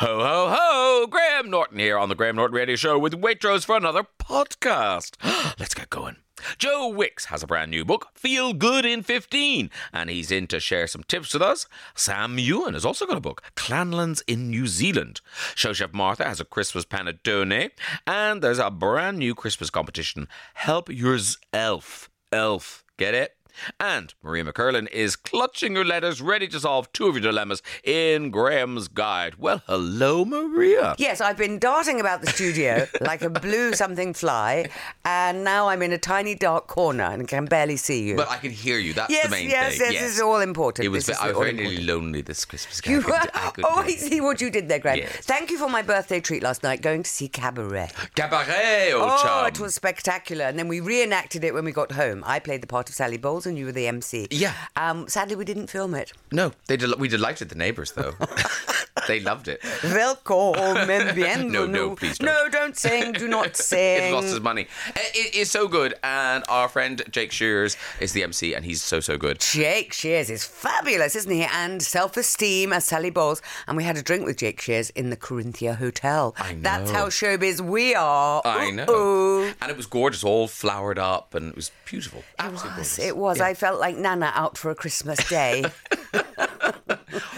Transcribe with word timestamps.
Ho, 0.00 0.20
ho, 0.20 0.48
ho! 0.50 1.06
Graham 1.08 1.50
Norton 1.50 1.78
here 1.78 1.98
on 1.98 2.08
the 2.08 2.14
Graham 2.14 2.36
Norton 2.36 2.56
Radio 2.56 2.74
Show 2.74 2.98
with 2.98 3.20
Waitrose 3.20 3.66
for 3.66 3.76
another 3.76 4.06
podcast. 4.18 5.16
Let's 5.60 5.74
get 5.74 5.90
going. 5.90 6.16
Joe 6.56 6.88
Wicks 6.88 7.26
has 7.26 7.42
a 7.42 7.46
brand 7.46 7.70
new 7.70 7.84
book, 7.84 8.06
Feel 8.14 8.54
Good 8.54 8.86
in 8.86 9.02
15, 9.02 9.68
and 9.92 10.08
he's 10.08 10.30
in 10.30 10.46
to 10.46 10.58
share 10.58 10.86
some 10.86 11.02
tips 11.02 11.34
with 11.34 11.42
us. 11.42 11.66
Sam 11.94 12.38
Heughan 12.38 12.72
has 12.72 12.86
also 12.86 13.04
got 13.04 13.18
a 13.18 13.20
book, 13.20 13.42
Clanlands 13.56 14.22
in 14.26 14.48
New 14.48 14.66
Zealand. 14.66 15.20
Show 15.54 15.74
Chef 15.74 15.92
Martha 15.92 16.24
has 16.24 16.40
a 16.40 16.46
Christmas 16.46 16.86
panettone, 16.86 17.70
and 18.06 18.40
there's 18.40 18.58
a 18.58 18.70
brand 18.70 19.18
new 19.18 19.34
Christmas 19.34 19.68
competition, 19.68 20.28
Help 20.54 20.88
Yours 20.88 21.36
Elf. 21.52 22.08
Elf. 22.32 22.84
Get 22.96 23.12
it? 23.12 23.36
And 23.78 24.14
Maria 24.22 24.44
McErlane 24.44 24.90
is 24.90 25.16
clutching 25.16 25.74
her 25.76 25.84
letters, 25.84 26.20
ready 26.20 26.48
to 26.48 26.60
solve 26.60 26.92
two 26.92 27.06
of 27.06 27.14
your 27.14 27.22
dilemmas 27.22 27.62
in 27.84 28.30
Graham's 28.30 28.88
Guide. 28.88 29.36
Well, 29.36 29.62
hello, 29.66 30.24
Maria. 30.24 30.94
Yes, 30.98 31.20
I've 31.20 31.36
been 31.36 31.58
darting 31.58 32.00
about 32.00 32.20
the 32.20 32.28
studio 32.28 32.86
like 33.00 33.22
a 33.22 33.30
blue 33.30 33.74
something 33.74 34.14
fly, 34.14 34.68
and 35.04 35.44
now 35.44 35.68
I'm 35.68 35.82
in 35.82 35.92
a 35.92 35.98
tiny 35.98 36.34
dark 36.34 36.66
corner 36.66 37.04
and 37.04 37.26
can 37.28 37.46
barely 37.46 37.76
see 37.76 38.02
you. 38.08 38.16
But 38.16 38.30
I 38.30 38.36
can 38.38 38.50
hear 38.50 38.78
you. 38.78 38.92
That's 38.92 39.10
yes, 39.10 39.24
the 39.24 39.30
main 39.30 39.50
yes, 39.50 39.72
thing. 39.78 39.80
yes, 39.80 39.92
yes, 39.92 40.02
this 40.02 40.14
is 40.16 40.20
all 40.20 40.40
important. 40.40 40.84
It 40.84 40.88
was. 40.88 41.06
This 41.06 41.18
I 41.18 41.28
was 41.28 41.36
very 41.38 41.50
important. 41.50 41.86
lonely 41.86 42.22
this 42.22 42.44
Christmas. 42.44 42.80
You 42.86 43.00
I 43.00 43.02
could- 43.02 43.30
I 43.34 43.50
could- 43.50 43.64
oh, 43.66 43.80
I 43.80 43.90
see 43.90 44.20
what 44.20 44.40
you 44.40 44.50
did 44.50 44.68
there, 44.68 44.78
Graham. 44.78 44.98
Yes. 44.98 45.16
Thank 45.24 45.50
you 45.50 45.58
for 45.58 45.68
my 45.68 45.82
birthday 45.82 46.20
treat 46.20 46.42
last 46.42 46.62
night, 46.62 46.82
going 46.82 47.02
to 47.02 47.10
see 47.10 47.28
Cabaret. 47.28 47.90
Cabaret, 48.14 48.92
oh, 48.94 49.18
Oh, 49.22 49.44
it 49.46 49.58
was 49.58 49.74
spectacular. 49.74 50.44
And 50.44 50.58
then 50.58 50.68
we 50.68 50.80
reenacted 50.80 51.44
it 51.44 51.54
when 51.54 51.64
we 51.64 51.72
got 51.72 51.92
home. 51.92 52.22
I 52.26 52.38
played 52.38 52.62
the 52.62 52.66
part 52.66 52.88
of 52.88 52.94
Sally 52.94 53.16
Bowles 53.16 53.46
and 53.50 53.58
you 53.58 53.66
were 53.66 53.72
the 53.72 53.86
MC. 53.86 54.28
Yeah. 54.30 54.54
Um, 54.76 55.06
sadly, 55.08 55.36
we 55.36 55.44
didn't 55.44 55.66
film 55.66 55.94
it. 55.94 56.12
No, 56.32 56.52
they 56.68 56.76
del- 56.78 56.96
we 56.96 57.08
delighted 57.08 57.50
the 57.50 57.54
neighbours 57.56 57.92
though. 57.92 58.14
they 59.08 59.20
loved 59.20 59.48
it. 59.48 59.60
Welcome, 59.84 60.54
bienvenue. 60.86 61.50
No, 61.50 61.66
no, 61.66 61.94
please 61.96 62.18
don't. 62.18 62.26
No, 62.26 62.48
don't 62.48 62.76
sing. 62.76 63.12
Do 63.12 63.28
not 63.28 63.56
sing. 63.70 64.04
It 64.04 64.12
lost 64.12 64.28
his 64.28 64.40
money. 64.40 64.62
It- 64.96 65.10
it 65.12 65.34
is 65.34 65.50
so 65.50 65.68
good, 65.68 65.94
and 66.02 66.44
our 66.48 66.68
friend 66.68 67.02
Jake 67.10 67.32
Shears 67.32 67.76
is 68.00 68.12
the 68.12 68.22
MC, 68.22 68.54
and 68.54 68.64
he's 68.64 68.82
so 68.82 69.00
so 69.00 69.18
good. 69.18 69.40
Jake 69.40 69.92
Shears 69.92 70.30
is 70.30 70.44
fabulous, 70.44 71.16
isn't 71.16 71.30
he? 71.30 71.42
And 71.44 71.82
Self 71.82 72.16
Esteem 72.16 72.72
as 72.72 72.84
Sally 72.84 73.10
Bowles. 73.10 73.42
And 73.66 73.76
we 73.76 73.84
had 73.84 73.96
a 73.96 74.02
drink 74.02 74.24
with 74.24 74.36
Jake 74.38 74.60
Shears 74.60 74.90
in 74.90 75.10
the 75.10 75.16
Corinthia 75.16 75.76
Hotel. 75.76 76.34
I 76.38 76.52
know. 76.54 76.60
That's 76.62 76.90
how 76.90 77.06
showbiz 77.08 77.60
we 77.60 77.94
are. 77.94 78.40
I 78.44 78.70
know, 78.70 78.86
Ooh. 78.88 79.52
and 79.60 79.70
it 79.70 79.76
was 79.76 79.86
gorgeous, 79.86 80.22
all 80.24 80.46
flowered 80.48 80.98
up, 80.98 81.34
and 81.34 81.50
it 81.50 81.56
was 81.56 81.70
beautiful. 81.84 82.22
It 82.38 82.52
was. 82.52 82.62
gorgeous. 82.62 82.98
It 82.98 83.16
was. 83.16 83.29
Yeah. 83.38 83.46
I 83.46 83.54
felt 83.54 83.80
like 83.80 83.96
Nana 83.96 84.32
out 84.34 84.58
for 84.58 84.70
a 84.70 84.74
Christmas 84.74 85.26
day. 85.28 85.64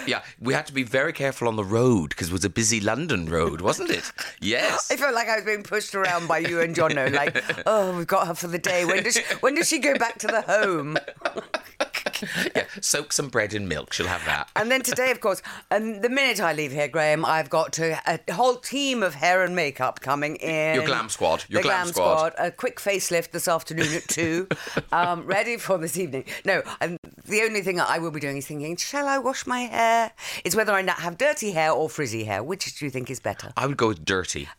Yeah, 0.06 0.22
we 0.40 0.52
had 0.52 0.66
to 0.66 0.72
be 0.72 0.82
very 0.82 1.12
careful 1.12 1.48
on 1.48 1.56
the 1.56 1.64
road 1.64 2.10
because 2.10 2.28
it 2.28 2.32
was 2.32 2.44
a 2.44 2.50
busy 2.50 2.80
London 2.80 3.26
road, 3.26 3.60
wasn't 3.60 3.90
it? 3.90 4.10
Yes. 4.40 4.90
I 4.90 4.96
felt 4.96 5.14
like 5.14 5.28
I 5.28 5.36
was 5.36 5.44
being 5.44 5.62
pushed 5.62 5.94
around 5.94 6.26
by 6.26 6.38
you 6.38 6.60
and 6.60 6.74
Jono. 6.74 7.12
Like, 7.12 7.42
oh, 7.66 7.96
we've 7.96 8.06
got 8.06 8.26
her 8.26 8.34
for 8.34 8.48
the 8.48 8.58
day. 8.58 8.84
When 8.84 9.04
does 9.04 9.14
she, 9.14 9.22
when 9.40 9.54
does 9.54 9.68
she 9.68 9.78
go 9.78 9.96
back 9.96 10.18
to 10.18 10.26
the 10.26 10.42
home? 10.42 10.98
yeah, 12.56 12.64
soak 12.80 13.12
some 13.12 13.28
bread 13.28 13.54
in 13.54 13.68
milk. 13.68 13.92
She'll 13.92 14.06
have 14.06 14.24
that. 14.26 14.50
And 14.56 14.70
then 14.70 14.82
today, 14.82 15.10
of 15.10 15.20
course, 15.20 15.42
and 15.70 16.02
the 16.02 16.08
minute 16.08 16.40
I 16.40 16.52
leave 16.52 16.72
here, 16.72 16.88
Graham, 16.88 17.24
I've 17.24 17.50
got 17.50 17.72
to 17.74 17.98
a 18.06 18.32
whole 18.32 18.56
team 18.56 19.02
of 19.02 19.14
hair 19.14 19.42
and 19.44 19.54
makeup 19.54 20.00
coming 20.00 20.36
in. 20.36 20.74
Your 20.74 20.86
glam 20.86 21.08
squad. 21.08 21.44
Your 21.48 21.62
the 21.62 21.68
glam 21.68 21.88
squad. 21.88 22.34
A 22.38 22.50
quick 22.50 22.78
facelift 22.78 23.30
this 23.30 23.48
afternoon 23.48 23.92
at 23.94 24.08
two, 24.08 24.48
um, 24.92 25.24
ready 25.26 25.56
for 25.56 25.78
this 25.78 25.96
evening. 25.96 26.24
No, 26.44 26.62
and 26.80 26.96
the 27.26 27.42
only 27.42 27.62
thing 27.62 27.80
I 27.80 27.98
will 27.98 28.10
be 28.10 28.20
doing 28.20 28.36
is 28.36 28.46
thinking, 28.46 28.76
shall 28.76 29.06
I 29.08 29.18
wash 29.18 29.46
my 29.46 29.60
hair? 29.60 30.12
It's 30.44 30.56
whether 30.56 30.72
I 30.72 30.82
have 30.82 31.18
dirty 31.18 31.52
hair 31.52 31.72
or 31.72 31.88
frizzy 31.88 32.24
hair. 32.24 32.42
Which 32.42 32.78
do 32.78 32.84
you 32.84 32.90
think 32.90 33.10
is 33.10 33.20
better? 33.20 33.52
I 33.56 33.66
would 33.66 33.76
go 33.76 33.88
with 33.88 34.04
dirty. 34.04 34.48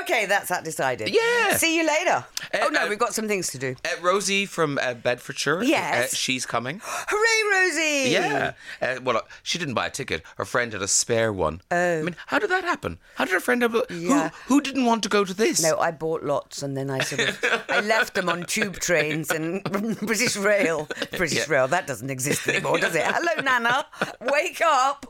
Okay, 0.00 0.26
that's 0.26 0.48
that 0.48 0.64
decided. 0.64 1.08
Yeah. 1.08 1.56
See 1.56 1.76
you 1.76 1.86
later. 1.86 2.24
oh 2.62 2.68
no, 2.68 2.84
uh, 2.84 2.88
we've 2.88 2.98
got 2.98 3.14
some 3.14 3.26
things 3.26 3.48
to 3.52 3.58
do. 3.58 3.74
Uh, 3.84 3.88
Rosie 4.02 4.46
from 4.46 4.78
uh, 4.82 4.94
Bedfordshire. 4.94 5.62
Yes. 5.84 6.12
Uh, 6.12 6.16
she's 6.16 6.46
coming. 6.46 6.80
Hooray, 6.82 7.50
Rosie! 7.52 8.10
Yeah. 8.10 8.52
Uh, 8.80 9.00
well, 9.02 9.16
uh, 9.18 9.20
she 9.42 9.58
didn't 9.58 9.74
buy 9.74 9.86
a 9.86 9.90
ticket. 9.90 10.22
Her 10.36 10.44
friend 10.44 10.72
had 10.72 10.82
a 10.82 10.88
spare 10.88 11.32
one. 11.32 11.60
Oh. 11.70 11.98
I 12.00 12.02
mean, 12.02 12.16
how 12.26 12.38
did 12.38 12.50
that 12.50 12.64
happen? 12.64 12.98
How 13.16 13.24
did 13.24 13.32
her 13.32 13.40
friend 13.40 13.62
have 13.62 13.74
a. 13.74 13.84
Yeah. 13.90 14.30
Who, 14.46 14.54
who 14.54 14.60
didn't 14.60 14.84
want 14.86 15.02
to 15.02 15.08
go 15.08 15.24
to 15.24 15.34
this? 15.34 15.62
No, 15.62 15.78
I 15.78 15.90
bought 15.90 16.22
lots 16.22 16.62
and 16.62 16.76
then 16.76 16.90
I 16.90 17.00
sort 17.00 17.28
of 17.28 17.64
I 17.68 17.80
left 17.80 18.14
them 18.14 18.28
on 18.28 18.44
tube 18.44 18.76
trains 18.76 19.30
and 19.30 19.62
British 20.00 20.36
Rail. 20.36 20.88
British 21.16 21.38
Yeah. 21.38 21.44
Rail, 21.48 21.68
that 21.68 21.86
doesn't 21.86 22.10
exist 22.10 22.48
anymore, 22.48 22.78
does 22.78 22.94
it? 22.94 23.04
Hello, 23.04 23.42
Nana. 23.42 23.86
Wake 24.20 24.60
up. 24.64 25.06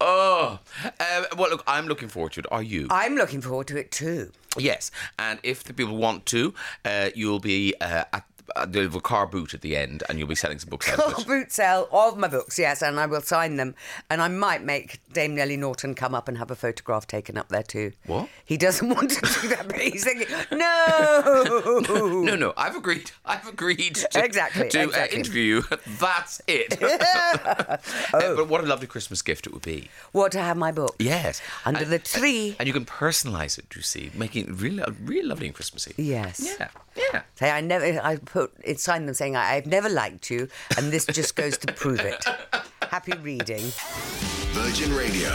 Oh. 0.00 0.60
Uh, 1.00 1.24
well, 1.36 1.50
look, 1.50 1.64
I'm 1.66 1.86
looking 1.86 2.08
forward 2.08 2.32
to 2.34 2.40
it. 2.40 2.46
Are 2.52 2.62
you? 2.62 2.86
I'm 2.90 3.16
looking 3.16 3.40
forward 3.40 3.66
to 3.68 3.76
it 3.76 3.90
too. 3.90 4.30
yes. 4.56 4.90
And 5.18 5.40
if 5.42 5.64
the 5.64 5.74
people 5.74 5.96
want 5.96 6.24
to, 6.26 6.54
uh, 6.84 7.10
you'll 7.14 7.40
be 7.40 7.74
uh, 7.80 8.04
at. 8.12 8.24
Uh, 8.56 8.66
there'll 8.66 8.88
be 8.90 8.96
a 8.98 9.00
car 9.00 9.26
boot 9.26 9.54
at 9.54 9.60
the 9.60 9.76
end, 9.76 10.02
and 10.08 10.18
you'll 10.18 10.28
be 10.28 10.34
selling 10.34 10.58
some 10.58 10.70
books 10.70 10.88
it. 10.92 11.26
Boot 11.26 11.52
sale 11.52 11.88
of 11.92 12.16
my 12.18 12.28
books, 12.28 12.58
yes, 12.58 12.82
and 12.82 12.98
I 12.98 13.06
will 13.06 13.20
sign 13.20 13.56
them. 13.56 13.74
And 14.08 14.20
I 14.22 14.28
might 14.28 14.62
make 14.62 15.00
Dame 15.12 15.34
Nellie 15.34 15.56
Norton 15.56 15.94
come 15.94 16.14
up 16.14 16.28
and 16.28 16.38
have 16.38 16.50
a 16.50 16.56
photograph 16.56 17.06
taken 17.06 17.36
up 17.38 17.48
there 17.48 17.62
too. 17.62 17.92
What? 18.06 18.28
He 18.44 18.56
doesn't 18.56 18.88
want 18.88 19.10
to 19.10 19.20
do 19.42 19.48
that, 19.48 19.66
but 19.68 19.78
he's 19.80 20.04
thinking, 20.04 20.26
no. 20.52 21.80
No, 22.30 22.36
no, 22.36 22.52
I've 22.56 22.76
agreed. 22.76 23.10
I've 23.24 23.46
agreed 23.46 23.96
to, 23.96 24.24
Exactly, 24.24 24.68
to 24.68 24.82
exactly. 24.82 25.16
Uh, 25.16 25.18
interview 25.20 25.42
you. 25.42 25.64
That's 26.00 26.40
it. 26.46 26.78
Uh, 28.12 28.34
but 28.36 28.48
what 28.48 28.62
a 28.62 28.66
lovely 28.66 28.86
Christmas 28.86 29.22
gift 29.22 29.46
it 29.46 29.52
would 29.52 29.62
be. 29.62 29.88
What 30.12 30.32
to 30.32 30.38
have 30.40 30.56
my 30.56 30.72
book? 30.72 30.96
Yes. 30.98 31.40
Under 31.64 31.82
And- 31.82 31.90
the 31.92 31.98
tree. 31.98 32.56
And 32.58 32.66
you 32.66 32.72
can 32.72 32.84
personalise 32.84 33.58
it, 33.58 33.66
you 33.74 33.82
see, 33.82 34.10
making 34.14 34.46
it 34.48 34.52
really, 34.54 34.82
really 35.02 35.26
lovely 35.28 35.46
and 35.46 35.54
Christmassy. 35.54 35.94
Yes. 35.96 36.40
Yeah, 36.58 36.68
yeah. 36.96 37.22
Say 37.36 37.50
I 37.50 37.60
never. 37.60 37.84
I 38.02 38.16
put 38.16 38.39
it 38.62 38.80
signed 38.80 39.06
them 39.06 39.14
saying 39.14 39.36
I've 39.36 39.66
never 39.66 39.88
liked 39.88 40.30
you, 40.30 40.48
and 40.76 40.92
this 40.92 41.06
just 41.06 41.36
goes 41.36 41.58
to 41.58 41.72
prove 41.72 42.00
it. 42.00 42.24
Happy 42.82 43.12
reading. 43.18 43.72
Virgin 44.52 44.94
Radio. 44.94 45.30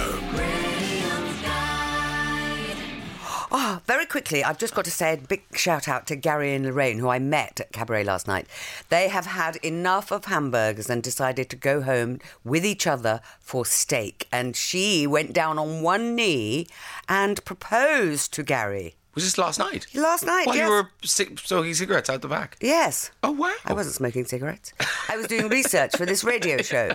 Ah, 3.57 3.79
very 3.85 4.05
quickly, 4.05 4.43
I've 4.43 4.57
just 4.57 4.75
got 4.75 4.83
to 4.85 4.91
say 4.91 5.13
a 5.13 5.17
big 5.17 5.43
shout 5.53 5.87
out 5.87 6.07
to 6.07 6.17
Gary 6.17 6.53
and 6.53 6.65
Lorraine, 6.65 6.99
who 6.99 7.07
I 7.07 7.19
met 7.19 7.61
at 7.61 7.71
Cabaret 7.71 8.03
last 8.03 8.27
night. 8.27 8.47
They 8.89 9.07
have 9.07 9.27
had 9.27 9.55
enough 9.57 10.11
of 10.11 10.25
hamburgers 10.25 10.89
and 10.89 11.01
decided 11.01 11.49
to 11.49 11.55
go 11.55 11.81
home 11.81 12.19
with 12.43 12.65
each 12.65 12.85
other 12.85 13.21
for 13.39 13.65
steak. 13.65 14.27
And 14.31 14.55
she 14.55 15.07
went 15.07 15.31
down 15.31 15.57
on 15.57 15.81
one 15.81 16.15
knee 16.15 16.67
and 17.07 17.45
proposed 17.45 18.33
to 18.33 18.43
Gary 18.43 18.95
Was 19.15 19.23
this 19.23 19.37
last 19.37 19.59
night? 19.59 19.87
last 19.95 20.25
night. 20.25 20.45
While 20.45 20.55
yes. 20.57 20.67
you 20.67 20.71
were 20.71 20.89
smoking 21.03 21.73
cigarettes 21.73 22.09
out 22.09 22.21
the 22.21 22.27
back. 22.27 22.57
Yes. 22.61 23.11
Oh, 23.23 23.31
wow. 23.31 23.53
I 23.65 23.71
wasn't 23.73 23.95
smoking 23.95 24.25
cigarettes. 24.25 24.73
I 25.09 25.15
was 25.15 25.27
doing 25.27 25.47
research 25.47 25.95
for 25.95 26.05
this 26.05 26.23
radio 26.25 26.57
show. 26.61 26.91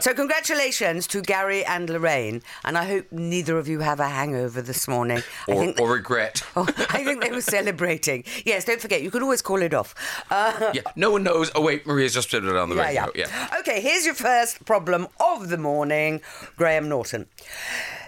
So, 0.00 0.12
congratulations 0.12 1.06
to 1.08 1.22
Gary 1.22 1.64
and 1.64 1.88
Lorraine. 1.88 2.42
And 2.64 2.76
I 2.76 2.84
hope 2.86 3.06
neither 3.12 3.58
of 3.58 3.68
you 3.68 3.78
have 3.80 4.00
a 4.00 4.08
hangover 4.08 4.60
this 4.60 4.88
morning. 4.88 5.22
I 5.48 5.52
Or, 5.52 5.60
think 5.64 5.80
or 5.80 5.92
regret. 5.92 6.42
Oh, 6.56 6.66
I 6.90 7.02
think 7.04 7.22
they 7.22 7.30
were 7.30 7.40
celebrating. 7.40 8.24
Yes, 8.44 8.64
don't 8.66 8.80
forget, 8.80 9.00
you 9.02 9.10
could 9.10 9.22
always 9.22 9.40
call 9.40 9.62
it 9.62 9.72
off. 9.72 9.94
Uh, 10.30 10.72
Yeah, 10.74 10.82
no 10.96 11.10
one 11.12 11.22
knows. 11.22 11.50
Oh, 11.54 11.62
wait, 11.62 11.86
Maria's 11.86 12.12
just 12.14 12.30
put 12.30 12.44
it 12.44 12.56
on 12.56 12.68
the 12.70 12.76
yeah, 12.76 12.86
radio. 13.06 13.10
yeah. 13.14 13.48
Okay, 13.60 13.80
here's 13.80 14.04
your 14.04 14.14
first 14.14 14.64
problem 14.66 15.06
of 15.20 15.48
the 15.48 15.56
morning, 15.58 16.20
Graham 16.56 16.88
Norton. 16.88 17.26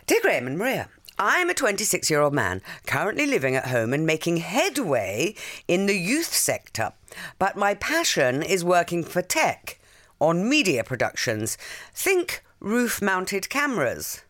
Dear 0.07 0.21
Graham 0.23 0.47
and 0.47 0.59
Maria, 0.59 0.89
I'm 1.19 1.49
a 1.49 1.55
26 1.55 2.11
year 2.11 2.21
old 2.21 2.35
man 2.35 2.61
currently 2.87 3.27
living 3.27 3.55
at 3.55 3.69
home 3.69 3.93
and 3.93 4.05
making 4.05 4.39
headway 4.39 5.37
in 5.69 5.87
the 5.87 5.97
youth 5.97 6.33
sector, 6.33 6.93
but 7.39 7.57
my 7.57 7.75
passion 7.75 8.43
is 8.43 8.65
working 8.65 9.05
for 9.05 9.23
tech 9.23 9.79
on 10.21 10.49
media 10.49 10.83
productions. 10.83 11.57
Think 11.95 12.43
roof 12.59 13.01
mounted 13.01 13.49
cameras. 13.49 14.23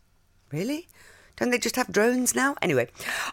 Really? 0.52 0.88
Don't 1.36 1.50
they 1.50 1.58
just 1.58 1.74
have 1.74 1.90
drones 1.90 2.34
now? 2.34 2.54
Anyway, 2.62 2.88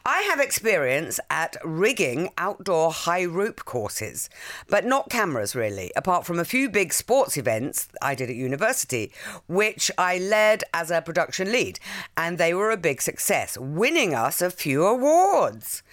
I 0.06 0.22
have 0.22 0.40
experience 0.40 1.20
at 1.30 1.56
rigging 1.64 2.30
outdoor 2.36 2.92
high 2.92 3.26
rope 3.26 3.64
courses, 3.64 4.28
but 4.68 4.86
not 4.86 5.12
cameras 5.12 5.56
really, 5.56 5.92
apart 5.96 6.26
from 6.26 6.40
a 6.40 6.46
few 6.46 6.68
big 6.68 6.94
sports 6.94 7.38
events 7.38 7.88
I 8.02 8.16
did 8.16 8.32
at 8.32 8.36
university, 8.36 9.12
which 9.48 9.92
I 10.00 10.18
led 10.18 10.64
as 10.74 10.90
a 10.90 11.04
production 11.04 11.52
lead, 11.52 11.80
and 12.18 12.40
they 12.40 12.56
were 12.56 12.72
a 12.72 12.78
big 12.78 13.04
success, 13.04 13.56
winning 13.58 14.16
us 14.16 14.42
a 14.42 14.50
few 14.50 14.84
awards. 14.84 15.84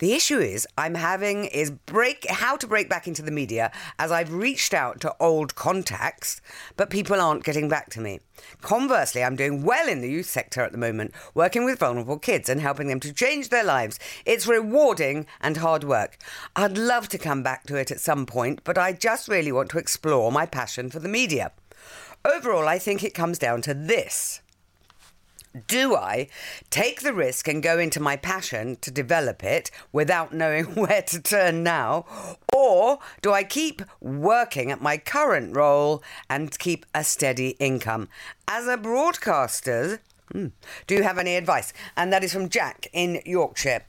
The 0.00 0.12
issue 0.12 0.40
is 0.40 0.68
I'm 0.76 0.96
having 0.96 1.46
is 1.46 1.70
break 1.70 2.26
how 2.28 2.56
to 2.56 2.66
break 2.66 2.90
back 2.90 3.08
into 3.08 3.22
the 3.22 3.30
media 3.30 3.72
as 3.98 4.12
I've 4.12 4.34
reached 4.34 4.74
out 4.74 5.00
to 5.00 5.16
old 5.18 5.54
contacts, 5.54 6.42
but 6.76 6.90
people 6.90 7.20
aren't 7.20 7.44
getting 7.44 7.70
back 7.70 7.88
to 7.90 8.00
me. 8.00 8.20
Conversely, 8.60 9.22
I'm 9.22 9.36
doing 9.36 9.62
well 9.62 9.88
in 9.88 10.00
the 10.00 10.10
youth 10.10 10.26
sector 10.26 10.60
at 10.62 10.72
the 10.72 10.78
moment, 10.78 11.12
working 11.34 11.53
with 11.62 11.78
vulnerable 11.78 12.18
kids 12.18 12.48
and 12.48 12.60
helping 12.60 12.88
them 12.88 12.98
to 13.00 13.12
change 13.12 13.50
their 13.50 13.62
lives. 13.62 14.00
It's 14.24 14.48
rewarding 14.48 15.26
and 15.40 15.58
hard 15.58 15.84
work. 15.84 16.16
I'd 16.56 16.78
love 16.78 17.08
to 17.10 17.18
come 17.18 17.44
back 17.44 17.64
to 17.66 17.76
it 17.76 17.90
at 17.90 18.00
some 18.00 18.26
point, 18.26 18.62
but 18.64 18.78
I 18.78 18.94
just 18.94 19.28
really 19.28 19.52
want 19.52 19.70
to 19.70 19.78
explore 19.78 20.32
my 20.32 20.46
passion 20.46 20.90
for 20.90 20.98
the 20.98 21.08
media. 21.08 21.52
Overall, 22.24 22.66
I 22.66 22.78
think 22.78 23.04
it 23.04 23.12
comes 23.12 23.38
down 23.38 23.60
to 23.62 23.74
this. 23.74 24.40
Do 25.68 25.94
I 25.94 26.28
take 26.70 27.02
the 27.02 27.14
risk 27.14 27.46
and 27.46 27.62
go 27.62 27.78
into 27.78 28.00
my 28.00 28.16
passion 28.16 28.76
to 28.80 28.90
develop 28.90 29.44
it 29.44 29.70
without 29.92 30.32
knowing 30.34 30.64
where 30.74 31.02
to 31.02 31.20
turn 31.20 31.62
now? 31.62 32.06
Or 32.52 32.98
do 33.22 33.32
I 33.32 33.44
keep 33.44 33.82
working 34.00 34.72
at 34.72 34.82
my 34.82 34.96
current 34.96 35.54
role 35.54 36.02
and 36.28 36.58
keep 36.58 36.86
a 36.92 37.04
steady 37.04 37.50
income? 37.60 38.08
As 38.48 38.66
a 38.66 38.76
broadcaster, 38.76 40.00
Hmm. 40.34 40.48
Do 40.88 40.96
you 40.96 41.04
have 41.04 41.18
any 41.18 41.36
advice? 41.36 41.72
And 41.96 42.12
that 42.12 42.24
is 42.24 42.32
from 42.32 42.48
Jack 42.48 42.88
in 42.92 43.22
Yorkshire. 43.24 43.84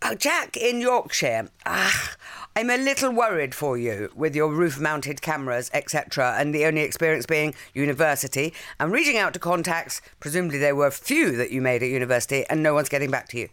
Uh, 0.00 0.14
Jack 0.14 0.56
in 0.56 0.80
Yorkshire, 0.80 1.50
ah, 1.66 2.14
I'm 2.54 2.70
a 2.70 2.76
little 2.76 3.10
worried 3.10 3.56
for 3.56 3.76
you 3.76 4.08
with 4.14 4.36
your 4.36 4.52
roof 4.52 4.78
mounted 4.78 5.20
cameras, 5.20 5.68
etc., 5.74 6.36
and 6.38 6.54
the 6.54 6.64
only 6.64 6.82
experience 6.82 7.26
being 7.26 7.56
university. 7.74 8.54
I'm 8.78 8.92
reaching 8.92 9.16
out 9.16 9.32
to 9.32 9.40
contacts, 9.40 10.00
presumably 10.20 10.58
there 10.58 10.76
were 10.76 10.92
few 10.92 11.36
that 11.36 11.50
you 11.50 11.60
made 11.60 11.82
at 11.82 11.88
university, 11.88 12.44
and 12.48 12.62
no 12.62 12.72
one's 12.72 12.88
getting 12.88 13.10
back 13.10 13.28
to 13.30 13.38
you. 13.38 13.48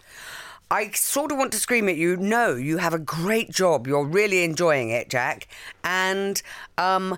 I 0.70 0.92
sort 0.92 1.32
of 1.32 1.38
want 1.38 1.54
to 1.54 1.60
scream 1.60 1.88
at 1.88 1.96
you. 1.96 2.18
No, 2.18 2.56
you 2.56 2.78
have 2.78 2.94
a 2.94 3.00
great 3.00 3.50
job. 3.50 3.88
You're 3.88 4.06
really 4.06 4.44
enjoying 4.44 4.90
it, 4.90 5.10
Jack. 5.10 5.48
And 5.84 6.42
um, 6.78 7.18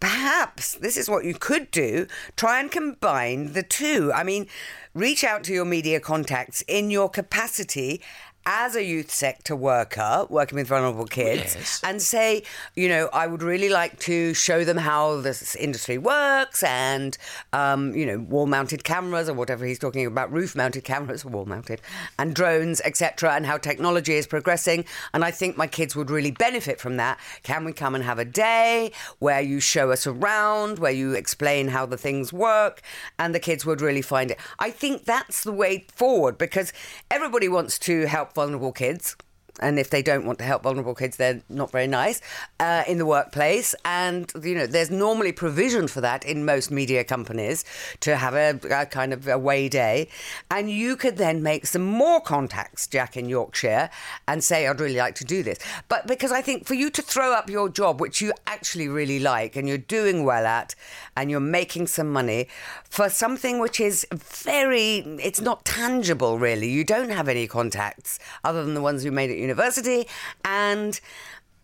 perhaps 0.00 0.74
this 0.74 0.96
is 0.96 1.08
what 1.08 1.24
you 1.24 1.34
could 1.34 1.70
do 1.70 2.06
try 2.36 2.60
and 2.60 2.70
combine 2.70 3.52
the 3.52 3.64
two. 3.64 4.12
I 4.12 4.22
mean, 4.22 4.46
reach 4.94 5.24
out 5.24 5.42
to 5.44 5.52
your 5.52 5.64
media 5.64 5.98
contacts 5.98 6.62
in 6.68 6.90
your 6.90 7.08
capacity 7.08 8.00
as 8.46 8.76
a 8.76 8.84
youth 8.84 9.10
sector 9.10 9.56
worker 9.56 10.26
working 10.28 10.56
with 10.56 10.66
vulnerable 10.68 11.06
kids 11.06 11.54
Yes. 11.54 11.80
and 11.82 12.00
say, 12.02 12.42
you 12.74 12.88
know, 12.88 13.08
I 13.12 13.26
would 13.26 13.42
really 13.42 13.68
like 13.68 13.98
to 14.00 14.34
show 14.34 14.64
them 14.64 14.76
how 14.76 15.20
this 15.20 15.54
industry 15.56 15.96
works 15.98 16.62
and, 16.62 17.16
um, 17.52 17.94
you 17.94 18.04
know, 18.04 18.18
wall 18.18 18.46
mounted 18.46 18.84
cameras 18.84 19.28
or 19.28 19.34
whatever 19.34 19.64
he's 19.64 19.78
talking 19.78 20.04
about, 20.06 20.30
roof 20.30 20.54
mounted 20.54 20.84
cameras, 20.84 21.24
wall 21.34 21.46
mounted, 21.46 21.80
and 22.18 22.34
drones, 22.34 22.80
etc., 22.82 23.34
and 23.34 23.46
how 23.46 23.56
technology 23.56 24.14
is 24.14 24.26
progressing. 24.26 24.84
And 25.14 25.24
I 25.24 25.30
think 25.30 25.56
my 25.56 25.66
kids 25.66 25.96
would 25.96 26.10
really 26.10 26.30
benefit 26.30 26.80
from 26.80 26.96
that. 26.98 27.18
Can 27.44 27.64
we 27.64 27.72
come 27.72 27.94
and 27.94 28.04
have 28.04 28.18
a 28.18 28.24
day 28.24 28.92
where 29.20 29.40
you 29.40 29.60
show 29.60 29.90
us 29.90 30.06
around, 30.06 30.78
where 30.78 30.92
you 30.92 31.12
explain 31.12 31.68
how 31.68 31.86
the 31.86 31.96
things 31.96 32.32
work, 32.32 32.82
and 33.18 33.34
the 33.34 33.40
kids 33.40 33.64
would 33.64 33.80
really 33.80 34.02
find 34.02 34.30
it? 34.30 34.38
I 34.58 34.70
think 34.70 35.04
that's 35.04 35.44
the 35.44 35.52
way 35.52 35.86
forward 35.94 36.36
because 36.36 36.72
everybody 37.10 37.48
wants 37.48 37.78
to 37.80 38.06
help 38.06 38.33
vulnerable 38.34 38.72
kids. 38.72 39.16
And 39.60 39.78
if 39.78 39.90
they 39.90 40.02
don't 40.02 40.26
want 40.26 40.38
to 40.40 40.44
help 40.44 40.64
vulnerable 40.64 40.94
kids, 40.94 41.16
they're 41.16 41.40
not 41.48 41.70
very 41.70 41.86
nice 41.86 42.20
uh, 42.58 42.82
in 42.88 42.98
the 42.98 43.06
workplace. 43.06 43.74
And 43.84 44.30
you 44.42 44.54
know, 44.54 44.66
there's 44.66 44.90
normally 44.90 45.32
provision 45.32 45.86
for 45.86 46.00
that 46.00 46.24
in 46.24 46.44
most 46.44 46.70
media 46.70 47.04
companies 47.04 47.64
to 48.00 48.16
have 48.16 48.34
a, 48.34 48.58
a 48.70 48.86
kind 48.86 49.12
of 49.12 49.28
away 49.28 49.68
day. 49.68 50.08
And 50.50 50.70
you 50.70 50.96
could 50.96 51.16
then 51.16 51.42
make 51.42 51.66
some 51.66 51.84
more 51.84 52.20
contacts, 52.20 52.86
Jack 52.86 53.16
in 53.16 53.28
Yorkshire, 53.28 53.90
and 54.26 54.42
say, 54.42 54.66
"I'd 54.66 54.80
really 54.80 54.96
like 54.96 55.14
to 55.16 55.24
do 55.24 55.42
this." 55.42 55.58
But 55.88 56.06
because 56.06 56.32
I 56.32 56.42
think 56.42 56.66
for 56.66 56.74
you 56.74 56.90
to 56.90 57.02
throw 57.02 57.32
up 57.32 57.48
your 57.48 57.68
job, 57.68 58.00
which 58.00 58.20
you 58.20 58.32
actually 58.46 58.88
really 58.88 59.20
like 59.20 59.56
and 59.56 59.68
you're 59.68 59.78
doing 59.78 60.24
well 60.24 60.46
at, 60.46 60.74
and 61.16 61.30
you're 61.30 61.40
making 61.40 61.86
some 61.86 62.10
money 62.10 62.48
for 62.90 63.08
something 63.08 63.58
which 63.58 63.80
is 63.80 64.06
very, 64.12 64.98
it's 65.22 65.40
not 65.40 65.64
tangible 65.64 66.38
really. 66.38 66.68
You 66.68 66.84
don't 66.84 67.10
have 67.10 67.28
any 67.28 67.46
contacts 67.46 68.18
other 68.42 68.64
than 68.64 68.74
the 68.74 68.80
ones 68.80 69.04
you 69.04 69.12
made 69.12 69.30
at 69.30 69.36
university, 69.44 70.06
and 70.44 71.00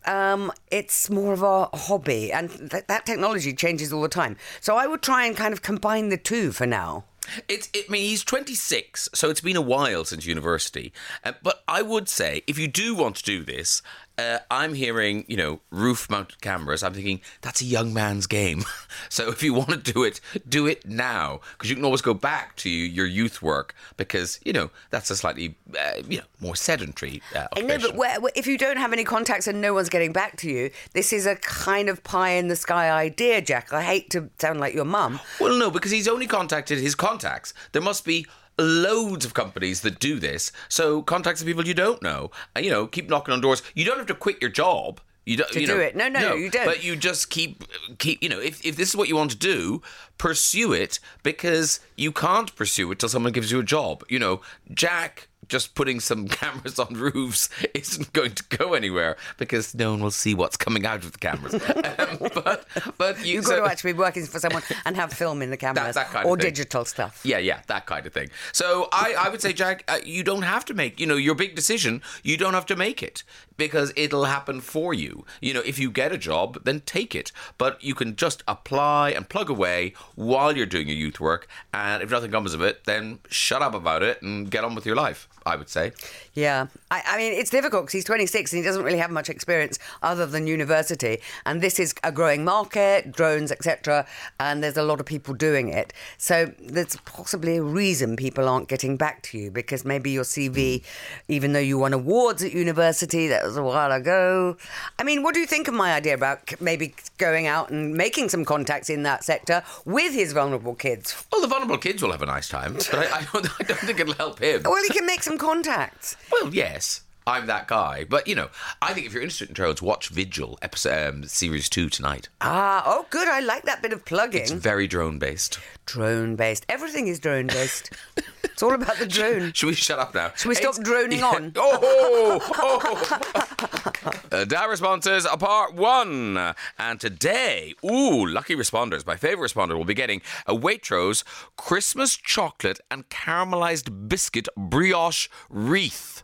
um, 0.06 0.52
it's 0.70 1.10
more 1.10 1.32
of 1.32 1.42
a 1.42 1.66
hobby, 1.76 2.32
and 2.32 2.70
th- 2.70 2.86
that 2.86 3.06
technology 3.06 3.52
changes 3.52 3.92
all 3.92 4.02
the 4.02 4.08
time. 4.08 4.36
So 4.60 4.76
I 4.76 4.86
would 4.86 5.02
try 5.02 5.26
and 5.26 5.36
kind 5.36 5.52
of 5.52 5.62
combine 5.62 6.08
the 6.08 6.16
two 6.16 6.52
for 6.52 6.66
now. 6.66 7.04
It, 7.48 7.68
I 7.76 7.84
mean, 7.88 8.02
he's 8.02 8.24
26, 8.24 9.10
so 9.14 9.30
it's 9.30 9.40
been 9.40 9.56
a 9.56 9.60
while 9.60 10.04
since 10.04 10.26
university. 10.26 10.92
Uh, 11.22 11.32
but 11.42 11.62
I 11.68 11.82
would 11.82 12.08
say, 12.08 12.42
if 12.46 12.58
you 12.58 12.66
do 12.66 12.94
want 12.94 13.16
to 13.16 13.22
do 13.22 13.44
this, 13.44 13.82
uh, 14.20 14.38
I'm 14.50 14.74
hearing, 14.74 15.24
you 15.28 15.36
know, 15.36 15.60
roof 15.70 16.08
mounted 16.10 16.40
cameras. 16.40 16.82
I'm 16.82 16.94
thinking, 16.94 17.20
that's 17.40 17.60
a 17.60 17.64
young 17.64 17.92
man's 17.94 18.26
game. 18.26 18.64
so 19.08 19.28
if 19.30 19.42
you 19.42 19.54
want 19.54 19.70
to 19.70 19.76
do 19.92 20.02
it, 20.04 20.20
do 20.48 20.66
it 20.66 20.86
now. 20.86 21.40
Because 21.52 21.70
you 21.70 21.76
can 21.76 21.84
always 21.84 22.02
go 22.02 22.14
back 22.14 22.56
to 22.56 22.70
your 22.70 23.06
youth 23.06 23.42
work 23.42 23.74
because, 23.96 24.38
you 24.44 24.52
know, 24.52 24.70
that's 24.90 25.10
a 25.10 25.16
slightly, 25.16 25.54
uh, 25.78 26.02
you 26.08 26.18
know, 26.18 26.24
more 26.40 26.56
sedentary 26.56 27.22
uh, 27.34 27.46
I 27.56 27.60
know, 27.62 27.78
but 27.78 27.94
where, 27.96 28.20
where- 28.20 28.32
if 28.34 28.46
you 28.46 28.56
don't 28.58 28.76
have 28.78 28.92
any 28.92 29.04
contacts 29.04 29.46
and 29.46 29.60
no 29.60 29.74
one's 29.74 29.88
getting 29.88 30.12
back 30.12 30.36
to 30.38 30.50
you, 30.50 30.70
this 30.92 31.12
is 31.12 31.26
a 31.26 31.36
kind 31.36 31.88
of 31.88 32.02
pie 32.04 32.30
in 32.30 32.48
the 32.48 32.56
sky 32.56 32.90
idea, 32.90 33.40
Jack. 33.42 33.72
I 33.72 33.82
hate 33.82 34.10
to 34.10 34.30
sound 34.38 34.60
like 34.60 34.74
your 34.74 34.84
mum. 34.84 35.20
Well, 35.40 35.56
no, 35.56 35.70
because 35.70 35.90
he's 35.90 36.08
only 36.08 36.26
contacted 36.26 36.78
his 36.78 36.94
contacts. 36.94 37.52
There 37.72 37.82
must 37.82 38.04
be 38.04 38.26
loads 38.62 39.24
of 39.24 39.34
companies 39.34 39.80
that 39.82 39.98
do 39.98 40.18
this. 40.18 40.52
So 40.68 41.02
contact 41.02 41.38
some 41.38 41.46
people 41.46 41.66
you 41.66 41.74
don't 41.74 42.02
know. 42.02 42.30
And, 42.54 42.64
you 42.64 42.70
know, 42.70 42.86
keep 42.86 43.08
knocking 43.08 43.32
on 43.32 43.40
doors. 43.40 43.62
You 43.74 43.84
don't 43.84 43.98
have 43.98 44.06
to 44.06 44.14
quit 44.14 44.40
your 44.40 44.50
job. 44.50 45.00
You 45.26 45.36
don't 45.36 45.52
To 45.52 45.60
you 45.60 45.66
do 45.66 45.76
know, 45.76 45.80
it. 45.80 45.94
No, 45.94 46.08
no, 46.08 46.34
you 46.34 46.50
don't. 46.50 46.64
But 46.64 46.82
you 46.82 46.96
just 46.96 47.30
keep 47.30 47.64
keep. 47.98 48.22
You 48.22 48.28
know, 48.28 48.40
if 48.40 48.64
if 48.64 48.76
this 48.76 48.88
is 48.88 48.96
what 48.96 49.08
you 49.08 49.16
want 49.16 49.30
to 49.30 49.36
do, 49.36 49.82
pursue 50.18 50.72
it 50.72 50.98
because 51.22 51.78
you 51.96 52.10
can't 52.10 52.54
pursue 52.56 52.90
it 52.90 52.98
till 52.98 53.08
someone 53.08 53.32
gives 53.32 53.52
you 53.52 53.60
a 53.60 53.64
job. 53.64 54.02
You 54.08 54.18
know, 54.18 54.40
Jack. 54.72 55.28
Just 55.50 55.74
putting 55.74 56.00
some 56.00 56.28
cameras 56.40 56.78
on 56.78 56.94
roofs 56.94 57.50
isn't 57.74 58.12
going 58.12 58.32
to 58.36 58.44
go 58.56 58.74
anywhere 58.74 59.16
because 59.36 59.74
no 59.74 59.90
one 59.90 60.00
will 60.00 60.10
see 60.10 60.34
what's 60.34 60.56
coming 60.56 60.86
out 60.86 61.04
of 61.04 61.12
the 61.12 61.18
cameras. 61.18 61.54
um, 61.98 62.30
but 62.42 62.66
but 62.96 63.18
you, 63.26 63.34
You've 63.34 63.44
got 63.44 63.50
so- 63.50 63.64
to 63.64 63.70
actually 63.70 63.92
be 63.92 63.98
working 63.98 64.24
for 64.26 64.38
someone 64.38 64.62
and 64.86 64.96
have 64.96 65.12
film 65.12 65.42
in 65.42 65.50
the 65.50 65.56
cameras 65.56 65.96
that 65.96 66.08
kind 66.08 66.26
or 66.26 66.36
digital 66.36 66.84
stuff. 66.84 67.20
Yeah, 67.24 67.38
yeah, 67.38 67.60
that 67.66 67.86
kind 67.86 68.06
of 68.06 68.12
thing. 68.12 68.30
So 68.52 68.88
I, 68.92 69.14
I 69.18 69.28
would 69.28 69.42
say, 69.42 69.52
Jack, 69.52 69.84
uh, 69.88 69.98
you 70.04 70.22
don't 70.22 70.42
have 70.42 70.64
to 70.66 70.74
make, 70.74 71.00
you 71.00 71.06
know, 71.06 71.16
your 71.16 71.34
big 71.34 71.54
decision. 71.56 72.00
You 72.22 72.36
don't 72.36 72.54
have 72.54 72.66
to 72.66 72.76
make 72.76 73.02
it 73.02 73.24
because 73.60 73.92
it'll 73.94 74.24
happen 74.24 74.62
for 74.62 74.94
you. 74.94 75.26
You 75.42 75.52
know, 75.52 75.60
if 75.60 75.78
you 75.78 75.90
get 75.90 76.12
a 76.12 76.16
job, 76.16 76.64
then 76.64 76.80
take 76.80 77.14
it. 77.14 77.30
But 77.58 77.84
you 77.84 77.94
can 77.94 78.16
just 78.16 78.42
apply 78.48 79.10
and 79.10 79.28
plug 79.28 79.50
away 79.50 79.92
while 80.14 80.56
you're 80.56 80.64
doing 80.64 80.88
your 80.88 80.96
youth 80.96 81.20
work. 81.20 81.46
And 81.74 82.02
if 82.02 82.10
nothing 82.10 82.30
comes 82.30 82.54
of 82.54 82.62
it, 82.62 82.84
then 82.84 83.18
shut 83.28 83.60
up 83.60 83.74
about 83.74 84.02
it 84.02 84.22
and 84.22 84.50
get 84.50 84.64
on 84.64 84.74
with 84.74 84.86
your 84.86 84.96
life. 84.96 85.28
I 85.46 85.56
would 85.56 85.68
say. 85.68 85.92
Yeah, 86.34 86.66
I, 86.90 87.02
I 87.06 87.16
mean 87.16 87.32
it's 87.32 87.50
difficult 87.50 87.84
because 87.84 87.94
he's 87.94 88.04
26 88.04 88.52
and 88.52 88.58
he 88.58 88.64
doesn't 88.64 88.82
really 88.82 88.98
have 88.98 89.10
much 89.10 89.28
experience 89.28 89.78
other 90.02 90.26
than 90.26 90.46
university, 90.46 91.18
and 91.46 91.60
this 91.60 91.78
is 91.78 91.94
a 92.04 92.12
growing 92.12 92.44
market, 92.44 93.12
drones, 93.12 93.50
etc. 93.50 94.06
And 94.38 94.62
there's 94.62 94.76
a 94.76 94.82
lot 94.82 95.00
of 95.00 95.06
people 95.06 95.34
doing 95.34 95.68
it, 95.68 95.92
so 96.18 96.52
there's 96.60 96.96
possibly 97.04 97.56
a 97.56 97.62
reason 97.62 98.16
people 98.16 98.48
aren't 98.48 98.68
getting 98.68 98.96
back 98.96 99.22
to 99.24 99.38
you 99.38 99.50
because 99.50 99.84
maybe 99.84 100.10
your 100.10 100.24
CV, 100.24 100.80
hmm. 100.80 100.86
even 101.28 101.52
though 101.52 101.58
you 101.58 101.78
won 101.78 101.92
awards 101.92 102.42
at 102.42 102.52
university, 102.52 103.26
that 103.28 103.49
was 103.50 103.56
a 103.56 103.62
while 103.62 103.90
ago. 103.90 104.56
I 104.98 105.02
mean, 105.02 105.22
what 105.22 105.34
do 105.34 105.40
you 105.40 105.46
think 105.46 105.66
of 105.66 105.74
my 105.74 105.92
idea 105.92 106.14
about 106.14 106.60
maybe 106.60 106.94
going 107.18 107.46
out 107.46 107.70
and 107.70 107.94
making 107.94 108.28
some 108.28 108.44
contacts 108.44 108.88
in 108.88 109.02
that 109.02 109.24
sector 109.24 109.62
with 109.84 110.14
his 110.14 110.32
vulnerable 110.32 110.74
kids? 110.74 111.24
Well, 111.32 111.40
the 111.40 111.48
vulnerable 111.48 111.78
kids 111.78 112.02
will 112.02 112.12
have 112.12 112.22
a 112.22 112.26
nice 112.26 112.48
time, 112.48 112.74
but 112.74 112.94
I, 112.94 113.18
I, 113.18 113.26
don't, 113.32 113.60
I 113.60 113.64
don't 113.64 113.80
think 113.80 113.98
it'll 113.98 114.14
help 114.14 114.38
him. 114.38 114.62
Well, 114.64 114.82
he 114.82 114.90
can 114.90 115.04
make 115.04 115.22
some 115.22 115.36
contacts. 115.36 116.16
Well, 116.30 116.54
yes, 116.54 117.02
I'm 117.26 117.46
that 117.46 117.66
guy. 117.66 118.04
But, 118.04 118.28
you 118.28 118.36
know, 118.36 118.50
I 118.80 118.94
think 118.94 119.06
if 119.06 119.12
you're 119.12 119.22
interested 119.22 119.48
in 119.48 119.54
drones, 119.54 119.82
watch 119.82 120.08
Vigil, 120.10 120.56
episode, 120.62 121.08
um, 121.08 121.24
series 121.24 121.68
two 121.68 121.88
tonight. 121.88 122.28
Ah, 122.40 122.84
oh, 122.86 123.06
good. 123.10 123.26
I 123.26 123.40
like 123.40 123.64
that 123.64 123.82
bit 123.82 123.92
of 123.92 124.04
plugging. 124.04 124.42
It's 124.42 124.52
very 124.52 124.86
drone 124.86 125.18
based. 125.18 125.58
drone 125.86 126.36
based. 126.36 126.66
Everything 126.68 127.08
is 127.08 127.18
drone 127.18 127.48
based. 127.48 127.90
it's 128.60 128.62
all 128.62 128.74
about 128.74 128.98
the 128.98 129.06
drone. 129.06 129.54
Should 129.54 129.68
we 129.68 129.74
shut 129.74 129.98
up 129.98 130.14
now? 130.14 130.32
Should 130.36 130.50
we 130.50 130.54
stop 130.54 130.74
It's- 130.78 130.84
droning 130.86 131.22
on? 131.22 131.52
Oh, 131.56 132.38
oh. 132.58 134.20
uh, 134.32 134.44
Dial 134.44 134.68
responses, 134.68 135.24
uh, 135.24 135.34
part 135.38 135.72
one. 135.74 136.36
And 136.78 137.00
today, 137.00 137.74
ooh, 137.82 138.26
lucky 138.26 138.54
responders. 138.54 139.06
My 139.06 139.16
favourite 139.16 139.50
responder 139.50 139.78
will 139.78 139.86
be 139.86 139.94
getting 139.94 140.20
a 140.46 140.54
Waitrose 140.54 141.24
Christmas 141.56 142.18
chocolate 142.18 142.80
and 142.90 143.08
caramelized 143.08 144.10
biscuit 144.10 144.46
brioche 144.58 145.28
wreath. 145.48 146.22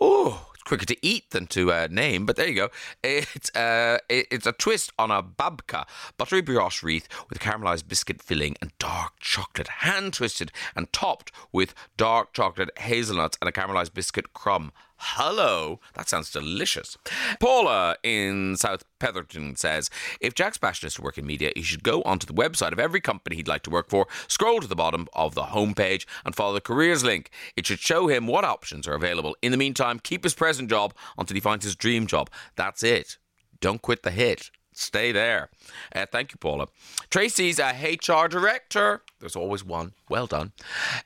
Oh, 0.00 0.46
it's 0.51 0.51
quicker 0.64 0.86
to 0.86 0.96
eat 1.06 1.30
than 1.30 1.46
to 1.48 1.72
uh, 1.72 1.88
name, 1.90 2.26
but 2.26 2.36
there 2.36 2.48
you 2.48 2.54
go. 2.54 2.68
It's 3.02 3.54
uh, 3.56 3.98
it's 4.08 4.46
a 4.46 4.52
twist 4.52 4.92
on 4.98 5.10
a 5.10 5.22
babka 5.22 5.86
buttery 6.16 6.40
brioche 6.40 6.82
wreath 6.82 7.08
with 7.28 7.38
caramelized 7.40 7.88
biscuit 7.88 8.22
filling 8.22 8.56
and 8.60 8.72
dark 8.78 9.12
chocolate, 9.20 9.68
hand 9.68 10.14
twisted 10.14 10.52
and 10.74 10.92
topped 10.92 11.32
with 11.52 11.74
dark 11.96 12.32
chocolate 12.32 12.70
hazelnuts 12.78 13.38
and 13.40 13.48
a 13.48 13.52
caramelized 13.52 13.94
biscuit 13.94 14.32
crumb. 14.32 14.72
Hello, 15.04 15.80
that 15.94 16.08
sounds 16.08 16.30
delicious. 16.30 16.96
Paula 17.40 17.96
in 18.04 18.56
South 18.56 18.84
Petherton 19.00 19.56
says 19.56 19.90
if 20.20 20.32
Jack's 20.32 20.58
passionate 20.58 20.92
to 20.92 21.02
work 21.02 21.18
in 21.18 21.26
media, 21.26 21.50
he 21.56 21.62
should 21.62 21.82
go 21.82 22.02
onto 22.02 22.24
the 22.24 22.32
website 22.32 22.70
of 22.70 22.78
every 22.78 23.00
company 23.00 23.34
he'd 23.34 23.48
like 23.48 23.64
to 23.64 23.70
work 23.70 23.90
for, 23.90 24.06
scroll 24.28 24.60
to 24.60 24.68
the 24.68 24.76
bottom 24.76 25.08
of 25.12 25.34
the 25.34 25.42
homepage, 25.42 26.06
and 26.24 26.36
follow 26.36 26.54
the 26.54 26.60
careers 26.60 27.02
link. 27.02 27.30
It 27.56 27.66
should 27.66 27.80
show 27.80 28.06
him 28.06 28.28
what 28.28 28.44
options 28.44 28.86
are 28.86 28.94
available. 28.94 29.36
In 29.42 29.50
the 29.50 29.58
meantime, 29.58 29.98
keep 29.98 30.22
his 30.22 30.34
present 30.34 30.70
job 30.70 30.94
until 31.18 31.34
he 31.34 31.40
finds 31.40 31.64
his 31.64 31.74
dream 31.74 32.06
job. 32.06 32.30
That's 32.54 32.84
it. 32.84 33.18
Don't 33.60 33.82
quit 33.82 34.04
the 34.04 34.12
hit. 34.12 34.52
Stay 34.72 35.10
there. 35.10 35.50
Uh, 35.94 36.06
thank 36.10 36.30
you, 36.32 36.38
Paula. 36.38 36.68
Tracy's 37.10 37.58
a 37.58 37.72
HR 37.72 38.28
director. 38.28 39.02
There's 39.18 39.36
always 39.36 39.64
one. 39.64 39.94
Well 40.08 40.28
done. 40.28 40.52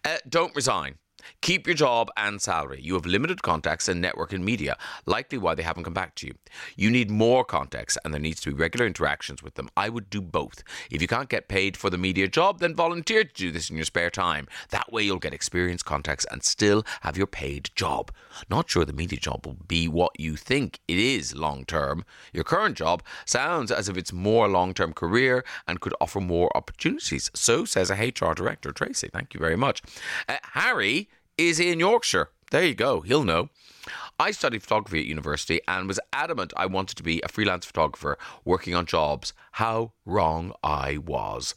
Uh, 0.05 0.19
don't 0.29 0.55
resign. 0.55 0.99
Keep 1.41 1.67
your 1.67 1.75
job 1.75 2.11
and 2.17 2.41
salary. 2.41 2.81
You 2.83 2.95
have 2.95 3.07
limited 3.07 3.43
contacts 3.43 3.89
and 3.89 4.01
network 4.01 4.33
in 4.33 4.45
media, 4.45 4.77
likely 5.07 5.39
why 5.39 5.55
they 5.55 5.63
haven't 5.63 5.85
come 5.85 5.95
back 5.95 6.15
to 6.17 6.27
you. 6.27 6.35
You 6.77 6.91
need 6.91 7.11
more 7.11 7.45
contacts 7.45 7.97
and 8.05 8.13
there 8.13 8.21
needs 8.21 8.41
to 8.43 8.51
be 8.51 8.57
regular 8.57 8.87
interactions 8.87 9.43
with 9.43 9.55
them. 9.55 9.69
I 9.77 9.89
would 9.89 10.11
do 10.11 10.21
both. 10.21 10.63
If 10.91 11.03
you 11.03 11.09
can't 11.09 11.29
get 11.29 11.49
paid 11.49 11.77
for 11.77 11.91
the 11.91 11.99
media 11.99 12.29
job, 12.29 12.61
then 12.61 12.75
volunteer 12.75 13.25
to 13.25 13.35
do 13.35 13.51
this 13.51 13.71
in 13.71 13.77
your 13.77 13.85
spare 13.85 14.11
time. 14.11 14.47
That 14.71 14.93
way 14.93 15.03
you'll 15.03 15.19
get 15.19 15.35
experience, 15.35 15.83
contacts, 15.83 16.27
and 16.31 16.43
still 16.43 16.85
have 17.03 17.17
your 17.17 17.27
paid 17.27 17.71
job. 17.75 18.11
Not 18.51 18.71
sure 18.71 18.85
the 18.85 18.93
media 18.93 19.19
job 19.19 19.47
will 19.47 19.57
be 19.67 19.89
what 19.89 20.19
you 20.19 20.37
think 20.37 20.81
it 20.89 20.99
is 20.99 21.35
long 21.35 21.65
term. 21.65 22.05
Your 22.33 22.45
current 22.45 22.77
job 22.77 23.03
sounds 23.25 23.71
as 23.71 23.89
if 23.89 23.97
it's 23.97 24.13
more 24.13 24.49
long 24.49 24.75
term 24.75 24.93
career 24.93 25.45
and 25.67 25.81
could 25.81 25.95
offer 26.01 26.21
more 26.21 26.55
opportunities. 26.57 27.31
So 27.35 27.65
says 27.65 27.91
a 27.91 27.95
HR 27.95 28.35
director, 28.35 28.73
Tracy. 28.73 29.09
Thank 29.13 29.35
you 29.35 29.41
very 29.41 29.57
much. 29.57 29.83
Uh, 30.29 30.37
Harry 30.53 31.09
is 31.39 31.59
he 31.59 31.71
in 31.71 31.81
Yorkshire. 31.81 32.31
There 32.51 32.65
you 32.65 32.75
go, 32.75 33.01
he'll 33.01 33.25
know. 33.25 33.51
I 34.19 34.31
studied 34.31 34.63
photography 34.63 35.01
at 35.01 35.07
university 35.07 35.61
and 35.69 35.89
was 35.89 36.01
adamant 36.13 36.53
I 36.57 36.67
wanted 36.67 36.97
to 36.97 37.03
be 37.03 37.21
a 37.23 37.29
freelance 37.29 37.65
photographer 37.65 38.19
working 38.45 38.75
on 38.75 38.87
jobs. 38.87 39.33
How 39.53 39.93
wrong 40.05 40.53
I 40.63 40.99
was. 40.99 41.55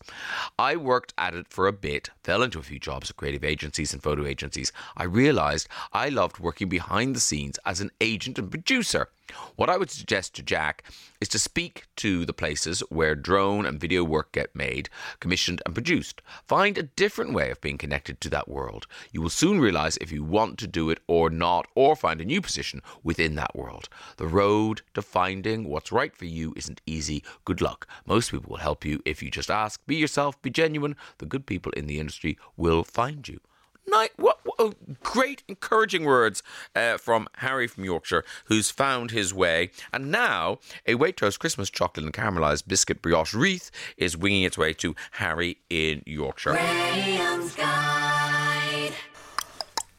I 0.57 0.75
worked 0.75 1.13
at 1.17 1.35
it 1.35 1.47
for 1.49 1.67
a 1.67 1.73
bit, 1.73 2.09
fell 2.23 2.43
into 2.43 2.59
a 2.59 2.63
few 2.63 2.79
jobs 2.79 3.09
at 3.09 3.17
creative 3.17 3.43
agencies 3.43 3.93
and 3.93 4.01
photo 4.01 4.25
agencies. 4.25 4.71
I 4.97 5.03
realised 5.03 5.67
I 5.93 6.09
loved 6.09 6.39
working 6.39 6.69
behind 6.69 7.15
the 7.15 7.19
scenes 7.19 7.59
as 7.65 7.81
an 7.81 7.91
agent 8.01 8.39
and 8.39 8.49
producer. 8.49 9.09
What 9.57 9.69
I 9.69 9.77
would 9.77 9.91
suggest 9.91 10.33
to 10.35 10.41
Jack 10.41 10.83
is 11.21 11.27
to 11.29 11.39
speak 11.39 11.85
to 11.97 12.25
the 12.25 12.33
places 12.33 12.79
where 12.89 13.13
drone 13.13 13.65
and 13.65 13.79
video 13.79 14.03
work 14.03 14.31
get 14.31 14.55
made, 14.55 14.89
commissioned, 15.19 15.61
and 15.65 15.75
produced. 15.75 16.23
Find 16.47 16.77
a 16.77 16.83
different 16.83 17.33
way 17.33 17.51
of 17.51 17.61
being 17.61 17.77
connected 17.77 18.19
to 18.21 18.29
that 18.29 18.47
world. 18.47 18.87
You 19.11 19.21
will 19.21 19.29
soon 19.29 19.59
realize 19.59 19.97
if 19.97 20.11
you 20.11 20.23
want 20.23 20.57
to 20.59 20.67
do 20.67 20.89
it 20.89 20.99
or 21.05 21.29
not, 21.29 21.67
or 21.75 21.95
find 21.95 22.18
a 22.19 22.25
new 22.25 22.41
position 22.41 22.81
within 23.03 23.35
that 23.35 23.55
world. 23.55 23.89
The 24.17 24.27
road 24.27 24.81
to 24.93 25.01
finding 25.01 25.67
what's 25.67 25.91
right 25.91 26.15
for 26.15 26.25
you 26.25 26.53
isn't 26.55 26.81
easy. 26.85 27.23
Good 27.45 27.61
luck. 27.61 27.87
Most 28.05 28.31
people 28.31 28.49
will 28.51 28.57
help 28.57 28.85
you 28.85 29.01
if 29.05 29.23
you 29.23 29.31
just 29.31 29.51
ask. 29.51 29.85
Be 29.85 29.95
yourself, 29.95 30.41
be 30.41 30.49
genuine. 30.49 30.95
The 31.17 31.25
good 31.25 31.45
people 31.45 31.71
in 31.73 31.87
the 31.87 31.99
industry 31.99 32.37
will 32.57 32.83
find 32.83 33.27
you. 33.27 33.39
Night, 33.87 34.11
what, 34.17 34.39
what 34.43 34.55
oh, 34.59 34.73
great 35.01 35.41
encouraging 35.47 36.03
words 36.03 36.43
uh, 36.75 36.97
from 36.97 37.27
Harry 37.37 37.65
from 37.65 37.85
Yorkshire, 37.85 38.23
who's 38.45 38.69
found 38.69 39.09
his 39.09 39.33
way, 39.33 39.71
and 39.91 40.11
now 40.11 40.59
a 40.85 40.93
Waitrose 40.93 41.39
Christmas 41.39 41.71
chocolate 41.71 42.05
and 42.05 42.13
caramelised 42.13 42.67
biscuit 42.67 43.01
brioche 43.01 43.33
wreath 43.33 43.71
is 43.97 44.15
winging 44.15 44.43
its 44.43 44.59
way 44.59 44.73
to 44.73 44.95
Harry 45.13 45.57
in 45.71 46.03
Yorkshire. 46.05 46.53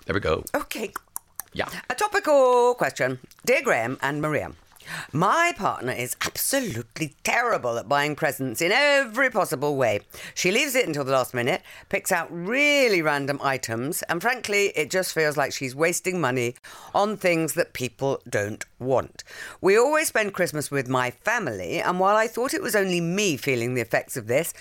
There 0.07 0.15
we 0.15 0.21
go. 0.21 0.45
Okay. 0.55 0.93
Yeah. 1.52 1.69
A 1.88 1.95
topical 1.95 2.75
question. 2.75 3.19
Dear 3.45 3.62
Graham 3.62 3.99
and 4.02 4.23
Maria, 4.23 4.52
my 5.12 5.52
partner 5.57 5.92
is 5.92 6.16
absolutely 6.21 7.14
terrible 7.23 7.78
at 7.78 7.88
buying 7.88 8.16
presents 8.16 8.61
in 8.61 8.73
every 8.73 9.30
possible 9.30 9.76
way. 9.76 10.00
She 10.35 10.50
leaves 10.50 10.75
it 10.75 10.87
until 10.87 11.04
the 11.04 11.12
last 11.12 11.35
minute, 11.35 11.62
picks 11.88 12.12
out 12.12 12.28
really 12.30 13.02
random 13.02 13.38
items, 13.42 14.02
and 14.02 14.21
frankly, 14.21 14.73
it 14.76 14.90
just 14.90 15.12
feels 15.12 15.37
like 15.37 15.52
she's 15.52 15.75
wasting 15.75 16.21
money 16.21 16.54
on 16.95 17.16
things 17.16 17.54
that 17.54 17.73
people 17.73 18.21
don't 18.28 18.64
want. 18.78 19.25
We 19.61 19.76
always 19.76 20.09
spend 20.09 20.35
Christmas 20.35 20.71
with 20.71 20.88
my 20.88 21.11
family, 21.11 21.80
and 21.80 22.00
while 22.00 22.16
I 22.16 22.26
thought 22.26 22.54
it 22.54 22.62
was 22.62 22.76
only 22.76 23.00
me 23.00 23.37
feeling 23.37 23.75
the 23.75 23.83
effects 23.83 24.16
of 24.16 24.26
this, 24.26 24.52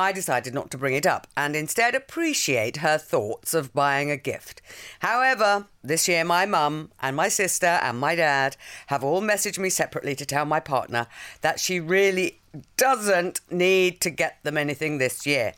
I 0.00 0.12
decided 0.12 0.54
not 0.54 0.70
to 0.70 0.78
bring 0.78 0.94
it 0.94 1.06
up 1.06 1.26
and 1.36 1.54
instead 1.54 1.94
appreciate 1.94 2.78
her 2.78 2.96
thoughts 2.96 3.52
of 3.52 3.74
buying 3.74 4.10
a 4.10 4.16
gift. 4.16 4.62
However, 5.00 5.66
this 5.84 6.08
year 6.08 6.24
my 6.24 6.46
mum 6.46 6.90
and 7.02 7.14
my 7.14 7.28
sister 7.28 7.66
and 7.66 8.00
my 8.00 8.14
dad 8.14 8.56
have 8.86 9.04
all 9.04 9.20
messaged 9.20 9.58
me 9.58 9.68
separately 9.68 10.14
to 10.14 10.24
tell 10.24 10.46
my 10.46 10.58
partner 10.58 11.06
that 11.42 11.60
she 11.60 11.80
really 11.80 12.40
doesn't 12.78 13.42
need 13.50 14.00
to 14.00 14.08
get 14.08 14.38
them 14.42 14.56
anything 14.56 14.96
this 14.96 15.26
year. 15.26 15.52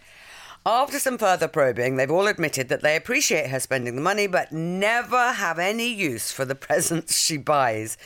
After 0.65 1.01
some 1.01 1.19
further 1.19 1.49
probing, 1.49 1.97
they've 1.97 2.09
all 2.09 2.29
admitted 2.29 2.69
that 2.69 2.83
they 2.83 2.95
appreciate 2.95 3.51
her 3.51 3.59
spending 3.59 3.97
the 3.97 4.01
money 4.01 4.29
but 4.29 4.53
never 4.53 5.33
have 5.33 5.59
any 5.59 5.93
use 5.93 6.31
for 6.31 6.45
the 6.45 6.55
presents 6.69 7.19
she 7.19 7.37
buys. 7.37 7.99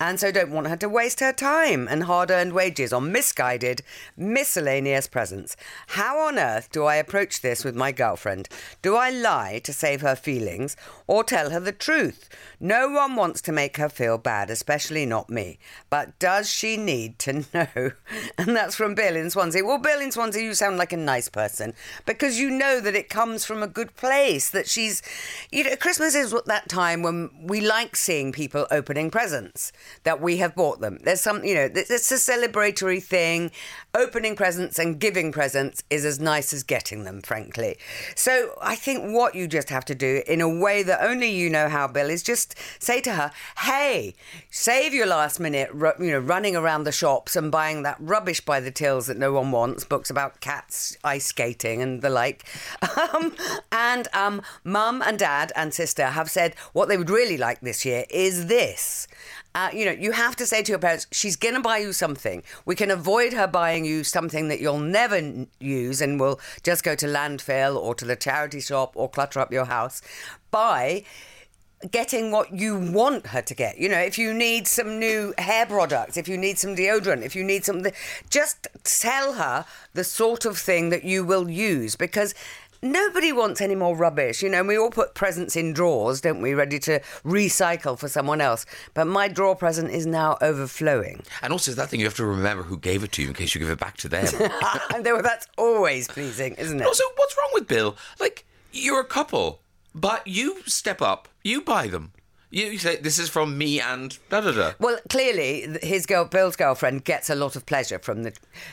And 0.00 0.18
so 0.18 0.30
don't 0.30 0.52
want 0.52 0.68
her 0.68 0.76
to 0.76 0.88
waste 0.88 1.20
her 1.20 1.34
time 1.34 1.86
and 1.86 2.04
hard 2.04 2.30
earned 2.30 2.54
wages 2.54 2.94
on 2.94 3.12
misguided, 3.12 3.82
miscellaneous 4.16 5.06
presents. 5.06 5.54
How 5.88 6.20
on 6.20 6.38
earth 6.38 6.70
do 6.72 6.84
I 6.84 6.94
approach 6.94 7.42
this 7.42 7.62
with 7.62 7.74
my 7.74 7.92
girlfriend? 7.92 8.48
Do 8.80 8.96
I 8.96 9.10
lie 9.10 9.60
to 9.64 9.72
save 9.72 10.00
her 10.00 10.16
feelings 10.16 10.76
or 11.06 11.24
tell 11.24 11.50
her 11.50 11.60
the 11.60 11.72
truth? 11.72 12.30
No 12.58 12.88
one 12.88 13.16
wants 13.16 13.42
to 13.42 13.52
make 13.52 13.76
her 13.76 13.88
feel 13.88 14.16
bad, 14.18 14.50
especially 14.50 15.04
not 15.04 15.28
me. 15.28 15.58
But 15.90 16.18
does 16.18 16.48
she 16.48 16.76
need 16.78 17.18
to 17.20 17.32
know? 17.52 17.90
And 18.38 18.56
that's 18.56 18.76
from 18.76 18.94
Bill 18.94 19.16
in 19.16 19.30
Swansea. 19.30 19.64
Well, 19.64 19.78
Bill 19.78 20.00
in 20.00 20.12
Swansea, 20.12 20.42
you 20.42 20.54
sound 20.54 20.78
like 20.78 20.92
a 20.92 20.96
nice 20.96 21.28
person 21.28 21.74
because 22.06 22.38
you 22.38 22.50
know 22.50 22.80
that 22.80 22.94
it 22.94 23.08
comes 23.08 23.44
from 23.44 23.62
a 23.62 23.66
good 23.66 23.94
place, 23.96 24.50
that 24.50 24.68
she's, 24.68 25.02
you 25.50 25.64
know, 25.64 25.76
Christmas 25.76 26.14
is 26.14 26.34
that 26.46 26.68
time 26.68 27.02
when 27.02 27.30
we 27.42 27.60
like 27.60 27.96
seeing 27.96 28.32
people 28.32 28.66
opening 28.70 29.10
presents 29.10 29.72
that 30.04 30.20
we 30.20 30.38
have 30.38 30.54
bought 30.54 30.80
them. 30.80 30.98
There's 31.02 31.20
some, 31.20 31.44
you 31.44 31.54
know, 31.54 31.68
it's 31.74 32.10
a 32.10 32.14
celebratory 32.14 33.02
thing. 33.02 33.50
Opening 33.94 34.36
presents 34.36 34.78
and 34.78 34.98
giving 34.98 35.32
presents 35.32 35.82
is 35.90 36.04
as 36.04 36.20
nice 36.20 36.52
as 36.52 36.62
getting 36.62 37.04
them, 37.04 37.20
frankly. 37.20 37.76
So 38.14 38.52
I 38.60 38.76
think 38.76 39.14
what 39.14 39.34
you 39.34 39.48
just 39.48 39.70
have 39.70 39.84
to 39.86 39.94
do 39.94 40.22
in 40.26 40.40
a 40.40 40.48
way 40.48 40.82
that 40.82 41.02
only 41.02 41.30
you 41.30 41.50
know 41.50 41.68
how, 41.68 41.88
Bill, 41.88 42.10
is 42.10 42.22
just 42.22 42.54
say 42.78 43.00
to 43.00 43.12
her, 43.12 43.32
hey, 43.60 44.14
save 44.50 44.94
your 44.94 45.06
last 45.06 45.40
minute, 45.40 45.70
you 45.74 46.10
know, 46.10 46.18
running 46.18 46.56
around 46.56 46.84
the 46.84 46.92
shops 46.92 47.36
and 47.36 47.50
buying 47.50 47.82
that 47.82 47.96
rubbish 47.98 48.40
by 48.40 48.60
the 48.60 48.70
tills 48.70 49.06
that 49.06 49.16
no 49.16 49.32
one 49.32 49.50
wants, 49.50 49.84
books 49.84 50.10
about 50.10 50.40
cats 50.40 50.96
ice 51.04 51.26
skating 51.26 51.82
and 51.82 51.87
the 52.00 52.10
like. 52.10 52.44
Um, 53.14 53.34
and 53.70 54.08
um, 54.12 54.42
mum 54.64 55.02
and 55.06 55.18
dad 55.18 55.52
and 55.54 55.72
sister 55.72 56.06
have 56.06 56.28
said 56.30 56.54
what 56.72 56.88
they 56.88 56.96
would 56.96 57.10
really 57.10 57.36
like 57.36 57.60
this 57.60 57.84
year 57.84 58.04
is 58.10 58.46
this. 58.46 59.06
Uh, 59.54 59.70
you 59.72 59.84
know, 59.84 59.92
you 59.92 60.12
have 60.12 60.36
to 60.36 60.46
say 60.46 60.62
to 60.62 60.72
your 60.72 60.78
parents, 60.78 61.06
she's 61.10 61.36
going 61.36 61.54
to 61.54 61.60
buy 61.60 61.78
you 61.78 61.92
something. 61.92 62.42
We 62.64 62.74
can 62.74 62.90
avoid 62.90 63.32
her 63.32 63.46
buying 63.46 63.84
you 63.84 64.04
something 64.04 64.48
that 64.48 64.60
you'll 64.60 64.78
never 64.78 65.46
use 65.60 66.00
and 66.00 66.20
will 66.20 66.40
just 66.62 66.84
go 66.84 66.94
to 66.96 67.06
landfill 67.06 67.76
or 67.76 67.94
to 67.94 68.04
the 68.04 68.16
charity 68.16 68.60
shop 68.60 68.92
or 68.94 69.08
clutter 69.08 69.40
up 69.40 69.52
your 69.52 69.64
house 69.64 70.02
by 70.50 71.04
getting 71.90 72.30
what 72.30 72.52
you 72.52 72.76
want 72.78 73.28
her 73.28 73.42
to 73.42 73.54
get. 73.54 73.78
You 73.78 73.88
know, 73.88 73.98
if 73.98 74.18
you 74.18 74.34
need 74.34 74.66
some 74.66 74.98
new 74.98 75.32
hair 75.38 75.66
products, 75.66 76.16
if 76.16 76.28
you 76.28 76.36
need 76.36 76.58
some 76.58 76.74
deodorant, 76.74 77.22
if 77.22 77.36
you 77.36 77.44
need 77.44 77.64
something, 77.64 77.92
just 78.30 78.66
tell 78.84 79.34
her 79.34 79.64
the 79.94 80.04
sort 80.04 80.44
of 80.44 80.58
thing 80.58 80.90
that 80.90 81.04
you 81.04 81.24
will 81.24 81.48
use 81.48 81.94
because 81.94 82.34
nobody 82.82 83.32
wants 83.32 83.60
any 83.60 83.74
more 83.74 83.96
rubbish. 83.96 84.42
You 84.42 84.48
know, 84.48 84.62
we 84.64 84.76
all 84.76 84.90
put 84.90 85.14
presents 85.14 85.56
in 85.56 85.72
drawers, 85.72 86.20
don't 86.20 86.40
we, 86.42 86.54
ready 86.54 86.78
to 86.80 87.00
recycle 87.24 87.98
for 87.98 88.08
someone 88.08 88.40
else. 88.40 88.66
But 88.94 89.06
my 89.06 89.28
drawer 89.28 89.56
present 89.56 89.90
is 89.90 90.06
now 90.06 90.36
overflowing. 90.40 91.22
And 91.42 91.52
also, 91.52 91.72
that 91.72 91.88
thing 91.88 92.00
you 92.00 92.06
have 92.06 92.14
to 92.16 92.24
remember 92.26 92.64
who 92.64 92.78
gave 92.78 93.04
it 93.04 93.12
to 93.12 93.22
you 93.22 93.28
in 93.28 93.34
case 93.34 93.54
you 93.54 93.60
give 93.60 93.70
it 93.70 93.78
back 93.80 93.96
to 93.98 94.08
them. 94.08 94.26
and 94.94 95.04
they 95.04 95.12
were- 95.12 95.22
that's 95.22 95.46
always 95.56 96.08
pleasing, 96.08 96.54
isn't 96.54 96.80
it? 96.80 96.84
also, 96.86 97.04
what's 97.16 97.36
wrong 97.36 97.50
with 97.54 97.68
Bill? 97.68 97.96
Like, 98.20 98.44
you're 98.72 99.00
a 99.00 99.04
couple, 99.04 99.60
but 100.00 100.26
you 100.26 100.62
step 100.66 101.00
up, 101.02 101.28
you 101.42 101.60
buy 101.62 101.88
them. 101.88 102.12
You, 102.50 102.78
say, 102.78 102.96
this 102.96 103.18
is 103.18 103.28
from 103.28 103.58
me 103.58 103.78
and 103.78 104.18
da 104.30 104.40
da 104.40 104.52
da. 104.52 104.72
Well, 104.80 104.98
clearly, 105.10 105.66
his 105.82 106.06
girl, 106.06 106.24
Bill's 106.24 106.56
girlfriend, 106.56 107.04
gets 107.04 107.28
a 107.28 107.34
lot 107.34 107.56
of 107.56 107.66
pleasure 107.66 107.98
from 107.98 108.22
the 108.22 108.32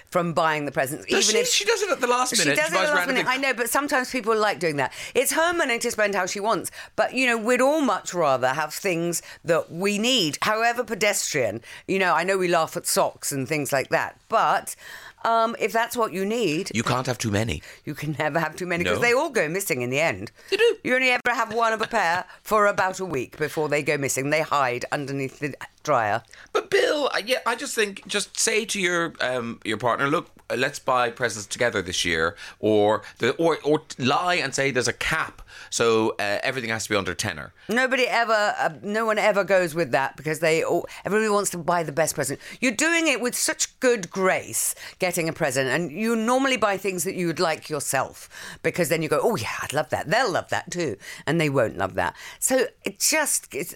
from 0.10 0.32
buying 0.32 0.64
the 0.64 0.72
presents, 0.72 1.06
Does 1.08 1.28
even 1.30 1.36
she, 1.36 1.42
if 1.42 1.48
she 1.50 1.66
does 1.66 1.82
it 1.82 1.90
at 1.92 2.00
the 2.00 2.08
last 2.08 2.34
She 2.34 2.42
minute. 2.42 2.56
does 2.56 2.72
it 2.72 2.74
at 2.78 2.88
the 2.88 2.94
last 2.96 3.08
minute. 3.08 3.26
things. 3.26 3.38
I 3.38 3.42
know, 3.42 3.54
but 3.54 3.70
sometimes 3.70 4.10
people 4.10 4.34
like 4.38 4.60
doing 4.60 4.78
that. 4.78 4.94
It's 5.14 5.34
her 5.34 5.52
money 5.54 5.78
to 5.80 5.92
spend 5.92 6.16
how 6.16 6.26
she 6.26 6.40
wants. 6.40 6.72
But, 6.96 7.16
you 7.16 7.28
know, 7.28 7.38
we'd 7.38 7.60
all 7.60 7.82
much 7.82 8.14
rather 8.14 8.48
have 8.48 8.74
things 8.74 9.22
that 9.44 9.70
we 9.70 9.98
need, 9.98 10.38
however 10.44 10.86
pedestrian. 10.86 11.62
You 11.86 12.00
know, 12.00 12.14
I 12.14 12.24
know 12.24 12.38
we 12.38 12.48
laugh 12.48 12.78
at 12.78 12.88
socks 12.88 13.34
and 13.34 13.46
things 13.46 13.74
like 13.74 13.90
that. 13.90 14.18
But 14.30 14.78
um, 15.26 15.56
if 15.60 15.72
that's 15.74 15.96
what 15.98 16.14
you 16.14 16.24
need, 16.26 16.72
You 16.74 16.84
can't 16.84 17.08
have 17.08 17.18
too 17.18 17.32
many. 17.32 17.62
you 17.84 17.94
can 17.96 18.16
never 18.20 18.40
have 18.40 18.56
too 18.56 18.66
many 18.68 18.84
because 18.84 19.00
No. 19.00 19.06
they 19.08 19.14
all 19.14 19.30
go 19.32 19.48
missing 19.50 19.82
in 19.82 19.90
the 19.90 20.00
end. 20.00 20.32
They 20.50 20.58
do. 20.58 20.78
You 20.84 20.96
only 20.96 21.10
ever 21.10 21.22
have 21.42 21.54
one 21.54 21.74
of 21.74 21.82
a 21.82 21.88
pair 21.88 22.26
for 22.44 22.68
about 22.68 23.00
a 23.00 23.06
week 23.06 23.38
before 23.38 23.68
they 23.70 23.82
go 23.84 23.98
missing. 23.98 24.30
They 24.30 24.42
hide 24.42 24.86
underneath 24.92 25.40
the 25.40 25.56
dryer. 25.84 26.22
But 26.54 26.70
Bill, 26.70 27.10
I- 27.14 27.24
yeah, 27.26 27.40
I 27.46 27.56
just 27.56 27.74
think 27.76 28.06
just 28.08 28.40
say 28.40 28.66
to 28.66 28.80
your 28.80 29.14
um, 29.20 29.60
your 29.66 29.78
partner, 29.78 30.08
look, 30.08 30.28
let's 30.56 30.80
buy 30.80 31.10
presents 31.10 31.48
together 31.48 31.82
this 31.82 32.06
year, 32.06 32.36
or 32.60 33.02
the 33.20 33.32
or 33.36 33.58
or 33.64 33.82
lie 33.98 34.36
and 34.36 34.54
say 34.54 34.72
there's 34.72 34.88
a 34.88 34.94
cap, 34.94 35.42
so 35.70 36.12
uh, 36.20 36.40
everything 36.44 36.70
has 36.70 36.84
to 36.84 36.90
be 36.90 36.96
under 36.96 37.14
tenner. 37.14 37.54
Nobody 37.70 38.08
ever, 38.08 38.56
uh, 38.60 38.70
no 38.82 39.06
one 39.06 39.18
ever 39.18 39.44
goes 39.44 39.76
with 39.76 39.92
that 39.92 40.16
because 40.18 40.40
they 40.40 40.64
all, 40.64 40.88
everybody 41.04 41.30
wants 41.30 41.50
to 41.52 41.58
buy 41.58 41.84
the 41.84 41.92
best 41.92 42.16
present. 42.16 42.40
You're 42.60 42.72
doing 42.72 43.08
it 43.08 43.22
with 43.22 43.36
such 43.36 43.80
good 43.80 44.10
grace, 44.10 44.76
getting 45.00 45.30
a 45.30 45.34
present, 45.34 45.70
and 45.70 45.92
you 45.92 46.16
normally 46.16 46.58
buy 46.58 46.78
things 46.78 47.04
that 47.04 47.16
you 47.16 47.28
would 47.28 47.40
like 47.40 47.70
yourself 47.70 48.30
because 48.64 48.90
then 48.90 49.02
you 49.02 49.10
go, 49.10 49.20
oh 49.22 49.36
yeah, 49.36 49.56
I'd 49.62 49.74
love 49.74 49.90
that. 49.90 50.10
They'll 50.10 50.32
love 50.32 50.50
that 50.50 50.72
too, 50.72 50.98
and 51.26 51.40
they 51.40 51.50
won't 51.50 51.78
love 51.78 51.96
that. 51.96 52.16
So 52.40 52.68
it 52.84 53.00
just, 53.00 53.54
it's, 53.54 53.76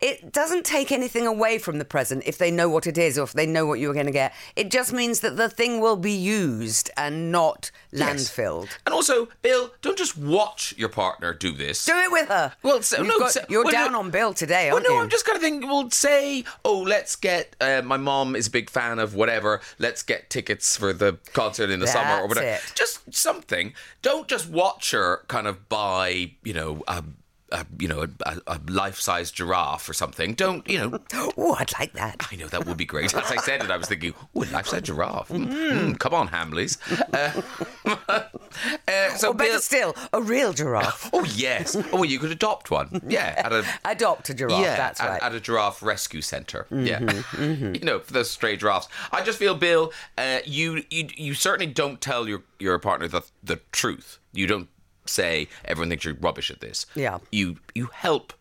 it 0.00 0.32
doesn't 0.32 0.64
take 0.64 0.92
anything 0.92 1.26
away 1.26 1.58
from 1.58 1.78
the 1.78 1.84
present 1.84 2.22
if 2.26 2.38
they 2.38 2.50
know 2.50 2.68
what 2.68 2.86
it 2.86 2.96
is 2.98 3.18
or 3.18 3.22
if 3.24 3.32
they 3.32 3.46
know 3.46 3.66
what 3.66 3.80
you're 3.80 3.94
going 3.94 4.06
to 4.06 4.12
get. 4.12 4.32
It 4.56 4.70
just 4.70 4.92
means 4.92 5.20
that 5.20 5.36
the 5.36 5.48
thing 5.48 5.80
will 5.80 5.96
be 5.96 6.12
used 6.12 6.90
and 6.96 7.30
not 7.32 7.70
Yes. 7.90 8.30
landfilled. 8.30 8.68
And 8.86 8.94
also, 8.94 9.28
Bill, 9.42 9.72
don't 9.80 9.96
just 9.96 10.16
watch 10.16 10.74
your 10.76 10.88
partner 10.90 11.32
do 11.32 11.52
this. 11.52 11.84
Do 11.84 11.96
it 11.96 12.12
with 12.12 12.28
her. 12.28 12.52
Well, 12.62 12.82
so- 12.82 13.02
no, 13.02 13.18
got- 13.18 13.32
so- 13.32 13.44
you're 13.48 13.64
well, 13.64 13.72
no- 13.72 13.78
down 13.86 13.94
on 13.94 14.10
Bill 14.10 14.34
today, 14.34 14.66
Well, 14.68 14.76
aren't 14.76 14.88
no, 14.88 14.94
you? 14.96 15.00
I'm 15.02 15.08
just 15.08 15.24
kind 15.24 15.36
of 15.36 15.42
thinking. 15.42 15.68
Well, 15.68 15.90
say, 15.90 16.44
oh, 16.64 16.78
let's 16.80 17.16
get. 17.16 17.56
Uh, 17.60 17.82
my 17.84 17.96
mom 17.96 18.36
is 18.36 18.46
a 18.48 18.50
big 18.50 18.68
fan 18.70 18.98
of 18.98 19.14
whatever. 19.14 19.60
Let's 19.78 20.02
get 20.02 20.28
tickets 20.30 20.76
for 20.76 20.92
the 20.92 21.18
concert 21.32 21.70
in 21.70 21.80
the 21.80 21.86
summer 21.86 22.22
or 22.22 22.26
whatever. 22.28 22.46
it. 22.46 22.60
Just 22.74 23.00
something. 23.14 23.72
Don't 24.02 24.28
just 24.28 24.48
watch 24.48 24.90
her 24.90 25.24
kind 25.28 25.46
of 25.46 25.68
buy, 25.68 26.32
you 26.44 26.52
know, 26.52 26.82
a, 26.86 27.02
a 27.50 27.64
you 27.78 27.88
know, 27.88 28.06
a, 28.26 28.36
a 28.46 28.60
life-size 28.68 29.30
giraffe 29.30 29.88
or 29.88 29.92
something. 29.94 30.34
Don't, 30.34 30.68
you 30.68 30.78
know. 30.78 30.98
Oh, 31.40 31.54
I'd 31.54 31.72
like 31.78 31.92
that. 31.94 32.26
I 32.32 32.36
know 32.36 32.48
that 32.48 32.66
would 32.66 32.76
be 32.76 32.84
great. 32.84 33.14
As 33.14 33.30
I 33.30 33.36
said 33.36 33.62
it, 33.62 33.70
I 33.70 33.76
was 33.76 33.86
thinking, 33.88 34.12
oh, 34.34 34.42
a 34.42 34.46
life-size 34.46 34.82
giraffe. 34.82 35.28
Mm, 35.28 35.46
mm, 35.48 35.98
come 35.98 36.12
on, 36.14 36.28
Hamleys. 36.28 36.76
Uh, 37.14 37.40
uh, 38.88 39.14
so 39.16 39.28
Or 39.30 39.34
better 39.34 39.52
Bill- 39.52 39.60
still, 39.60 39.96
a 40.12 40.20
real 40.20 40.52
giraffe. 40.52 41.10
Oh 41.18 41.24
yes. 41.24 41.74
Oh, 41.76 41.84
well, 41.92 42.04
you 42.04 42.18
could 42.18 42.30
adopt 42.30 42.70
one. 42.70 43.00
Yeah, 43.08 43.34
at 43.36 43.52
a 43.52 43.64
Adopt 43.84 44.28
a 44.30 44.34
giraffe, 44.34 44.60
yeah, 44.62 44.76
that's 44.76 45.00
at, 45.00 45.08
right. 45.08 45.22
at 45.22 45.34
a 45.34 45.40
giraffe 45.40 45.82
rescue 45.82 46.20
center. 46.22 46.66
Yeah, 46.70 47.00
Mm-hmm, 47.00 47.74
you 47.74 47.80
know, 47.80 47.98
for 48.00 48.12
those 48.12 48.30
stray 48.30 48.56
giraffes. 48.56 48.88
I 49.12 49.22
just 49.22 49.38
feel, 49.38 49.54
Bill, 49.54 49.92
uh, 50.16 50.40
you, 50.44 50.84
you 50.90 51.08
you 51.16 51.34
certainly 51.34 51.72
don't 51.72 52.00
tell 52.00 52.28
your 52.28 52.42
your 52.58 52.78
partner 52.78 53.08
the 53.08 53.22
the 53.42 53.60
truth. 53.72 54.18
You 54.32 54.46
don't 54.46 54.68
say 55.08 55.48
everyone 55.64 55.88
thinks 55.88 56.04
you're 56.04 56.14
rubbish 56.14 56.50
at 56.50 56.60
this. 56.60 56.86
Yeah. 56.94 57.18
You 57.32 57.56
you 57.74 57.86
help 57.92 58.32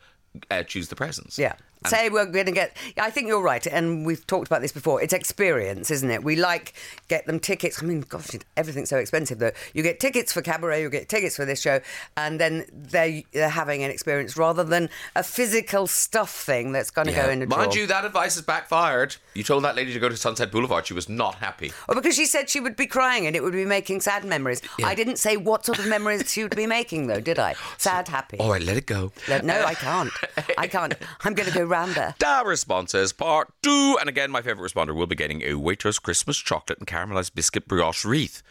uh, 0.52 0.64
choose 0.64 0.90
the 0.90 0.96
presents. 0.96 1.38
Yeah. 1.40 1.56
Say 1.90 2.10
we're 2.10 2.26
going 2.26 2.46
to 2.46 2.52
get. 2.52 2.76
I 2.98 3.10
think 3.10 3.28
you're 3.28 3.42
right, 3.42 3.66
and 3.68 4.06
we've 4.06 4.26
talked 4.28 4.48
about 4.48 4.62
this 4.62 4.72
before. 4.72 5.02
It's 5.02 5.14
experience, 5.14 5.92
isn't 5.92 6.10
it? 6.10 6.24
We 6.24 6.36
like 6.36 6.74
get 7.08 7.26
them 7.26 7.40
tickets. 7.40 7.82
I 7.82 7.86
mean, 7.86 8.02
gosh, 8.02 8.30
everything's 8.56 8.90
so 8.90 8.98
expensive 8.98 9.40
though. 9.40 9.52
You 9.74 9.84
get 9.84 10.00
tickets 10.00 10.32
for 10.34 10.42
cabaret, 10.42 10.82
you 10.82 10.90
get 10.90 11.10
tickets 11.10 11.36
for 11.36 11.46
this 11.46 11.62
show, 11.62 11.80
and 12.16 12.40
then 12.40 12.66
they 12.74 13.26
they're 13.32 13.50
having 13.50 13.84
an 13.84 13.92
experience 13.92 14.38
rather 14.38 14.64
than 14.64 14.90
a 15.16 15.24
physical 15.24 15.88
stuff 15.88 16.32
thing 16.34 16.72
that's 16.72 16.90
going 16.92 17.08
to 17.08 17.14
go 17.14 17.30
in 17.30 17.42
a 17.42 17.48
Mind 17.48 17.72
drawer. 17.72 17.78
you, 17.78 17.88
that 17.88 18.06
advice 18.06 18.36
has 18.36 18.44
backfired. 18.44 19.16
You 19.34 19.44
told 19.44 19.64
that 19.64 19.76
lady 19.76 19.94
to 19.94 20.00
go 20.00 20.10
to 20.10 20.18
Sunset 20.18 20.52
Boulevard. 20.52 20.86
She 20.88 20.94
was 20.94 21.08
not 21.10 21.36
happy. 21.36 21.72
Or 21.88 21.96
because 21.96 22.16
she 22.16 22.26
said 22.26 22.50
she 22.50 22.60
would 22.60 22.76
be 22.76 22.88
crying 22.88 23.26
and 23.28 23.36
it 23.36 23.44
would 23.44 23.54
be 23.54 23.66
making 23.66 24.02
sad 24.02 24.26
memories. 24.26 24.62
I 24.84 24.96
didn't 24.96 25.18
say 25.18 25.38
what 25.38 25.66
sort 25.66 25.80
of 25.80 25.88
memories 25.88 26.32
she 26.32 26.44
would 26.44 26.56
be 26.56 26.68
making 26.68 27.08
though, 27.08 27.20
did 27.22 27.40
I? 27.40 27.56
Sad, 27.78 28.08
happy. 28.08 28.38
All 28.40 28.50
right, 28.52 28.62
let 28.62 28.78
it 28.78 28.86
go. 28.86 29.12
Let- 29.28 29.46
no, 29.46 29.64
I 29.64 29.74
can't. 29.76 30.12
I 30.58 30.68
can't. 30.68 30.94
I'm 31.24 31.34
going 31.34 31.48
to 31.50 31.56
go 31.58 31.64
round 31.64 31.77
there. 31.86 32.16
Da 32.20 32.42
responses 32.42 33.14
part 33.14 33.54
two. 33.62 33.98
And 34.00 34.10
again, 34.10 34.32
my 34.32 34.42
favourite 34.42 34.72
responder 34.72 34.96
will 34.96 35.08
be 35.08 35.16
getting 35.16 35.42
a 35.42 35.54
Waitrose 35.54 36.02
Christmas 36.02 36.38
chocolate 36.38 36.80
and 36.80 36.88
caramelised 36.88 37.36
biscuit 37.36 37.68
brioche 37.68 38.06
wreath. 38.06 38.44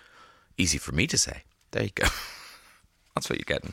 Easy 0.58 0.78
for 0.78 0.92
me 0.92 1.06
to 1.06 1.18
say. 1.18 1.42
There 1.72 1.84
you 1.84 1.90
go. 1.94 2.06
That's 3.16 3.30
what 3.30 3.38
you're 3.38 3.44
getting. 3.58 3.72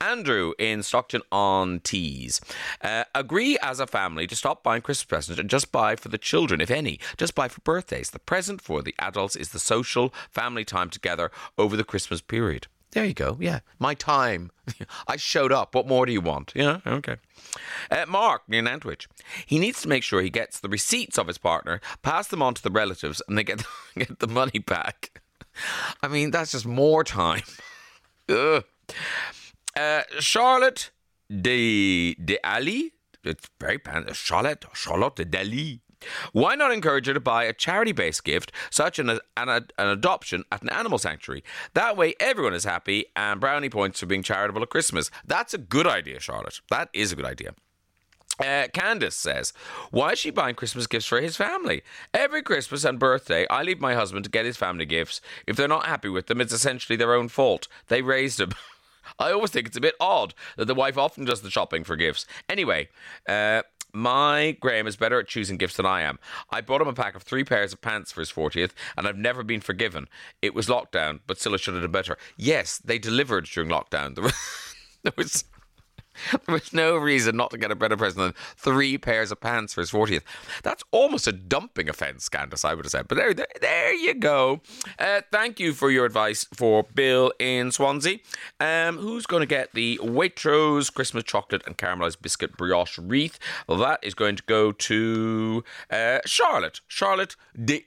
Andrew 0.00 0.52
in 0.56 0.84
Stockton 0.84 1.22
on 1.32 1.80
Tees. 1.80 2.40
Uh, 2.80 3.02
agree 3.12 3.58
as 3.60 3.80
a 3.80 3.88
family 3.88 4.28
to 4.28 4.36
stop 4.36 4.62
buying 4.62 4.82
Christmas 4.82 5.04
presents 5.04 5.40
and 5.40 5.50
just 5.50 5.72
buy 5.72 5.96
for 5.96 6.08
the 6.08 6.18
children, 6.18 6.60
if 6.60 6.70
any. 6.70 7.00
Just 7.16 7.34
buy 7.34 7.48
for 7.48 7.60
birthdays. 7.62 8.10
The 8.10 8.20
present 8.20 8.60
for 8.60 8.82
the 8.82 8.94
adults 9.00 9.34
is 9.34 9.48
the 9.48 9.58
social 9.58 10.14
family 10.30 10.64
time 10.64 10.90
together 10.90 11.32
over 11.58 11.76
the 11.76 11.82
Christmas 11.82 12.20
period. 12.20 12.68
There 12.94 13.04
you 13.04 13.12
go. 13.12 13.36
Yeah. 13.40 13.60
My 13.78 13.94
time. 13.94 14.50
I 15.08 15.16
showed 15.16 15.52
up. 15.52 15.74
What 15.74 15.86
more 15.88 16.06
do 16.06 16.12
you 16.12 16.20
want? 16.20 16.52
Yeah. 16.54 16.78
Okay. 16.86 17.16
Uh, 17.90 18.06
Mark 18.08 18.42
in 18.48 18.64
Nantwich. 18.66 19.08
He 19.46 19.58
needs 19.58 19.82
to 19.82 19.88
make 19.88 20.04
sure 20.04 20.22
he 20.22 20.30
gets 20.30 20.60
the 20.60 20.68
receipts 20.68 21.18
of 21.18 21.26
his 21.26 21.36
partner, 21.38 21.80
pass 22.02 22.28
them 22.28 22.40
on 22.40 22.54
to 22.54 22.62
the 22.62 22.70
relatives, 22.70 23.20
and 23.28 23.36
they 23.36 23.44
get, 23.44 23.64
get 23.98 24.20
the 24.20 24.28
money 24.28 24.60
back. 24.60 25.20
I 26.02 26.08
mean, 26.08 26.30
that's 26.30 26.52
just 26.52 26.66
more 26.66 27.04
time. 27.04 27.42
Ugh. 28.28 28.64
Uh, 29.76 30.02
Charlotte 30.20 30.90
de 31.28 32.14
de 32.14 32.38
Ali. 32.44 32.92
It's 33.24 33.48
very 33.60 33.78
pan- 33.78 34.06
Charlotte 34.12 34.64
Charlotte 34.72 35.16
de 35.16 35.24
Dali. 35.24 35.80
Why 36.32 36.54
not 36.54 36.72
encourage 36.72 37.06
her 37.06 37.14
to 37.14 37.20
buy 37.20 37.44
a 37.44 37.52
charity-based 37.52 38.24
gift, 38.24 38.52
such 38.70 38.98
as 38.98 39.08
an, 39.08 39.20
an, 39.36 39.48
an 39.78 39.88
adoption 39.88 40.44
at 40.50 40.62
an 40.62 40.70
animal 40.70 40.98
sanctuary? 40.98 41.44
That 41.74 41.96
way, 41.96 42.14
everyone 42.20 42.54
is 42.54 42.64
happy, 42.64 43.06
and 43.16 43.40
brownie 43.40 43.70
points 43.70 44.00
for 44.00 44.06
being 44.06 44.22
charitable 44.22 44.62
at 44.62 44.70
Christmas. 44.70 45.10
That's 45.26 45.54
a 45.54 45.58
good 45.58 45.86
idea, 45.86 46.20
Charlotte. 46.20 46.60
That 46.70 46.88
is 46.92 47.12
a 47.12 47.16
good 47.16 47.24
idea. 47.24 47.54
Uh, 48.40 48.66
Candace 48.72 49.14
says, 49.14 49.52
Why 49.90 50.12
is 50.12 50.18
she 50.18 50.30
buying 50.30 50.56
Christmas 50.56 50.88
gifts 50.88 51.06
for 51.06 51.20
his 51.20 51.36
family? 51.36 51.82
Every 52.12 52.42
Christmas 52.42 52.84
and 52.84 52.98
birthday, 52.98 53.46
I 53.48 53.62
leave 53.62 53.80
my 53.80 53.94
husband 53.94 54.24
to 54.24 54.30
get 54.30 54.44
his 54.44 54.56
family 54.56 54.86
gifts. 54.86 55.20
If 55.46 55.56
they're 55.56 55.68
not 55.68 55.86
happy 55.86 56.08
with 56.08 56.26
them, 56.26 56.40
it's 56.40 56.52
essentially 56.52 56.96
their 56.96 57.14
own 57.14 57.28
fault. 57.28 57.68
They 57.86 58.02
raised 58.02 58.40
him. 58.40 58.50
I 59.18 59.30
always 59.30 59.50
think 59.50 59.68
it's 59.68 59.76
a 59.76 59.82
bit 59.82 59.94
odd 60.00 60.34
that 60.56 60.64
the 60.64 60.74
wife 60.74 60.98
often 60.98 61.24
does 61.24 61.42
the 61.42 61.50
shopping 61.50 61.84
for 61.84 61.94
gifts. 61.94 62.26
Anyway, 62.48 62.88
uh, 63.28 63.62
my 63.94 64.56
Graham 64.60 64.86
is 64.86 64.96
better 64.96 65.20
at 65.20 65.28
choosing 65.28 65.56
gifts 65.56 65.76
than 65.76 65.86
I 65.86 66.02
am. 66.02 66.18
I 66.50 66.60
bought 66.60 66.80
him 66.80 66.88
a 66.88 66.92
pack 66.92 67.14
of 67.14 67.22
three 67.22 67.44
pairs 67.44 67.72
of 67.72 67.80
pants 67.80 68.12
for 68.12 68.20
his 68.20 68.32
40th, 68.32 68.72
and 68.96 69.06
I've 69.06 69.16
never 69.16 69.42
been 69.42 69.60
forgiven. 69.60 70.08
It 70.42 70.54
was 70.54 70.66
lockdown, 70.66 71.20
but 71.26 71.38
still 71.38 71.54
I 71.54 71.58
should 71.58 71.74
have 71.74 71.82
done 71.82 71.92
better. 71.92 72.18
Yes, 72.36 72.78
they 72.78 72.98
delivered 72.98 73.46
during 73.46 73.70
lockdown. 73.70 74.14
There 75.04 75.12
was, 75.18 75.44
there 76.46 76.54
was 76.54 76.72
no 76.72 76.96
reason 76.96 77.36
not 77.36 77.50
to 77.50 77.58
get 77.58 77.70
a 77.70 77.74
better 77.74 77.96
present 77.96 78.22
than 78.22 78.34
three 78.56 78.98
pairs 78.98 79.30
of 79.32 79.40
pants 79.40 79.74
for 79.74 79.80
his 79.80 79.90
40th. 79.90 80.22
That's 80.62 80.82
almost 80.90 81.26
a 81.26 81.32
dumping 81.32 81.88
offence, 81.88 82.28
Candace, 82.28 82.64
I 82.64 82.74
would 82.74 82.84
have 82.84 82.92
said. 82.92 83.08
But 83.08 83.16
there, 83.16 83.34
there, 83.34 83.46
there 83.60 83.94
you 83.94 84.14
go. 84.14 84.60
Uh, 84.98 85.22
thank 85.30 85.60
you 85.60 85.72
for 85.72 85.90
your 85.90 86.04
advice 86.04 86.44
for 86.54 86.84
Bill 86.94 87.32
in 87.38 87.70
Swansea. 87.72 88.18
Um, 88.60 88.98
who's 88.98 89.26
going 89.26 89.40
to 89.40 89.46
get 89.46 89.72
the 89.74 89.98
Waitrose 90.02 90.92
Christmas 90.92 91.24
chocolate 91.24 91.62
and 91.66 91.76
caramelised 91.76 92.22
biscuit 92.22 92.56
brioche 92.56 92.98
wreath? 92.98 93.38
Well, 93.68 93.78
that 93.78 94.00
is 94.02 94.14
going 94.14 94.36
to 94.36 94.42
go 94.44 94.72
to 94.72 95.64
uh, 95.90 96.20
Charlotte. 96.26 96.80
Charlotte 96.88 97.36
de 97.62 97.84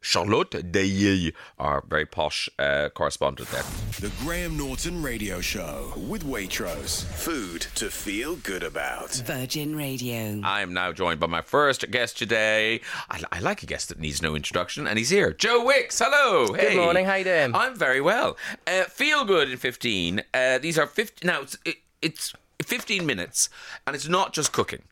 Charlotte 0.00 0.72
de 0.72 1.32
our 1.58 1.84
very 1.88 2.06
posh 2.06 2.48
uh, 2.58 2.88
correspondent 2.94 3.50
there. 3.50 3.62
The 4.00 4.12
Graham 4.20 4.56
Norton 4.56 5.02
Radio 5.02 5.40
Show 5.40 5.92
with 5.96 6.24
Waitrose. 6.24 7.04
Food 7.04 7.57
to 7.60 7.90
feel 7.90 8.36
good 8.36 8.62
about. 8.62 9.12
Virgin 9.14 9.74
Radio. 9.76 10.40
I'm 10.44 10.72
now 10.72 10.92
joined 10.92 11.20
by 11.20 11.26
my 11.26 11.40
first 11.40 11.90
guest 11.90 12.16
today. 12.18 12.80
I, 13.10 13.22
I 13.32 13.40
like 13.40 13.62
a 13.62 13.66
guest 13.66 13.88
that 13.88 13.98
needs 13.98 14.22
no 14.22 14.34
introduction, 14.34 14.86
and 14.86 14.98
he's 14.98 15.10
here. 15.10 15.32
Joe 15.32 15.64
Wicks, 15.64 15.98
hello. 15.98 16.48
Good 16.48 16.76
morning, 16.76 17.06
how 17.06 17.14
you 17.14 17.24
doing? 17.24 17.54
I'm 17.54 17.74
very 17.76 18.00
well. 18.00 18.36
Uh, 18.66 18.84
feel 18.84 19.24
good 19.24 19.50
in 19.50 19.58
15. 19.58 20.22
Uh, 20.32 20.58
these 20.58 20.78
are 20.78 20.86
50. 20.86 21.26
Now, 21.26 21.42
it's, 21.42 21.58
it, 21.64 21.76
it's 22.02 22.32
15 22.62 23.04
minutes, 23.04 23.48
and 23.86 23.96
it's 23.96 24.08
not 24.08 24.32
just 24.32 24.52
cooking. 24.52 24.82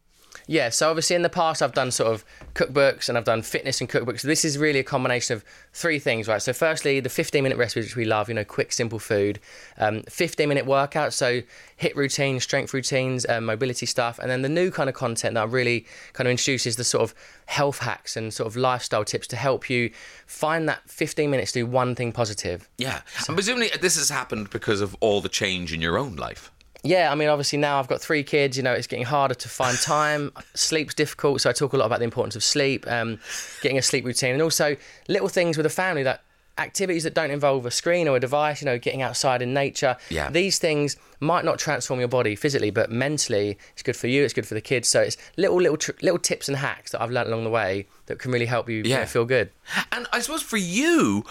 Yeah, 0.47 0.69
so 0.69 0.89
obviously 0.89 1.17
in 1.17 1.23
the 1.23 1.29
past 1.29 1.61
I've 1.61 1.75
done 1.75 1.91
sort 1.91 2.13
of 2.13 2.25
cookbooks 2.55 3.09
and 3.09 3.19
I've 3.19 3.25
done 3.25 3.43
fitness 3.43 3.81
and 3.81 3.91
cookbooks. 3.91 4.23
This 4.23 4.45
is 4.45 4.59
really 4.59 4.79
a 4.79 4.85
combination 4.85 5.37
of 5.37 5.45
three 5.73 5.99
things, 5.99 6.29
right? 6.29 6.41
So 6.41 6.53
firstly, 6.53 7.01
the 7.01 7.09
15 7.09 7.43
minute 7.43 7.59
recipes 7.59 7.87
which 7.87 7.97
we 7.97 8.05
love, 8.05 8.29
you 8.29 8.35
know, 8.35 8.45
quick, 8.45 8.73
simple 8.73 8.99
food. 8.99 9.41
Um, 9.79 10.03
15 10.09 10.49
minute 10.49 10.65
workouts, 10.65 11.15
so 11.15 11.43
HIIT 11.81 11.97
routines, 11.97 12.45
strength 12.45 12.73
routines, 12.73 13.27
um, 13.29 13.45
mobility 13.45 13.87
stuff, 13.87 14.19
and 14.19 14.31
then 14.31 14.43
the 14.43 14.49
new 14.49 14.71
kind 14.71 14.89
of 14.89 14.95
content 14.95 15.35
that 15.35 15.51
really 15.51 15.85
kind 16.13 16.29
of 16.29 16.31
introduces 16.31 16.77
the 16.77 16.85
sort 16.85 17.03
of 17.03 17.15
health 17.47 17.81
hacks 17.81 18.17
and 18.17 18.33
sort 18.33 18.47
of 18.47 18.57
lifestyle 18.57 19.05
tips 19.05 19.27
to 19.29 19.37
help 19.37 19.69
you 19.69 19.91
find 20.27 20.69
that 20.69 20.89
15 20.89 21.31
minutes 21.31 21.53
to 21.53 21.61
do 21.61 21.67
one 21.67 21.95
thing 21.95 22.13
positive. 22.13 22.69
Yeah. 22.79 23.03
And 23.27 23.37
presumably 23.37 23.71
this 23.81 23.97
has 23.97 24.09
happened 24.09 24.51
because 24.51 24.81
of 24.81 24.97
all 25.01 25.21
the 25.21 25.29
change 25.29 25.73
in 25.73 25.81
your 25.81 25.99
own 25.99 26.17
life. 26.17 26.53
Yeah, 26.87 27.11
I 27.11 27.15
mean, 27.15 27.29
obviously 27.29 27.59
now 27.59 27.79
I've 27.79 27.89
got 27.89 28.01
three 28.01 28.23
kids. 28.23 28.57
You 28.57 28.63
know, 28.63 28.73
it's 28.73 28.87
getting 28.87 29.05
harder 29.05 29.35
to 29.35 29.49
find 29.49 29.77
time. 29.83 30.33
Sleep's 30.55 30.95
difficult, 30.95 31.41
so 31.41 31.51
I 31.51 31.53
talk 31.53 31.73
a 31.73 31.77
lot 31.77 31.87
about 31.87 31.99
the 31.99 32.05
importance 32.05 32.37
of 32.37 32.45
sleep, 32.45 32.87
um, 32.89 33.19
getting 33.63 33.79
a 33.79 33.83
sleep 33.83 34.05
routine, 34.05 34.33
and 34.33 34.43
also 34.43 34.77
little 35.09 35.29
things 35.29 35.57
with 35.57 35.67
a 35.67 35.71
family 35.71 36.03
that 36.05 36.23
activities 36.59 37.05
that 37.05 37.15
don't 37.15 37.31
involve 37.31 37.67
a 37.67 37.71
screen 37.71 38.09
or 38.09 38.17
a 38.17 38.21
device, 38.21 38.63
you 38.63 38.67
know, 38.67 38.79
getting 38.79 39.03
outside 39.03 39.43
in 39.43 39.53
nature. 39.53 39.97
Yeah. 40.09 40.31
These 40.31 40.59
things 40.59 40.97
might 41.21 41.45
not 41.45 41.59
transform 41.59 42.01
your 42.01 42.09
body 42.09 42.35
physically, 42.35 42.71
but 42.71 42.91
mentally, 42.91 43.59
it's 43.73 43.83
good 43.83 43.97
for 43.97 44.07
you. 44.07 44.25
It's 44.25 44.33
good 44.33 44.47
for 44.47 44.55
the 44.55 44.61
kids. 44.61 44.89
So 44.89 45.03
it's 45.03 45.17
little, 45.37 45.61
little, 45.61 45.77
tr- 45.77 45.93
little 46.03 46.19
tips 46.19 46.49
and 46.49 46.57
hacks 46.57 46.93
that 46.93 47.03
I've 47.03 47.11
learned 47.11 47.29
along 47.29 47.45
the 47.45 47.51
way 47.51 47.87
that 48.07 48.19
can 48.19 48.33
really 48.33 48.47
help 48.47 48.69
you, 48.69 48.77
you 48.77 48.95
know, 48.95 49.05
feel 49.05 49.27
good. 49.27 49.51
And 49.93 50.07
I 50.13 50.21
suppose 50.21 50.43
for 50.43 50.57
you, 50.57 51.25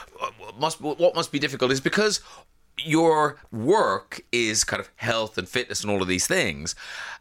must 0.60 0.80
what 0.80 1.15
must 1.15 1.32
be 1.32 1.39
difficult 1.39 1.72
is 1.72 1.82
because 1.82 2.20
your 2.77 3.38
work 3.51 4.21
is 4.31 4.63
kind 4.63 4.79
of 4.79 4.89
health 4.95 5.38
and 5.38 5.47
fitness 5.47 5.81
and 5.81 5.91
all 5.91 6.01
of 6.01 6.07
these 6.07 6.27
things. 6.27 6.75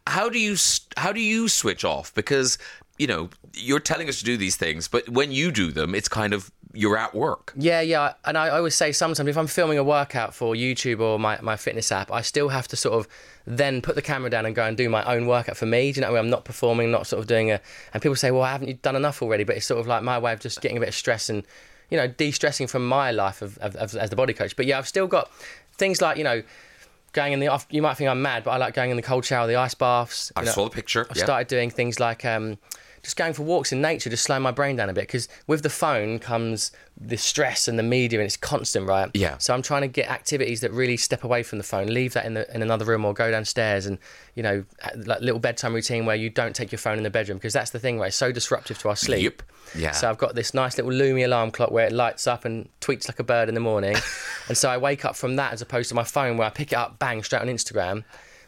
How 0.07 0.29
do 0.29 0.39
you 0.39 0.57
how 0.97 1.13
do 1.13 1.21
you 1.21 1.49
switch 1.49 1.85
off? 1.85 2.13
Because 2.15 2.59
you 2.99 3.07
know 3.07 3.31
you're 3.55 3.81
telling 3.81 4.09
us 4.09 4.19
to 4.19 4.25
do 4.25 4.37
these 4.37 4.57
things, 4.57 4.89
but 4.89 5.09
when 5.09 5.33
you 5.33 5.51
do 5.51 5.71
them, 5.71 5.95
it's 5.95 6.09
kind 6.09 6.35
of 6.35 6.51
you're 6.75 6.97
at 6.97 7.15
work. 7.15 7.53
Yeah, 7.57 7.81
yeah. 7.81 8.15
And 8.25 8.37
I 8.37 8.49
always 8.51 8.75
say 8.75 8.93
sometimes 8.93 9.29
if 9.29 9.39
I'm 9.39 9.47
filming 9.47 9.79
a 9.79 9.85
workout 9.85 10.35
for 10.35 10.55
YouTube 10.55 11.01
or 11.01 11.19
my, 11.19 11.39
my 11.41 11.57
fitness 11.57 11.91
app, 11.93 12.11
I 12.11 12.21
still 12.21 12.49
have 12.49 12.67
to 12.69 12.77
sort 12.77 12.95
of 12.95 13.09
then 13.47 13.81
put 13.81 13.95
the 13.95 14.03
camera 14.03 14.29
down 14.29 14.45
and 14.45 14.55
go 14.55 14.65
and 14.65 14.77
do 14.77 14.89
my 14.89 15.05
own 15.05 15.27
workout 15.27 15.57
for 15.57 15.67
me. 15.67 15.93
Do 15.93 16.01
you 16.01 16.07
know 16.07 16.15
I? 16.15 16.19
I'm 16.19 16.31
not 16.31 16.45
performing, 16.45 16.91
not 16.91 17.07
sort 17.07 17.21
of 17.21 17.29
doing 17.29 17.51
a. 17.53 17.61
And 17.93 18.03
people 18.03 18.17
say, 18.17 18.31
well, 18.31 18.45
haven't 18.45 18.69
you 18.69 18.75
done 18.75 18.97
enough 18.97 19.23
already? 19.23 19.45
But 19.45 19.57
it's 19.57 19.67
sort 19.67 19.81
of 19.81 19.87
like 19.87 20.03
my 20.03 20.19
way 20.19 20.33
of 20.33 20.41
just 20.41 20.61
getting 20.61 20.77
a 20.77 20.81
bit 20.81 20.89
of 20.89 20.95
stress 20.95 21.31
and, 21.31 21.45
you 21.91 21.97
know, 21.97 22.07
de 22.07 22.31
stressing 22.31 22.67
from 22.67 22.87
my 22.87 23.11
life 23.11 23.43
of, 23.43 23.59
of, 23.59 23.77
of, 23.77 23.95
as 23.95 24.11
the 24.11 24.17
body 24.17 24.33
coach. 24.33 24.57
But 24.57 24.67
yeah, 24.67 24.79
I've 24.79 24.89
still 24.89 25.07
got 25.07 25.31
things 25.77 26.01
like, 26.01 26.17
you 26.17 26.25
know, 26.25 26.43
going 27.13 27.33
in 27.33 27.41
the 27.41 27.49
off. 27.49 27.67
You 27.71 27.83
might 27.83 27.95
think 27.95 28.11
I'm 28.11 28.23
mad, 28.23 28.45
but 28.45 28.53
I 28.53 28.57
like 28.59 28.75
going 28.75 28.91
in 28.91 28.97
the 28.97 29.03
cold 29.03 29.25
shower, 29.25 29.47
the 29.47 29.57
ice 29.57 29.75
baths. 29.75 30.33
I 30.37 30.45
know. 30.45 30.51
saw 30.51 30.65
the 30.65 30.71
picture. 30.71 31.07
I've 31.11 31.17
yeah. 31.17 31.25
started 31.25 31.49
doing 31.49 31.71
things 31.71 31.99
like 31.99 32.25
um, 32.25 32.59
just 33.05 33.17
going 33.17 33.35
for 33.35 33.43
walks 33.43 33.71
in 33.71 33.81
nature, 33.81 34.11
just 34.11 34.25
slowing 34.25 34.43
my 34.43 34.51
brain 34.51 34.77
down 34.77 34.89
a 34.89 34.93
bit. 34.93 35.03
Because 35.03 35.29
with 35.47 35.63
the 35.63 35.71
phone 35.71 36.19
comes 36.19 36.73
the 36.99 37.17
stress 37.17 37.69
and 37.69 37.79
the 37.79 37.83
media, 37.83 38.19
and 38.19 38.27
it's 38.27 38.37
constant, 38.37 38.89
right? 38.89 39.11
Yeah. 39.15 39.37
So 39.39 39.53
I'm 39.55 39.63
trying 39.63 39.83
to 39.83 39.89
get 39.89 40.11
activities 40.11 40.61
that 40.63 40.73
really 40.73 40.97
step 40.97 41.23
away 41.23 41.43
from 41.43 41.59
the 41.59 41.65
phone, 41.65 41.87
leave 41.87 42.15
that 42.15 42.25
in 42.25 42.35
the 42.35 42.53
in 42.55 42.63
another 42.63 42.85
room, 42.85 43.05
or 43.05 43.13
go 43.13 43.31
downstairs, 43.31 43.87
and 43.87 43.99
you 44.35 44.43
know, 44.43 44.65
like 44.97 45.21
little 45.21 45.39
bedtime 45.39 45.75
routine 45.75 46.07
where 46.07 46.17
you 46.17 46.31
don't 46.31 46.57
take 46.57 46.73
your 46.73 46.79
phone 46.79 46.97
in 46.97 47.05
the 47.05 47.11
bedroom 47.11 47.39
because 47.39 47.53
that's 47.53 47.71
the 47.71 47.79
thing, 47.79 47.99
where 47.99 48.09
It's 48.09 48.17
so 48.17 48.33
disruptive 48.33 48.79
to 48.79 48.89
our 48.89 48.97
sleep. 48.97 49.23
Yep. 49.23 49.43
Yeah. 49.77 49.91
So 49.93 50.09
I've 50.09 50.19
got 50.19 50.35
this 50.35 50.55
nice 50.55 50.77
little 50.79 50.93
Lumie 50.93 51.25
alarm 51.25 51.51
clock 51.51 51.71
where 51.71 51.87
it 51.87 51.93
lights 51.93 52.27
up 52.27 52.45
and 52.45 52.69
tweets 52.81 53.09
like 53.09 53.19
a 53.19 53.25
bird 53.25 53.49
in 53.49 53.55
the 53.55 53.61
morning, 53.61 53.97
and 54.49 54.57
so 54.57 54.71
I 54.71 54.79
wake 54.79 55.05
up 55.05 55.15
from 55.15 55.37
that 55.37 55.53
as 55.53 55.61
opposed 55.63 55.91
to 55.91 55.95
my 55.95 56.05
phone 56.05 56.37
where 56.37 56.47
I 56.47 56.51
pick 56.51 56.73
it 56.73 56.77
up, 56.77 56.99
bang, 56.99 57.23
straight 57.23 57.43
on 57.43 57.49
Instagram. 57.49 58.05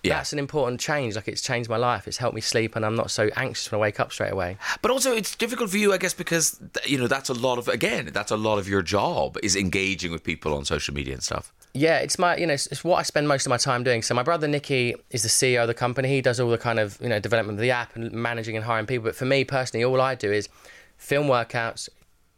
Yeah. 0.06 0.16
That's 0.16 0.32
an 0.32 0.38
important 0.38 0.80
change. 0.80 1.16
Like 1.16 1.28
it's 1.28 1.42
changed 1.42 1.68
my 1.68 1.76
life. 1.76 2.06
It's 2.06 2.16
helped 2.16 2.34
me 2.34 2.40
sleep, 2.40 2.76
and 2.76 2.84
I'm 2.84 2.94
not 2.94 3.10
so 3.10 3.28
anxious 3.36 3.70
when 3.70 3.78
I 3.78 3.82
wake 3.82 4.00
up 4.00 4.12
straight 4.12 4.32
away. 4.32 4.56
But 4.82 4.90
also, 4.90 5.14
it's 5.14 5.34
difficult 5.34 5.70
for 5.70 5.78
you, 5.78 5.92
I 5.92 5.98
guess, 5.98 6.14
because 6.14 6.60
you 6.84 6.98
know 6.98 7.06
that's 7.08 7.28
a 7.28 7.34
lot 7.34 7.58
of 7.58 7.68
again, 7.68 8.10
that's 8.12 8.30
a 8.30 8.36
lot 8.36 8.58
of 8.58 8.68
your 8.68 8.82
job 8.82 9.36
is 9.42 9.56
engaging 9.56 10.12
with 10.12 10.22
people 10.22 10.54
on 10.54 10.64
social 10.64 10.94
media 10.94 11.14
and 11.14 11.22
stuff. 11.22 11.52
Yeah, 11.74 11.98
it's 11.98 12.18
my 12.18 12.36
you 12.36 12.46
know 12.46 12.54
it's, 12.54 12.66
it's 12.68 12.84
what 12.84 12.96
I 12.96 13.02
spend 13.02 13.28
most 13.28 13.46
of 13.46 13.50
my 13.50 13.58
time 13.58 13.84
doing. 13.84 14.02
So 14.02 14.14
my 14.14 14.22
brother 14.22 14.48
Nicky 14.48 14.94
is 15.10 15.22
the 15.22 15.28
CEO 15.28 15.62
of 15.62 15.68
the 15.68 15.74
company. 15.74 16.08
He 16.08 16.22
does 16.22 16.40
all 16.40 16.50
the 16.50 16.58
kind 16.58 16.78
of 16.78 16.98
you 17.00 17.08
know 17.08 17.20
development 17.20 17.58
of 17.58 17.62
the 17.62 17.70
app 17.70 17.96
and 17.96 18.12
managing 18.12 18.56
and 18.56 18.64
hiring 18.64 18.86
people. 18.86 19.04
But 19.04 19.16
for 19.16 19.26
me 19.26 19.44
personally, 19.44 19.84
all 19.84 20.00
I 20.00 20.14
do 20.14 20.32
is 20.32 20.48
film 20.96 21.26
workouts 21.26 21.88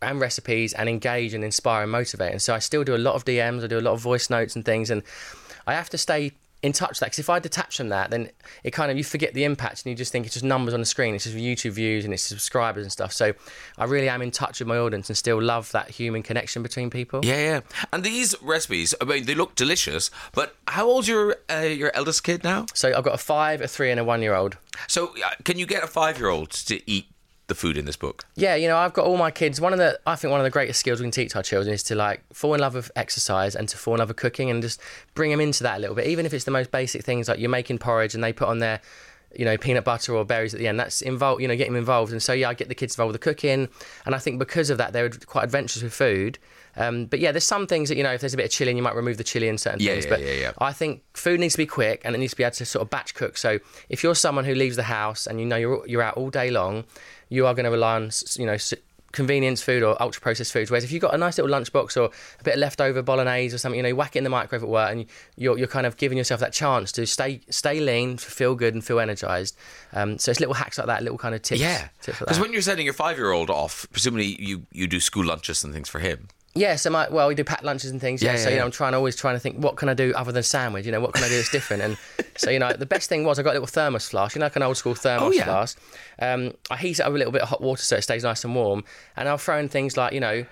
and 0.01 0.21
recipes 0.21 0.73
and 0.73 0.89
engage 0.89 1.35
and 1.35 1.45
inspire 1.45 1.83
and 1.83 1.93
motivate. 1.93 2.33
And 2.33 2.43
so 2.43 2.55
I 2.55 2.59
still 2.61 2.85
do 2.85 2.95
a 2.95 2.99
lot 2.99 3.15
of 3.15 3.25
DMs. 3.25 3.65
I 3.65 3.67
do 3.67 3.79
a 3.79 3.81
lot 3.81 3.93
of 3.93 4.01
voice 4.01 4.31
notes 4.31 4.55
and 4.55 4.65
things. 4.65 4.91
And 4.91 5.03
I 5.67 5.75
have 5.75 5.91
to 5.91 5.99
stay 5.99 6.33
in 6.63 6.73
touch 6.73 6.91
with 6.91 6.99
that 7.01 7.07
because 7.07 7.19
if 7.21 7.31
I 7.31 7.39
detach 7.39 7.77
from 7.77 7.91
that, 7.91 8.11
then 8.11 8.31
it 8.65 8.73
kind 8.73 8.91
of 8.91 8.97
you 8.97 9.05
forget 9.05 9.35
the 9.35 9.45
impact 9.45 9.85
and 9.85 9.91
you 9.91 9.97
just 9.97 10.11
think 10.11 10.27
it's 10.27 10.35
just 10.35 10.45
numbers 10.45 10.75
on 10.75 10.81
the 10.81 10.87
screen. 10.87 11.15
It's 11.15 11.25
just 11.25 11.37
YouTube 11.37 11.73
views 11.73 12.05
and 12.05 12.13
it's 12.13 12.23
subscribers 12.23 12.85
and 12.85 12.91
stuff. 12.91 13.13
So 13.13 13.33
I 13.77 13.85
really 13.85 14.09
am 14.09 14.23
in 14.23 14.31
touch 14.31 14.59
with 14.59 14.69
my 14.69 14.77
audience 14.77 15.09
and 15.09 15.17
still 15.17 15.41
love 15.41 15.71
that 15.73 15.91
human 15.91 16.23
connection 16.23 16.63
between 16.63 16.91
people. 16.91 17.21
Yeah, 17.25 17.37
yeah. 17.37 17.61
And 17.93 18.03
these 18.03 18.35
recipes, 18.43 18.95
I 19.01 19.05
mean, 19.05 19.27
they 19.27 19.35
look 19.35 19.55
delicious. 19.55 20.11
But 20.33 20.57
how 20.67 20.87
old's 20.87 21.07
your 21.07 21.37
uh, 21.49 21.61
your 21.61 21.93
eldest 21.95 22.25
kid 22.25 22.43
now? 22.43 22.67
So 22.75 22.93
I've 22.97 23.05
got 23.05 23.15
a 23.15 23.19
five, 23.19 23.61
a 23.61 23.69
three, 23.69 23.91
and 23.91 24.01
a 24.01 24.05
one-year-old. 24.05 24.57
So 24.89 25.15
uh, 25.25 25.31
can 25.45 25.59
you 25.59 25.67
get 25.67 25.85
a 25.85 25.87
five 25.87 26.19
year 26.19 26.29
old 26.29 26.51
to 26.51 26.91
eat 26.91 27.07
the 27.49 27.55
food 27.55 27.77
in 27.77 27.85
this 27.85 27.97
book? 27.97 28.25
Yeah, 28.37 28.55
you 28.55 28.69
know, 28.69 28.77
I've 28.79 28.93
got 28.93 29.05
all 29.07 29.17
my 29.17 29.31
kids. 29.31 29.61
One 29.61 29.73
of 29.73 29.79
the, 29.79 29.99
I 30.07 30.15
think 30.17 30.31
one 30.31 30.41
of 30.41 30.45
the 30.45 30.51
greatest 30.51 30.79
skills 30.81 31.01
we 31.01 31.05
can 31.05 31.11
teach 31.11 31.35
our 31.35 31.43
children 31.43 31.75
is 31.75 31.83
to 31.85 31.95
like 31.95 32.23
fall 32.33 32.55
in 32.55 32.61
love 32.61 32.75
with 32.75 32.91
exercise 32.95 33.57
and 33.57 33.69
to 33.69 33.77
fall 33.77 33.95
in 33.95 33.99
love 33.99 34.09
with 34.09 34.17
cooking 34.17 34.51
and 34.51 34.63
just 34.63 34.81
bring 35.15 35.31
them 35.31 35.41
into 35.41 35.63
that 35.65 35.79
a 35.79 35.81
little 35.81 35.97
bit. 35.97 36.07
Even 36.07 36.25
if 36.27 36.33
it's 36.33 36.45
the 36.45 36.51
most 36.51 36.71
basic 36.71 37.03
things 37.03 37.29
like 37.29 37.39
you're 37.41 37.51
making 37.51 37.79
porridge 37.79 38.15
and 38.15 38.23
they 38.23 38.33
put 38.33 38.49
on 38.49 38.59
their, 38.59 38.81
you 39.37 39.45
know, 39.45 39.57
peanut 39.59 39.85
butter 39.85 40.15
or 40.15 40.25
berries 40.25 40.55
at 40.55 40.61
the 40.61 40.67
end. 40.69 40.81
That's 40.81 41.03
involved, 41.03 41.43
you 41.43 41.49
know, 41.49 41.57
get 41.57 41.67
them 41.67 41.77
involved. 41.77 42.13
And 42.13 42.23
so 42.23 42.33
yeah, 42.33 42.49
I 42.49 42.55
get 42.55 42.69
the 42.69 42.75
kids 42.75 42.95
involved 42.95 43.13
with 43.13 43.21
the 43.21 43.25
cooking, 43.31 43.69
and 44.07 44.15
I 44.15 44.19
think 44.19 44.39
because 44.39 44.71
of 44.71 44.79
that, 44.79 44.93
they're 44.95 45.11
quite 45.11 45.45
adventurous 45.45 45.83
with 45.83 45.93
food. 45.93 46.39
Um, 46.77 47.07
but 47.07 47.19
yeah, 47.19 47.33
there's 47.33 47.45
some 47.47 47.67
things 47.67 47.89
that 47.89 47.97
you 47.97 48.03
know, 48.05 48.13
if 48.13 48.21
there's 48.21 48.35
a 48.35 48.37
bit 48.37 48.47
of 48.47 48.53
chili, 48.53 48.75
you 48.75 48.83
might 48.83 48.95
remove 48.95 49.17
the 49.19 49.25
chili 49.25 49.49
in 49.49 49.59
certain 49.59 49.81
Yeah, 49.81 49.93
things. 49.93 50.05
yeah, 50.05 50.11
but 50.11 50.21
yeah, 50.23 50.33
yeah. 50.33 50.53
I 50.59 50.73
think 50.73 51.03
food 51.13 51.41
needs 51.41 51.55
to 51.55 51.59
be 51.59 51.67
quick 51.67 52.01
and 52.05 52.15
it 52.15 52.19
needs 52.19 52.33
to 52.33 52.37
be 52.37 52.45
able 52.45 52.55
to 52.55 52.65
sort 52.65 52.83
of 52.83 52.89
batch 52.91 53.15
cook. 53.15 53.37
So 53.37 53.59
if 53.89 54.03
you're 54.03 54.15
someone 54.15 54.45
who 54.45 54.55
leaves 54.55 54.77
the 54.77 54.85
house 54.85 55.27
and 55.27 55.41
you 55.41 55.47
know 55.47 55.57
you're 55.57 55.87
you're 55.89 56.03
out 56.03 56.17
all 56.17 56.31
day 56.31 56.51
long, 56.51 56.85
you 57.29 57.47
are 57.47 57.55
going 57.55 57.65
to 57.65 57.71
rely 57.71 57.97
on 57.97 58.11
you 58.37 58.47
know 58.47 58.57
convenience 59.13 59.63
food 59.63 59.83
or 59.83 60.01
ultra 60.03 60.21
processed 60.21 60.53
foods. 60.53 60.71
Whereas 60.71 60.85
if 60.85 60.93
you've 60.93 61.03
got 61.03 61.15
a 61.15 61.19
nice 61.19 61.39
little 61.39 61.51
lunchbox 61.51 61.97
or 61.97 62.11
a 62.41 62.45
bit 62.45 62.55
of 62.55 62.61
leftover 62.61 63.03
bolognese 63.03 63.55
or 63.55 63.59
something, 63.59 63.77
you 63.77 63.83
know, 63.83 63.89
you 63.89 63.97
whack 63.97 64.17
it 64.17 64.19
in 64.19 64.25
the 64.25 64.31
microwave 64.31 64.63
at 64.63 64.69
work 64.69 64.91
and 64.91 65.07
you're 65.37 65.59
you're 65.59 65.69
kind 65.69 65.87
of 65.87 65.97
giving 65.97 66.19
yourself 66.19 66.41
that 66.41 66.53
chance 66.53 66.93
to 66.93 67.07
stay 67.07 67.41
stay 67.51 67.81
lean, 67.81 68.17
feel 68.17 68.55
good, 68.55 68.75
and 68.75 68.85
feel 68.85 69.01
energized. 69.01 69.57
Um, 69.93 70.19
so 70.19 70.31
it's 70.31 70.41
little 70.41 70.55
hacks 70.55 70.79
like 70.79 70.87
that, 70.89 71.03
little 71.03 71.19
kind 71.19 71.35
of 71.35 71.43
tips. 71.43 71.61
Yeah, 71.61 71.89
because 72.05 72.39
when 72.39 72.53
you're 72.53 72.63
sending 72.63 72.85
your 72.85 72.95
five 72.95 73.17
year 73.17 73.33
old 73.33 73.51
off, 73.51 73.87
presumably 73.93 74.37
you 74.41 74.67
you 74.73 74.87
do 74.87 75.01
school 75.01 75.25
lunches 75.25 75.65
and 75.65 75.73
things 75.73 75.89
for 75.89 76.01
him. 76.01 76.29
Yeah, 76.59 76.77
so 76.77 76.91
my 76.91 77.09
well, 77.09 77.29
we 77.29 77.35
do 77.35 77.45
packed 77.45 77.65
lunches 77.65 77.91
and 77.91 78.01
things. 78.01 78.23
Yeah, 78.23 78.33
Yeah, 78.33 78.37
so 78.39 78.51
you 78.51 78.57
know. 78.57 78.65
I'm 78.65 78.71
trying 78.71 78.95
always 78.95 79.15
trying 79.17 79.37
to 79.37 79.41
think 79.41 79.57
what 79.63 79.77
can 79.77 79.89
I 79.89 79.95
do 79.95 80.13
other 80.15 80.33
than 80.33 80.43
sandwich. 80.43 80.85
You 80.87 80.93
know, 80.93 81.01
what 81.01 81.15
can 81.15 81.25
I 81.25 81.29
do 81.29 81.37
that's 81.37 81.51
different? 81.51 81.83
And 81.83 81.97
so 82.37 82.51
you 82.51 82.59
know, 82.59 82.73
the 82.73 82.87
best 82.87 83.09
thing 83.09 83.25
was 83.25 83.39
I 83.39 83.43
got 83.43 83.51
a 83.51 83.59
little 83.61 83.67
thermos 83.67 84.09
flask. 84.09 84.35
You 84.35 84.41
know, 84.41 84.47
like 84.47 84.57
an 84.57 84.63
old 84.63 84.77
school 84.77 84.95
thermos 84.95 85.29
Oh, 85.29 85.33
yeah. 85.33 85.45
flask. 85.45 85.79
Um, 86.21 86.53
I 86.71 86.77
heat 86.77 86.99
it 86.99 87.03
up 87.03 87.09
a 87.09 87.17
little 87.17 87.33
bit 87.33 87.43
of 87.43 87.49
hot 87.49 87.61
water 87.61 87.83
so 87.83 87.97
it 87.97 88.03
stays 88.03 88.25
nice 88.25 88.45
and 88.45 88.55
warm. 88.55 88.85
And 89.17 89.29
I'll 89.29 89.39
throw 89.39 89.59
in 89.59 89.69
things 89.69 89.97
like 89.97 90.13
you 90.13 90.21
know, 90.21 90.45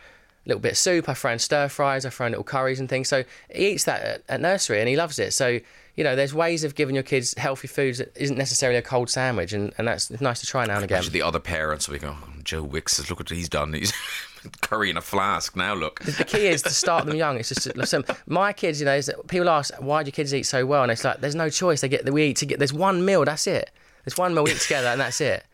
little 0.47 0.61
bit 0.61 0.73
of 0.73 0.79
soup. 0.79 1.09
I 1.09 1.15
throw 1.15 1.33
in 1.33 1.39
stir 1.39 1.69
fries. 1.69 2.07
I 2.07 2.11
throw 2.11 2.27
in 2.27 2.33
little 2.33 2.45
curries 2.45 2.81
and 2.81 2.89
things. 2.89 3.09
So 3.09 3.25
he 3.53 3.69
eats 3.71 3.85
that 3.85 4.03
at, 4.03 4.23
at 4.29 4.41
nursery 4.41 4.81
and 4.81 4.89
he 4.89 4.97
loves 4.97 5.19
it. 5.19 5.33
So 5.33 5.61
you 5.97 6.05
know, 6.05 6.15
there's 6.15 6.35
ways 6.35 6.63
of 6.63 6.75
giving 6.75 6.95
your 6.95 7.03
kids 7.03 7.35
healthy 7.39 7.69
foods 7.69 7.99
that 7.99 8.15
isn't 8.15 8.37
necessarily 8.37 8.79
a 8.79 8.83
cold 8.83 9.09
sandwich, 9.09 9.53
and, 9.53 9.73
and 9.79 9.89
that's 9.89 10.11
it's 10.11 10.21
nice 10.21 10.41
to 10.41 10.47
try 10.47 10.67
now 10.67 10.77
and 10.77 10.85
again. 10.85 10.99
Imagine 10.99 11.13
the 11.15 11.23
other 11.23 11.41
parents 11.41 11.89
will 11.89 11.99
going, 11.99 12.17
oh, 12.23 12.33
Joe 12.45 12.63
Wicks, 12.63 13.09
look 13.09 13.19
what 13.19 13.31
he's 13.31 13.49
done. 13.49 13.73
He's 13.73 13.93
curry 14.61 14.91
in 14.91 14.99
a 14.99 15.03
flask. 15.03 15.57
Now 15.57 15.75
look. 15.75 16.01
the 16.01 16.25
key 16.25 16.49
is 16.49 16.63
to 16.63 16.71
start 16.71 17.07
them 17.07 17.17
young. 17.17 17.39
It's 17.39 17.49
just 17.49 17.75
listen, 17.77 18.05
my 18.27 18.53
kids, 18.53 18.79
you 18.79 18.85
know, 18.85 18.95
is 18.95 19.07
that 19.07 19.27
people 19.27 19.49
ask 19.49 19.75
why 19.77 20.03
do 20.03 20.09
your 20.09 20.13
kids 20.13 20.35
eat 20.35 20.45
so 20.45 20.67
well, 20.67 20.83
and 20.83 20.93
it's 20.93 21.03
like 21.03 21.21
there's 21.21 21.35
no 21.35 21.49
choice. 21.49 21.81
They 21.81 21.89
get 21.89 22.05
that 22.05 22.13
we 22.13 22.25
eat 22.27 22.37
to 22.37 22.47
get 22.47 22.59
there's 22.59 22.75
one 22.75 23.05
meal. 23.05 23.25
That's 23.25 23.47
it. 23.47 23.71
There's 24.05 24.19
one 24.19 24.35
meal 24.35 24.45
we 24.45 24.53
eat 24.53 24.61
together, 24.61 24.89
and 24.89 25.01
that's 25.01 25.21
it. 25.23 25.45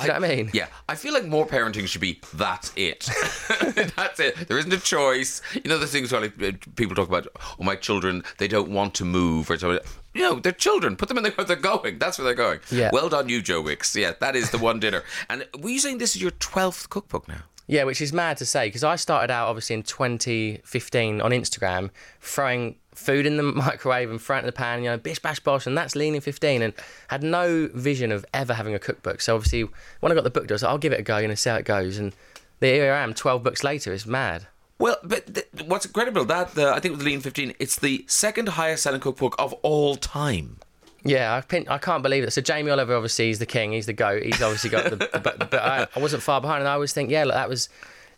You 0.00 0.08
know 0.08 0.14
what 0.14 0.24
I 0.24 0.36
mean? 0.36 0.50
Yeah, 0.52 0.68
I 0.88 0.94
feel 0.94 1.12
like 1.12 1.26
more 1.26 1.46
parenting 1.46 1.86
should 1.86 2.00
be 2.00 2.20
that's 2.34 2.72
it. 2.76 3.10
that's 3.96 4.20
it. 4.20 4.48
There 4.48 4.58
isn't 4.58 4.72
a 4.72 4.78
choice. 4.78 5.42
You 5.54 5.68
know 5.68 5.78
the 5.78 5.86
things 5.86 6.12
where 6.12 6.22
like, 6.22 6.42
uh, 6.42 6.52
people 6.76 6.96
talk 6.96 7.08
about, 7.08 7.26
oh, 7.36 7.62
my 7.62 7.76
children, 7.76 8.22
they 8.38 8.48
don't 8.48 8.70
want 8.70 8.94
to 8.94 9.04
move 9.04 9.50
or 9.50 9.58
something. 9.58 9.84
You 10.14 10.22
know, 10.22 10.40
they're 10.40 10.52
children. 10.52 10.96
Put 10.96 11.08
them 11.08 11.18
in 11.18 11.24
the, 11.24 11.30
where 11.30 11.46
they're 11.46 11.56
going. 11.56 11.98
That's 11.98 12.18
where 12.18 12.24
they're 12.24 12.34
going. 12.34 12.60
Yeah. 12.70 12.90
Well 12.92 13.08
done, 13.08 13.28
you, 13.28 13.42
Joe 13.42 13.60
Wicks. 13.60 13.94
Yeah, 13.94 14.12
that 14.20 14.36
is 14.36 14.50
the 14.50 14.58
one 14.58 14.80
dinner. 14.80 15.02
And 15.28 15.46
were 15.60 15.70
you 15.70 15.78
saying 15.78 15.98
this 15.98 16.16
is 16.16 16.22
your 16.22 16.32
12th 16.32 16.88
cookbook 16.88 17.28
now? 17.28 17.42
Yeah, 17.66 17.84
which 17.84 18.00
is 18.00 18.12
mad 18.12 18.36
to 18.38 18.46
say 18.46 18.68
because 18.68 18.84
I 18.84 18.96
started 18.96 19.30
out 19.30 19.48
obviously 19.48 19.74
in 19.74 19.82
2015 19.82 21.20
on 21.20 21.30
Instagram 21.30 21.90
throwing 22.20 22.76
food 22.94 23.26
in 23.26 23.36
the 23.36 23.42
microwave 23.42 24.10
and 24.10 24.20
front 24.20 24.46
of 24.46 24.46
the 24.46 24.56
pan, 24.56 24.82
you 24.82 24.90
know, 24.90 24.96
bish 24.96 25.18
bash 25.18 25.40
bosh, 25.40 25.66
and 25.66 25.76
that's 25.76 25.96
Lean 25.96 26.14
in 26.14 26.20
15, 26.20 26.62
and 26.62 26.74
had 27.08 27.22
no 27.22 27.68
vision 27.74 28.12
of 28.12 28.24
ever 28.32 28.54
having 28.54 28.74
a 28.74 28.78
cookbook. 28.78 29.20
So 29.20 29.34
obviously, 29.34 29.68
when 30.00 30.12
I 30.12 30.14
got 30.14 30.24
the 30.24 30.30
book 30.30 30.50
I 30.50 30.54
was 30.54 30.62
like, 30.62 30.70
I'll 30.70 30.78
give 30.78 30.92
it 30.92 31.00
a 31.00 31.02
go 31.02 31.16
and 31.16 31.38
see 31.38 31.50
how 31.50 31.56
it 31.56 31.64
goes. 31.64 31.98
And 31.98 32.12
there 32.60 32.94
I 32.94 33.02
am, 33.02 33.14
12 33.14 33.42
books 33.42 33.64
later. 33.64 33.92
It's 33.92 34.06
mad. 34.06 34.46
Well, 34.78 34.96
but 35.04 35.34
th- 35.34 35.46
what's 35.66 35.86
incredible 35.86 36.24
that 36.24 36.54
the, 36.54 36.68
I 36.68 36.80
think 36.80 36.96
with 36.96 37.06
Lean 37.06 37.20
15, 37.20 37.54
it's 37.58 37.76
the 37.76 38.04
second 38.08 38.50
highest 38.50 38.82
selling 38.82 39.00
cookbook 39.00 39.34
of 39.38 39.52
all 39.62 39.96
time. 39.96 40.58
Yeah, 41.04 41.34
I, 41.34 41.40
pin, 41.40 41.66
I 41.68 41.78
can't 41.78 42.02
believe 42.02 42.24
it. 42.24 42.32
So 42.32 42.40
Jamie 42.40 42.70
Oliver 42.70 42.94
obviously 42.94 43.30
is 43.30 43.38
the 43.38 43.46
king. 43.46 43.72
He's 43.72 43.86
the 43.86 43.92
goat. 43.92 44.22
He's 44.22 44.40
obviously 44.40 44.70
got 44.70 44.90
the. 44.90 44.96
the 44.96 45.20
but 45.22 45.50
but 45.50 45.54
I, 45.54 45.86
I 45.94 45.98
wasn't 46.00 46.22
far 46.22 46.40
behind, 46.40 46.60
and 46.60 46.68
I 46.68 46.74
always 46.74 46.92
think, 46.92 47.10
yeah, 47.10 47.24
look, 47.24 47.34
that 47.34 47.48
was. 47.48 47.68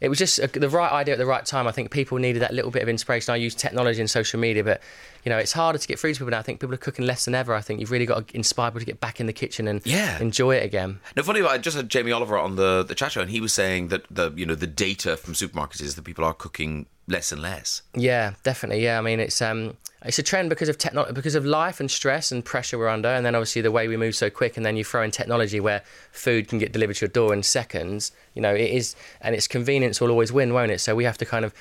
It 0.01 0.09
was 0.09 0.19
just 0.19 0.39
a, 0.39 0.47
the 0.49 0.69
right 0.69 0.91
idea 0.93 1.15
at 1.15 1.19
the 1.19 1.27
right 1.27 1.45
time. 1.47 1.67
I 1.67 1.73
think 1.73 1.91
people 1.91 2.19
needed 2.19 2.43
that 2.43 2.53
little 2.53 2.71
bit 2.71 2.83
of 2.83 2.89
inspiration. 2.89 3.33
I 3.33 3.37
use 3.37 3.55
technology 3.55 4.01
and 4.01 4.11
social 4.11 4.39
media, 4.41 4.63
but 4.65 4.81
you 5.25 5.31
know, 5.31 5.39
it's 5.39 5.53
harder 5.53 5.79
to 5.79 5.89
get 5.89 5.99
through 5.99 6.13
to 6.15 6.19
people 6.19 6.31
now. 6.33 6.39
I 6.39 6.43
think 6.43 6.61
people 6.61 6.75
are 6.75 6.79
cooking 6.79 7.07
less 7.07 7.25
than 7.25 7.35
ever. 7.35 7.55
I 7.55 7.61
think 7.61 7.81
you've 7.81 7.91
really 7.91 8.05
got 8.07 8.29
to 8.29 8.37
inspire 8.37 8.71
people 8.71 8.81
to 8.81 8.87
get 8.87 9.01
back 9.01 9.21
in 9.21 9.27
the 9.27 9.33
kitchen 9.33 9.67
and 9.69 9.81
Yeah. 9.87 10.19
enjoy 10.21 10.57
it 10.57 10.65
again. 10.65 11.01
Now, 11.17 11.23
funny, 11.23 11.41
I 11.43 11.59
just 11.59 11.77
had 11.77 11.89
Jamie 11.89 12.13
Oliver 12.13 12.37
on 12.39 12.57
the, 12.57 12.83
the 12.83 12.95
chat 12.95 13.13
show, 13.13 13.23
and 13.23 13.31
he 13.31 13.41
was 13.41 13.53
saying 13.53 13.89
that 13.89 14.03
the 14.11 14.33
you 14.37 14.45
know 14.47 14.55
the 14.55 14.67
data 14.67 15.17
from 15.17 15.35
supermarkets 15.35 15.81
is 15.81 15.95
that 15.95 16.03
people 16.03 16.25
are 16.25 16.35
cooking 16.35 16.87
less 17.07 17.33
and 17.33 17.43
less. 17.43 17.83
Yeah, 17.95 18.35
definitely. 18.43 18.83
Yeah, 18.85 18.99
I 18.99 19.03
mean 19.03 19.21
it's 19.21 19.41
um 19.43 19.77
it's 20.05 20.19
a 20.19 20.23
trend 20.23 20.51
because 20.51 20.69
of 20.69 20.77
techno- 20.77 21.13
because 21.13 21.35
of 21.35 21.47
life 21.47 21.81
and 21.81 21.91
stress 21.91 22.31
and 22.31 22.45
pressure 22.45 22.79
we're 22.79 22.89
under, 22.89 23.09
and 23.09 23.25
then 23.25 23.35
obviously 23.35 23.63
the 23.63 23.71
way 23.71 23.89
we 23.89 23.97
move 23.97 24.15
so 24.15 24.29
quick, 24.31 24.57
and 24.57 24.65
then 24.65 24.77
you 24.77 24.85
throw 24.85 25.03
in 25.03 25.11
technology 25.11 25.61
where 25.61 25.83
food 26.13 26.49
can 26.49 26.59
get 26.59 26.73
delivered 26.73 26.97
to 26.97 27.07
your 27.07 27.11
door 27.11 27.33
in 27.33 27.43
seconds. 27.43 28.13
You 28.35 28.43
know, 28.43 28.55
it 28.55 28.71
is, 28.71 28.95
and 29.23 29.35
its 29.35 29.49
convenience 29.49 30.01
will 30.01 30.11
always 30.11 30.31
win, 30.31 30.53
won't 30.53 30.71
it? 30.71 30.81
So 30.81 30.95
we 30.95 31.05
have 31.05 31.19
to 31.19 31.25
kind 31.25 31.45
of 31.45 31.55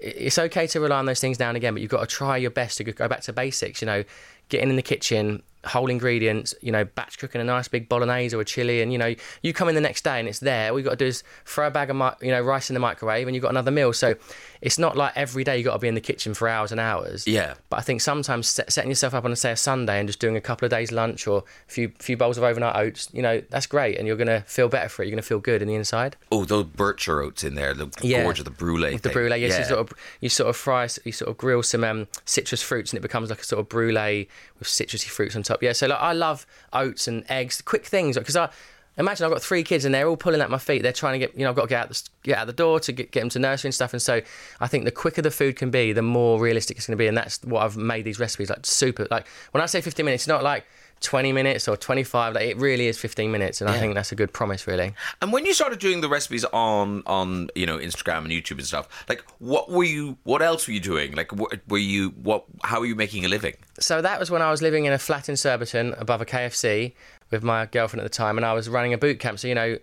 it's 0.00 0.38
okay 0.38 0.66
to 0.68 0.80
rely 0.80 0.98
on 0.98 1.06
those 1.06 1.20
things 1.20 1.40
now 1.40 1.48
and 1.48 1.56
again, 1.56 1.74
but 1.74 1.82
you've 1.82 1.90
got 1.90 2.00
to 2.00 2.06
try 2.06 2.36
your 2.36 2.50
best 2.50 2.78
to 2.78 2.84
go 2.84 3.08
back 3.08 3.22
to 3.22 3.32
basics. 3.32 3.82
You 3.82 3.86
know, 3.86 4.04
getting 4.48 4.70
in 4.70 4.76
the 4.76 4.82
kitchen, 4.82 5.42
whole 5.64 5.90
ingredients, 5.90 6.54
you 6.62 6.70
know, 6.72 6.84
batch 6.84 7.18
cooking 7.18 7.40
a 7.40 7.44
nice 7.44 7.68
big 7.68 7.88
bolognese 7.88 8.34
or 8.36 8.40
a 8.40 8.44
chili, 8.44 8.80
and 8.82 8.92
you 8.92 8.98
know, 8.98 9.14
you 9.42 9.52
come 9.52 9.68
in 9.68 9.74
the 9.74 9.80
next 9.80 10.04
day 10.04 10.18
and 10.18 10.28
it's 10.28 10.38
there. 10.40 10.70
All 10.70 10.78
you 10.78 10.84
got 10.84 10.90
to 10.92 10.96
do 10.96 11.06
is 11.06 11.22
throw 11.44 11.66
a 11.66 11.70
bag 11.70 11.90
of 11.90 11.96
mi- 11.96 12.10
you 12.26 12.30
know 12.30 12.40
rice 12.40 12.70
in 12.70 12.74
the 12.74 12.80
microwave, 12.80 13.26
and 13.26 13.34
you've 13.34 13.42
got 13.42 13.50
another 13.50 13.70
meal. 13.70 13.92
So 13.92 14.14
it's 14.60 14.78
not 14.78 14.96
like 14.96 15.12
every 15.16 15.44
day 15.44 15.56
you 15.58 15.64
got 15.64 15.74
to 15.74 15.78
be 15.78 15.88
in 15.88 15.94
the 15.94 16.00
kitchen 16.00 16.34
for 16.34 16.48
hours 16.48 16.72
and 16.72 16.80
hours. 16.80 17.26
Yeah. 17.26 17.54
But 17.70 17.78
I 17.78 17.82
think 17.82 18.00
sometimes 18.00 18.48
set, 18.48 18.72
setting 18.72 18.90
yourself 18.90 19.14
up 19.14 19.24
on 19.24 19.34
say 19.36 19.52
a 19.52 19.56
Sunday 19.56 19.98
and 20.00 20.08
just 20.08 20.18
doing 20.18 20.36
a 20.36 20.40
couple 20.40 20.64
of 20.66 20.70
days 20.70 20.90
lunch 20.90 21.26
or 21.26 21.38
a 21.68 21.70
few 21.72 21.92
few 21.98 22.16
bowls 22.16 22.38
of 22.38 22.44
overnight 22.44 22.76
oats, 22.76 23.08
you 23.12 23.22
know, 23.22 23.40
that's 23.50 23.66
great, 23.66 23.98
and 23.98 24.06
you're 24.06 24.16
gonna 24.16 24.42
feel 24.46 24.68
better 24.68 24.88
for 24.88 25.02
it. 25.02 25.06
You're 25.06 25.12
gonna 25.14 25.22
feel 25.22 25.38
good 25.40 25.62
in 25.62 25.68
the 25.68 25.74
inside. 25.74 26.16
Oh, 26.32 26.44
those 26.44 26.64
bircher 26.66 27.24
oats 27.24 27.44
in 27.44 27.54
there, 27.54 27.74
the 27.74 27.88
Yeah. 28.02 28.22
gorge 28.22 28.38
of 28.38 28.44
the 28.44 28.50
brulee. 28.50 28.92
With 28.94 29.02
the 29.02 29.08
brulee, 29.10 29.38
yes, 29.38 29.52
Yeah. 29.52 29.58
you 29.60 29.64
sort 29.64 29.80
of 29.80 29.92
you 30.20 30.28
sort 30.28 30.48
of 30.50 30.56
fry, 30.56 30.88
you 31.04 31.12
sort 31.12 31.30
of 31.30 31.36
grill 31.36 31.62
some 31.62 31.84
um, 31.84 32.08
citrus 32.24 32.62
fruits, 32.62 32.92
and 32.92 32.98
it 32.98 33.02
becomes 33.02 33.30
like 33.30 33.40
a 33.40 33.44
sort 33.44 33.60
of 33.60 33.68
brulee 33.68 34.28
with 34.58 34.68
citrusy 34.68 35.06
fruits 35.08 35.36
on 35.36 35.42
Yeah, 35.62 35.72
so 35.72 35.86
like, 35.86 36.00
I 36.00 36.12
love 36.12 36.46
oats 36.72 37.08
and 37.08 37.24
eggs, 37.30 37.60
quick 37.62 37.86
things, 37.86 38.18
because 38.18 38.36
I. 38.36 38.50
Imagine 38.96 39.26
I've 39.26 39.30
got 39.30 39.42
three 39.42 39.62
kids 39.62 39.84
and 39.84 39.94
they're 39.94 40.08
all 40.08 40.16
pulling 40.16 40.40
at 40.40 40.50
my 40.50 40.58
feet. 40.58 40.82
They're 40.82 40.92
trying 40.92 41.12
to 41.12 41.24
get, 41.24 41.38
you 41.38 41.44
know, 41.44 41.50
I've 41.50 41.54
got 41.54 41.62
to 41.62 41.68
get 41.68 41.82
out 41.82 41.88
the, 41.88 42.02
get 42.24 42.38
out 42.38 42.48
the 42.48 42.52
door 42.52 42.80
to 42.80 42.90
get, 42.90 43.12
get 43.12 43.20
them 43.20 43.28
to 43.28 43.38
nursery 43.38 43.68
and 43.68 43.74
stuff. 43.76 43.92
And 43.92 44.02
so 44.02 44.20
I 44.58 44.66
think 44.66 44.86
the 44.86 44.90
quicker 44.90 45.22
the 45.22 45.30
food 45.30 45.54
can 45.54 45.70
be, 45.70 45.92
the 45.92 46.02
more 46.02 46.40
realistic 46.40 46.78
it's 46.78 46.88
going 46.88 46.98
to 46.98 47.00
be. 47.00 47.06
And 47.06 47.16
that's 47.16 47.40
what 47.44 47.62
I've 47.62 47.76
made 47.76 48.04
these 48.04 48.18
recipes 48.18 48.50
like 48.50 48.66
super. 48.66 49.06
Like 49.08 49.28
when 49.52 49.62
I 49.62 49.66
say 49.66 49.80
15 49.80 50.04
minutes, 50.04 50.24
it's 50.24 50.28
not 50.28 50.42
like 50.42 50.66
20 51.00 51.32
minutes 51.32 51.68
or 51.68 51.76
25. 51.76 52.34
Like 52.34 52.44
it 52.48 52.56
really 52.56 52.86
is 52.88 52.98
15 52.98 53.30
minutes. 53.30 53.60
And 53.60 53.70
I 53.70 53.78
think 53.78 53.94
that's 53.94 54.12
a 54.12 54.14
good 54.14 54.32
promise, 54.32 54.66
really. 54.66 54.94
And 55.22 55.32
when 55.32 55.46
you 55.46 55.54
started 55.54 55.78
doing 55.78 56.00
the 56.00 56.08
recipes 56.08 56.44
on 56.46 57.02
on 57.06 57.48
you 57.54 57.66
know 57.66 57.78
Instagram 57.78 58.18
and 58.18 58.28
YouTube 58.28 58.58
and 58.58 58.66
stuff, 58.66 58.88
like 59.08 59.24
what 59.38 59.70
were 59.70 59.84
you? 59.84 60.16
What 60.24 60.42
else 60.42 60.66
were 60.66 60.74
you 60.74 60.80
doing? 60.80 61.12
Like 61.12 61.32
what, 61.32 61.58
were 61.68 61.78
you? 61.78 62.10
What? 62.22 62.44
How 62.64 62.80
were 62.80 62.86
you 62.86 62.96
making 62.96 63.24
a 63.24 63.28
living? 63.28 63.54
So 63.80 64.02
that 64.02 64.18
was 64.18 64.30
when 64.30 64.42
I 64.42 64.50
was 64.50 64.60
living 64.62 64.84
in 64.86 64.92
a 64.92 64.98
flat 64.98 65.28
in 65.28 65.36
Surbiton 65.36 65.94
above 65.98 66.20
a 66.20 66.26
KFC 66.26 66.92
with 67.30 67.42
my 67.42 67.66
girlfriend 67.66 68.00
at 68.00 68.10
the 68.10 68.16
time, 68.16 68.36
and 68.38 68.44
I 68.44 68.52
was 68.54 68.68
running 68.68 68.92
a 68.92 68.98
boot 68.98 69.20
camp. 69.20 69.38
So 69.38 69.48
you 69.48 69.54
know, 69.54 69.76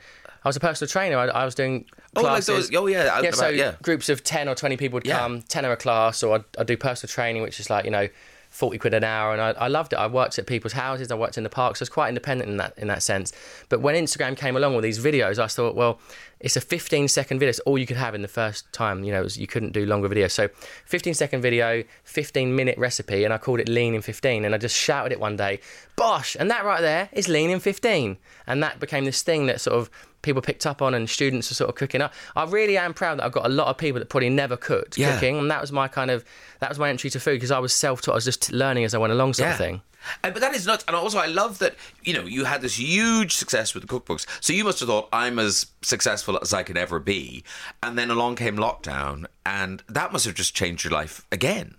I 0.44 0.48
was 0.50 0.56
a 0.56 0.60
personal 0.60 0.90
trainer. 0.90 1.18
I, 1.18 1.26
I 1.28 1.46
was 1.46 1.56
doing 1.56 1.86
Oh, 2.18 2.22
like 2.22 2.30
classes. 2.46 2.70
those- 2.70 2.76
oh, 2.76 2.88
yeah, 2.88 3.04
yeah. 3.20 3.28
and 3.28 3.36
So 3.36 3.50
yeah. 3.50 3.76
groups 3.82 4.08
of 4.10 4.24
ten 4.24 4.48
or 4.48 4.56
twenty 4.56 4.78
people 4.78 4.96
would 4.98 5.06
Yeah. 5.06 5.20
come, 5.20 5.42
ten 5.44 5.66
a 5.66 5.76
class, 5.76 6.24
or 6.24 6.36
I'd, 6.36 6.46
I'd 6.58 6.68
do 6.68 6.78
personal 6.78 7.12
training, 7.12 7.42
which 7.42 7.60
is 7.60 7.70
like 7.70 7.86
you 7.86 7.92
know. 7.92 8.08
40 8.56 8.78
quid 8.78 8.94
an 8.94 9.04
hour 9.04 9.34
and 9.34 9.42
I, 9.42 9.52
I 9.52 9.68
loved 9.68 9.92
it. 9.92 9.98
I 9.98 10.08
worked 10.08 10.40
at 10.40 10.48
people's 10.48 10.74
houses, 10.74 11.12
I 11.12 11.16
worked 11.16 11.38
in 11.38 11.44
the 11.44 11.50
parks, 11.50 11.80
so 11.80 11.84
I 11.84 11.86
was 11.86 11.90
quite 11.90 12.10
independent 12.10 12.50
in 12.50 12.58
that 12.58 12.74
in 12.78 12.88
that 12.88 13.04
sense. 13.04 13.34
But 13.68 13.82
when 13.82 13.96
Instagram 13.96 14.38
came 14.38 14.56
along 14.56 14.76
with 14.76 14.84
these 14.84 14.98
videos, 14.98 15.40
I 15.40 15.48
thought, 15.48 15.76
well, 15.76 16.00
it's 16.40 16.56
a 16.56 16.62
15 16.62 17.10
second 17.10 17.40
video. 17.40 17.50
It's 17.50 17.60
all 17.62 17.78
you 17.78 17.86
could 17.86 17.98
have 17.98 18.16
in 18.16 18.22
the 18.22 18.30
first 18.30 18.72
time. 18.72 19.04
You 19.04 19.12
know, 19.12 19.24
was, 19.24 19.38
you 19.38 19.46
couldn't 19.46 19.74
do 19.74 19.86
longer 19.86 20.08
videos. 20.08 20.32
So 20.32 20.48
15 20.86 21.14
second 21.14 21.42
video, 21.42 21.84
15 22.06 22.56
minute 22.56 22.78
recipe, 22.78 23.26
and 23.26 23.34
I 23.34 23.38
called 23.38 23.60
it 23.60 23.68
Lean 23.68 23.94
in 23.94 24.02
15. 24.02 24.46
And 24.46 24.56
I 24.56 24.58
just 24.58 24.76
shouted 24.76 25.12
it 25.12 25.20
one 25.20 25.36
day, 25.36 25.60
bosh! 25.98 26.38
And 26.40 26.50
that 26.50 26.64
right 26.64 26.82
there 26.82 27.10
is 27.12 27.28
Lean 27.28 27.50
in 27.50 27.60
15. 27.60 28.18
And 28.48 28.64
that 28.64 28.80
became 28.80 29.04
this 29.04 29.22
thing 29.22 29.48
that 29.48 29.60
sort 29.60 29.78
of 29.78 29.90
people 30.26 30.42
picked 30.42 30.66
up 30.66 30.82
on 30.82 30.94
and 30.94 31.10
students 31.10 31.50
are 31.52 31.54
sort 31.56 31.70
of 31.70 31.76
cooking 31.76 32.02
up. 32.02 32.14
I 32.36 32.44
really 32.46 32.78
am 32.78 32.94
proud 32.94 33.20
that 33.20 33.24
I've 33.26 33.32
got 33.32 33.46
a 33.46 33.50
lot 33.50 33.68
of 33.68 33.78
people 33.78 34.00
that 34.00 34.10
probably 34.10 34.30
never 34.30 34.58
cooked 34.58 34.98
Yeah. 34.98 35.14
cooking. 35.14 35.38
And 35.38 35.50
that 35.50 35.62
was 35.62 35.72
my 35.72 35.88
kind 35.88 36.12
of, 36.12 36.26
that 36.60 36.68
was 36.70 36.78
my 36.80 36.90
entry 36.90 37.10
to 37.12 37.20
food 37.20 37.36
because 37.36 37.52
I 37.52 37.60
was 37.60 37.72
self 37.74 38.02
taught. 38.02 38.12
I 38.12 38.16
was 38.16 38.26
just 38.26 38.52
learning 38.52 38.84
as 38.84 38.94
I 38.94 38.98
went 38.98 39.14
along 39.14 39.36
sort 39.36 39.52
of 39.52 39.58
thing. 39.58 39.82
And, 40.24 40.34
but 40.36 40.42
that 40.42 40.54
is 40.54 40.68
nuts. 40.68 40.84
And 40.88 40.96
also, 40.96 41.18
I 41.18 41.26
love 41.26 41.58
that 41.60 41.76
you 42.04 42.14
know 42.14 42.26
you 42.26 42.44
had 42.46 42.62
this 42.62 42.78
huge 42.78 43.34
success 43.34 43.74
with 43.74 43.88
the 43.88 43.90
cookbooks. 43.92 44.28
So 44.40 44.54
you 44.54 44.64
must 44.64 44.80
have 44.82 44.88
thought 44.90 45.10
I'm 45.12 45.40
as 45.40 45.66
successful 45.82 46.38
as 46.44 46.54
I 46.54 46.62
could 46.62 46.78
ever 46.78 47.00
be. 47.00 47.44
And 47.82 47.98
then 47.98 48.12
along 48.12 48.36
came 48.36 48.56
lockdown, 48.56 49.26
and 49.48 49.82
that 49.90 50.12
must 50.14 50.26
have 50.26 50.36
just 50.36 50.54
changed 50.56 50.84
your 50.84 50.92
life 50.94 51.26
again. 51.32 51.76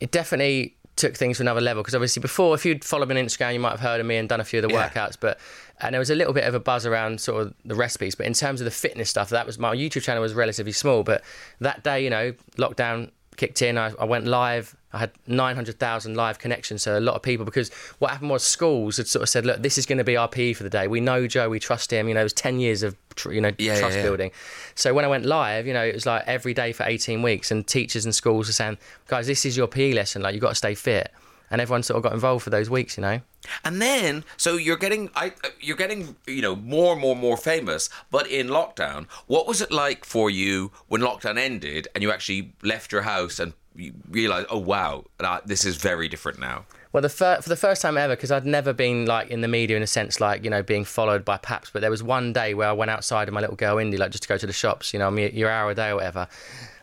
it 0.00 0.10
definitely 0.10 0.74
took 0.96 1.16
things 1.16 1.36
to 1.38 1.42
another 1.44 1.60
level 1.62 1.82
because 1.82 1.94
obviously 1.94 2.20
before 2.20 2.54
if 2.54 2.66
you'd 2.66 2.84
followed 2.84 3.08
me 3.08 3.18
on 3.18 3.24
instagram 3.24 3.54
you 3.54 3.60
might 3.60 3.70
have 3.70 3.80
heard 3.80 4.00
of 4.00 4.06
me 4.06 4.16
and 4.16 4.28
done 4.28 4.40
a 4.40 4.44
few 4.44 4.58
of 4.62 4.68
the 4.68 4.74
Yeah. 4.74 4.90
workouts 4.90 5.16
but 5.18 5.38
and 5.80 5.94
there 5.94 5.98
was 5.98 6.10
a 6.10 6.14
little 6.14 6.32
bit 6.32 6.44
of 6.44 6.54
a 6.54 6.60
buzz 6.60 6.86
around 6.86 7.20
sort 7.20 7.42
of 7.42 7.54
the 7.64 7.74
recipes 7.74 8.14
but 8.14 8.26
in 8.26 8.32
terms 8.32 8.60
of 8.60 8.64
the 8.64 8.70
fitness 8.70 9.10
stuff 9.10 9.30
that 9.30 9.46
was 9.46 9.58
my 9.58 9.74
youtube 9.74 10.02
channel 10.02 10.22
was 10.22 10.34
relatively 10.34 10.72
small 10.72 11.02
but 11.02 11.22
that 11.60 11.82
day 11.82 12.02
you 12.02 12.10
know 12.10 12.32
lockdown 12.56 13.10
kicked 13.40 13.62
in. 13.62 13.78
I, 13.78 13.92
I 13.98 14.04
went 14.04 14.26
live. 14.26 14.76
I 14.92 14.98
had 14.98 15.12
900000 15.26 16.14
live 16.14 16.38
connections 16.38 16.82
so 16.82 16.98
a 16.98 17.00
lot 17.00 17.14
of 17.14 17.22
people 17.22 17.46
because 17.46 17.72
what 18.00 18.10
happened 18.10 18.28
was 18.30 18.42
schools 18.42 18.98
had 18.98 19.06
sort 19.06 19.22
of 19.22 19.28
said 19.28 19.46
look 19.46 19.62
this 19.62 19.78
is 19.78 19.86
going 19.86 19.98
to 19.98 20.04
be 20.04 20.16
our 20.16 20.28
pe 20.28 20.52
for 20.52 20.62
the 20.62 20.68
day. 20.68 20.88
We 20.88 21.00
know 21.00 21.26
joe 21.26 21.48
we 21.48 21.58
trust 21.58 21.90
him. 21.92 22.06
You 22.08 22.14
know 22.14 22.20
it 22.20 22.24
was 22.24 22.32
10 22.34 22.60
years 22.60 22.82
of 22.82 22.96
tr- 23.14 23.32
you 23.32 23.40
know 23.40 23.52
Yeah, 23.56 23.74
yeah, 23.74 23.80
trust 23.80 23.96
yeah. 23.96 24.02
building. 24.02 24.30
So 24.74 24.92
when 24.92 25.04
I 25.04 25.08
went 25.08 25.24
live, 25.24 25.66
you 25.66 25.72
know, 25.72 25.84
it 25.84 25.94
was 25.94 26.06
like 26.06 26.24
every 26.26 26.54
day 26.54 26.72
for 26.72 26.84
18 26.84 27.22
weeks, 27.22 27.50
and 27.50 27.66
teachers 27.66 28.04
and 28.04 28.14
schools 28.14 28.46
were 28.46 28.52
saying, 28.52 28.78
guys, 29.08 29.26
this 29.26 29.44
is 29.44 29.56
your 29.56 29.66
PE 29.66 29.92
lesson, 29.92 30.22
like, 30.22 30.34
you've 30.34 30.42
got 30.42 30.50
to 30.50 30.54
stay 30.54 30.74
fit. 30.74 31.12
And 31.50 31.60
everyone 31.60 31.82
sort 31.82 31.96
of 31.96 32.02
got 32.02 32.12
involved 32.12 32.44
for 32.44 32.50
those 32.50 32.70
weeks, 32.70 32.96
you 32.96 33.00
know. 33.00 33.20
And 33.64 33.82
then, 33.82 34.24
so 34.36 34.56
you're 34.56 34.76
getting, 34.76 35.10
I, 35.16 35.32
you're 35.60 35.76
getting, 35.76 36.14
you 36.26 36.42
know, 36.42 36.54
more 36.54 36.92
and 36.92 37.00
more 37.00 37.12
and 37.12 37.20
more 37.20 37.36
famous. 37.36 37.90
But 38.10 38.28
in 38.28 38.48
lockdown, 38.48 39.06
what 39.26 39.46
was 39.46 39.60
it 39.60 39.72
like 39.72 40.04
for 40.04 40.30
you 40.30 40.70
when 40.88 41.00
lockdown 41.00 41.38
ended 41.38 41.88
and 41.94 42.02
you 42.02 42.12
actually 42.12 42.52
left 42.62 42.92
your 42.92 43.02
house 43.02 43.40
and 43.40 43.52
you 43.74 43.94
realized, 44.08 44.46
oh 44.50 44.58
wow, 44.58 45.04
this 45.44 45.64
is 45.64 45.76
very 45.76 46.08
different 46.08 46.38
now? 46.38 46.66
Well, 46.92 47.02
the 47.02 47.08
fir- 47.08 47.40
for 47.40 47.48
the 47.48 47.56
first 47.56 47.82
time 47.82 47.96
ever, 47.96 48.16
because 48.16 48.32
I'd 48.32 48.44
never 48.44 48.72
been 48.72 49.06
like 49.06 49.28
in 49.30 49.42
the 49.42 49.48
media 49.48 49.76
in 49.76 49.82
a 49.82 49.86
sense, 49.86 50.20
like 50.20 50.42
you 50.42 50.50
know, 50.50 50.62
being 50.62 50.84
followed 50.84 51.24
by 51.24 51.36
paps. 51.36 51.70
But 51.70 51.82
there 51.82 51.90
was 51.90 52.02
one 52.02 52.32
day 52.32 52.52
where 52.52 52.68
I 52.68 52.72
went 52.72 52.90
outside 52.90 53.28
with 53.28 53.34
my 53.34 53.40
little 53.40 53.54
girl 53.54 53.78
Indy, 53.78 53.96
like 53.96 54.10
just 54.10 54.24
to 54.24 54.28
go 54.28 54.36
to 54.36 54.46
the 54.46 54.52
shops, 54.52 54.92
you 54.92 54.98
know, 54.98 55.10
your 55.16 55.48
hour 55.48 55.70
a 55.70 55.74
day 55.74 55.90
or 55.90 55.96
whatever. 55.96 56.26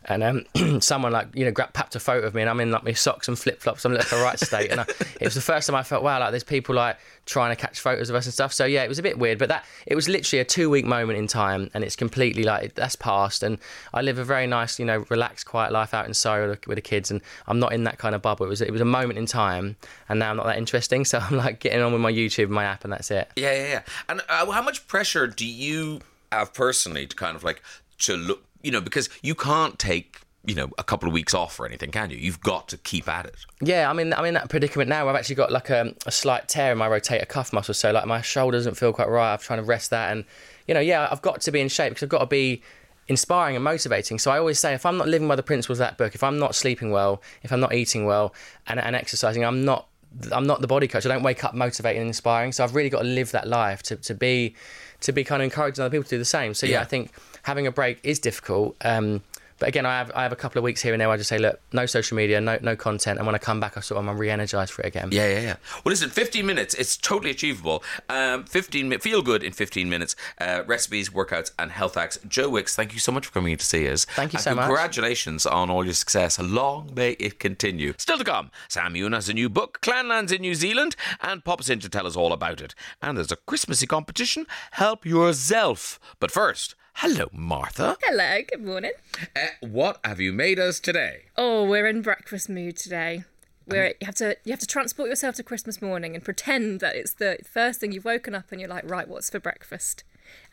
And 0.07 0.23
um, 0.23 0.45
someone 0.81 1.11
like 1.11 1.27
you 1.35 1.43
know 1.45 1.51
grabbed 1.51 1.73
papped 1.73 1.95
a 1.95 1.99
photo 1.99 2.27
of 2.27 2.33
me, 2.33 2.41
and 2.41 2.49
I'm 2.49 2.59
in 2.59 2.71
like 2.71 2.83
my 2.83 2.93
socks 2.93 3.27
and 3.27 3.37
flip 3.37 3.61
flops. 3.61 3.83
I'm 3.85 3.91
in 3.91 3.97
like 3.97 4.11
right 4.11 4.39
state, 4.39 4.71
and 4.71 4.81
I, 4.81 4.85
it 5.19 5.23
was 5.23 5.35
the 5.35 5.41
first 5.41 5.67
time 5.67 5.75
I 5.75 5.83
felt 5.83 6.03
wow, 6.03 6.19
like 6.19 6.31
there's 6.31 6.43
people 6.43 6.75
like 6.75 6.97
trying 7.25 7.53
to 7.53 7.61
catch 7.61 7.79
photos 7.79 8.09
of 8.09 8.15
us 8.15 8.25
and 8.25 8.33
stuff. 8.33 8.53
So 8.53 8.65
yeah, 8.65 8.83
it 8.83 8.87
was 8.87 8.99
a 8.99 9.03
bit 9.03 9.19
weird, 9.19 9.37
but 9.37 9.49
that 9.49 9.65
it 9.85 9.95
was 9.95 10.07
literally 10.07 10.39
a 10.39 10.45
two 10.45 10.69
week 10.69 10.85
moment 10.85 11.19
in 11.19 11.27
time, 11.27 11.69
and 11.73 11.83
it's 11.83 11.95
completely 11.95 12.43
like 12.43 12.75
that's 12.75 12.95
past. 12.95 13.43
And 13.43 13.57
I 13.93 14.01
live 14.01 14.17
a 14.17 14.23
very 14.23 14.47
nice, 14.47 14.79
you 14.79 14.85
know, 14.85 15.05
relaxed, 15.09 15.45
quiet 15.45 15.71
life 15.71 15.93
out 15.93 16.07
in 16.07 16.13
Surrey 16.13 16.47
with, 16.47 16.77
the 16.77 16.81
kids, 16.81 17.11
and 17.11 17.21
I'm 17.47 17.59
not 17.59 17.73
in 17.73 17.83
that 17.83 17.97
kind 17.97 18.15
of 18.15 18.21
bubble. 18.21 18.45
It 18.45 18.49
was 18.49 18.61
it 18.61 18.71
was 18.71 18.81
a 18.81 18.85
moment 18.85 19.19
in 19.19 19.25
time, 19.25 19.75
and 20.09 20.19
now 20.19 20.31
I'm 20.31 20.37
not 20.37 20.45
that 20.45 20.57
interesting. 20.57 21.05
So 21.07 21.19
I'm 21.19 21.37
like 21.37 21.61
getting 21.61 21.81
on 21.81 21.93
with 21.93 22.01
my 22.01 22.11
YouTube, 22.11 22.49
my 22.49 22.65
app, 22.65 22.83
and 22.83 22.91
that's 22.91 23.11
it. 23.11 23.29
Yeah, 23.37 23.53
yeah, 23.53 23.67
yeah. 23.67 23.81
And 24.09 24.21
uh, 24.27 24.51
how 24.51 24.61
much 24.61 24.85
pressure 24.87 25.25
do 25.25 25.45
you 25.45 26.01
have 26.33 26.53
personally 26.53 27.07
to 27.07 27.15
kind 27.15 27.35
of 27.35 27.45
like 27.45 27.61
to 27.99 28.15
look, 28.15 28.43
you 28.61 28.71
know, 28.71 28.81
because 28.81 29.09
you 29.21 29.35
can't 29.35 29.77
take, 29.79 30.21
you 30.45 30.55
know, 30.55 30.69
a 30.77 30.83
couple 30.83 31.07
of 31.07 31.13
weeks 31.13 31.33
off 31.33 31.59
or 31.59 31.65
anything, 31.65 31.91
can 31.91 32.09
you? 32.09 32.17
You've 32.17 32.41
got 32.41 32.67
to 32.69 32.77
keep 32.77 33.07
at 33.07 33.25
it. 33.25 33.35
Yeah, 33.61 33.89
I'm 33.89 33.99
in 33.99 34.13
I'm 34.13 34.25
in 34.25 34.33
that 34.35 34.49
predicament 34.49 34.89
now. 34.89 35.07
I've 35.09 35.15
actually 35.15 35.35
got 35.35 35.51
like 35.51 35.69
a, 35.69 35.93
a 36.05 36.11
slight 36.11 36.47
tear 36.47 36.71
in 36.71 36.77
my 36.77 36.87
rotator 36.87 37.27
cuff 37.27 37.53
muscle, 37.53 37.73
so 37.73 37.91
like 37.91 38.05
my 38.05 38.21
shoulder 38.21 38.57
doesn't 38.57 38.75
feel 38.75 38.93
quite 38.93 39.09
right. 39.09 39.33
I'm 39.33 39.39
trying 39.39 39.59
to 39.59 39.65
rest 39.65 39.89
that, 39.91 40.11
and 40.11 40.25
you 40.67 40.73
know, 40.73 40.79
yeah, 40.79 41.07
I've 41.11 41.21
got 41.21 41.41
to 41.41 41.51
be 41.51 41.59
in 41.59 41.69
shape 41.69 41.91
because 41.91 42.03
I've 42.03 42.09
got 42.09 42.19
to 42.19 42.25
be 42.27 42.61
inspiring 43.07 43.55
and 43.55 43.63
motivating. 43.63 44.19
So 44.19 44.31
I 44.31 44.37
always 44.37 44.59
say, 44.59 44.73
if 44.73 44.85
I'm 44.85 44.97
not 44.97 45.07
living 45.07 45.27
by 45.27 45.35
the 45.35 45.43
principles 45.43 45.79
of 45.79 45.85
that 45.85 45.97
book, 45.97 46.13
if 46.13 46.23
I'm 46.23 46.39
not 46.39 46.55
sleeping 46.55 46.91
well, 46.91 47.21
if 47.43 47.51
I'm 47.51 47.59
not 47.59 47.73
eating 47.73 48.05
well 48.05 48.33
and, 48.67 48.79
and 48.79 48.95
exercising, 48.95 49.45
I'm 49.45 49.63
not 49.63 49.87
I'm 50.31 50.47
not 50.47 50.61
the 50.61 50.67
body 50.67 50.87
coach. 50.87 51.05
I 51.05 51.09
don't 51.09 51.23
wake 51.23 51.43
up 51.43 51.53
motivating 51.53 52.01
and 52.01 52.07
inspiring. 52.07 52.51
So 52.51 52.63
I've 52.63 52.75
really 52.75 52.89
got 52.89 52.99
to 52.99 53.07
live 53.07 53.31
that 53.31 53.47
life 53.47 53.83
to, 53.83 53.97
to 53.97 54.13
be 54.13 54.55
to 55.01 55.11
be 55.11 55.23
kind 55.23 55.41
of 55.41 55.45
encouraging 55.45 55.83
other 55.83 55.91
people 55.91 56.03
to 56.05 56.09
do 56.09 56.17
the 56.17 56.25
same. 56.25 56.53
So 56.53 56.65
yeah, 56.65 56.73
Yeah. 56.75 56.81
I 56.81 56.85
think 56.85 57.11
having 57.43 57.67
a 57.67 57.71
break 57.71 57.99
is 58.03 58.19
difficult. 58.19 58.75
Um, 58.81 59.21
but 59.59 59.69
again, 59.69 59.85
I 59.85 59.97
have 59.97 60.11
I 60.15 60.23
have 60.23 60.31
a 60.31 60.35
couple 60.35 60.59
of 60.59 60.63
weeks 60.63 60.81
here 60.81 60.93
and 60.93 61.01
there. 61.01 61.07
Where 61.07 61.15
I 61.15 61.17
just 61.17 61.29
say, 61.29 61.37
look, 61.37 61.59
no 61.73 61.85
social 61.85 62.15
media, 62.15 62.39
no 62.41 62.57
no 62.61 62.75
content, 62.75 63.17
and 63.19 63.25
when 63.25 63.35
I 63.35 63.39
come 63.39 63.59
back, 63.59 63.77
I 63.77 63.81
sort 63.81 63.99
of 64.01 64.07
I'm 64.07 64.17
re-energized 64.17 64.71
for 64.71 64.81
it 64.83 64.87
again. 64.87 65.09
Yeah, 65.11 65.27
yeah, 65.27 65.39
yeah. 65.41 65.55
Well, 65.83 65.91
listen, 65.91 66.09
15 66.09 66.45
minutes. 66.45 66.73
It's 66.75 66.97
totally 66.97 67.31
achievable. 67.31 67.83
Um, 68.09 68.45
15 68.45 68.99
feel 68.99 69.21
good 69.21 69.43
in 69.43 69.53
15 69.53 69.89
minutes. 69.89 70.15
Uh, 70.39 70.63
recipes, 70.65 71.09
workouts, 71.09 71.51
and 71.57 71.71
health 71.71 71.95
hacks. 71.95 72.19
Joe 72.27 72.49
Wicks, 72.49 72.75
thank 72.75 72.93
you 72.93 72.99
so 72.99 73.11
much 73.11 73.25
for 73.25 73.31
coming 73.33 73.51
in 73.53 73.57
to 73.57 73.65
see 73.65 73.87
us. 73.89 74.05
Thank 74.05 74.33
you 74.33 74.37
And 74.37 74.43
so 74.43 74.55
much. 74.55 74.65
Congratulations 74.65 75.45
on 75.45 75.69
all 75.69 75.83
your 75.85 75.93
success. 75.93 76.39
Long 76.39 76.91
may 76.95 77.11
it 77.11 77.39
continue. 77.39 77.93
Still 77.97 78.17
to 78.17 78.23
come, 78.23 78.51
Sam 78.67 78.93
Heughan 78.95 79.13
has 79.13 79.29
a 79.29 79.33
new 79.33 79.49
book, 79.49 79.79
Clanlands 79.81 80.31
in 80.31 80.41
New 80.41 80.55
Zealand, 80.55 80.95
and 81.21 81.43
pops 81.43 81.69
in 81.69 81.79
to 81.79 81.89
tell 81.89 82.07
us 82.07 82.15
all 82.15 82.33
about 82.33 82.61
it. 82.61 82.75
And 83.01 83.17
there's 83.17 83.31
a 83.31 83.35
Christmassy 83.37 83.87
competition. 83.87 84.45
Help 84.71 85.05
yourself. 85.05 85.99
But 86.19 86.31
first, 86.31 86.75
hello, 86.97 87.27
Martha. 87.31 87.95
Hello, 88.01 88.41
good 88.49 88.65
morning. 88.65 88.91
Uh, 89.35 89.47
what 89.61 89.99
have 90.03 90.19
you 90.19 90.33
made 90.33 90.57
us 90.57 90.79
today? 90.79 91.25
Oh, 91.35 91.63
we're 91.63 91.85
in 91.85 92.01
breakfast 92.01 92.49
mood 92.49 92.75
today. 92.75 93.23
Where 93.65 93.89
you 93.99 94.05
have 94.05 94.15
to 94.15 94.37
you 94.45 94.51
have 94.53 94.61
to 94.61 94.67
transport 94.67 95.09
yourself 95.09 95.35
to 95.35 95.43
Christmas 95.43 95.81
morning 95.81 96.15
and 96.15 96.23
pretend 96.23 96.79
that 96.79 96.95
it's 96.95 97.13
the 97.13 97.37
first 97.43 97.79
thing 97.81 97.91
you've 97.91 98.05
woken 98.05 98.33
up 98.33 98.45
and 98.51 98.61
you're 98.61 98.69
like, 98.69 98.89
right, 98.89 99.07
what's 99.07 99.29
for 99.29 99.39
breakfast? 99.39 100.03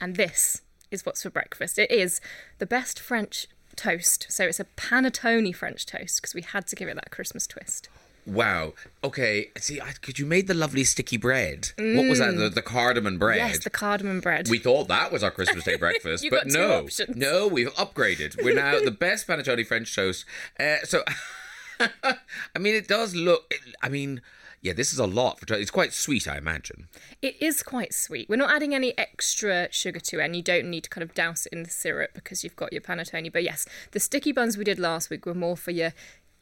And 0.00 0.16
this 0.16 0.62
is 0.90 1.06
what's 1.06 1.22
for 1.22 1.30
breakfast. 1.30 1.78
It 1.78 1.90
is 1.90 2.20
the 2.58 2.66
best 2.66 2.98
French 2.98 3.46
toast. 3.76 4.26
So 4.30 4.44
it's 4.44 4.60
a 4.60 4.64
panettone 4.76 5.54
French 5.54 5.86
toast 5.86 6.20
because 6.20 6.34
we 6.34 6.42
had 6.42 6.66
to 6.66 6.76
give 6.76 6.88
it 6.88 6.96
that 6.96 7.12
Christmas 7.12 7.46
twist. 7.46 7.88
Wow. 8.26 8.72
Okay. 9.02 9.50
See, 9.58 9.80
I, 9.80 9.92
could 10.00 10.18
you 10.18 10.26
made 10.26 10.46
the 10.46 10.54
lovely 10.54 10.84
sticky 10.84 11.16
bread? 11.16 11.72
What 11.76 12.08
was 12.08 12.18
that? 12.18 12.36
The, 12.36 12.48
the 12.48 12.62
cardamom 12.62 13.18
bread. 13.18 13.36
Yes, 13.36 13.62
the 13.62 13.70
cardamom 13.70 14.20
bread. 14.20 14.48
We 14.48 14.58
thought 14.58 14.88
that 14.88 15.12
was 15.12 15.22
our 15.22 15.30
Christmas 15.30 15.64
Day 15.64 15.76
breakfast, 15.78 16.26
but 16.30 16.46
no, 16.46 16.88
no, 17.14 17.46
we've 17.46 17.72
upgraded. 17.74 18.42
We're 18.42 18.54
now 18.54 18.78
the 18.80 18.90
best 18.90 19.26
panettone 19.26 19.66
French 19.66 19.94
toast. 19.94 20.24
Uh, 20.58 20.76
so, 20.84 21.02
I 21.80 22.58
mean, 22.58 22.74
it 22.74 22.88
does 22.88 23.14
look. 23.14 23.52
I 23.82 23.88
mean, 23.88 24.22
yeah, 24.64 24.72
this 24.72 24.94
is 24.94 24.98
a 24.98 25.06
lot 25.06 25.38
for. 25.38 25.54
It's 25.54 25.70
quite 25.70 25.92
sweet, 25.92 26.26
I 26.26 26.38
imagine. 26.38 26.88
It 27.20 27.36
is 27.38 27.62
quite 27.62 27.92
sweet. 27.92 28.30
We're 28.30 28.36
not 28.36 28.50
adding 28.50 28.74
any 28.74 28.96
extra 28.96 29.68
sugar 29.70 30.00
to 30.00 30.20
it, 30.20 30.24
and 30.24 30.34
you 30.34 30.42
don't 30.42 30.70
need 30.70 30.84
to 30.84 30.90
kind 30.90 31.02
of 31.02 31.12
douse 31.12 31.44
it 31.44 31.52
in 31.52 31.64
the 31.64 31.70
syrup 31.70 32.12
because 32.14 32.42
you've 32.42 32.56
got 32.56 32.72
your 32.72 32.80
panettone. 32.80 33.30
But 33.30 33.44
yes, 33.44 33.66
the 33.90 34.00
sticky 34.00 34.32
buns 34.32 34.56
we 34.56 34.64
did 34.64 34.78
last 34.78 35.10
week 35.10 35.26
were 35.26 35.34
more 35.34 35.56
for 35.56 35.70
your. 35.70 35.92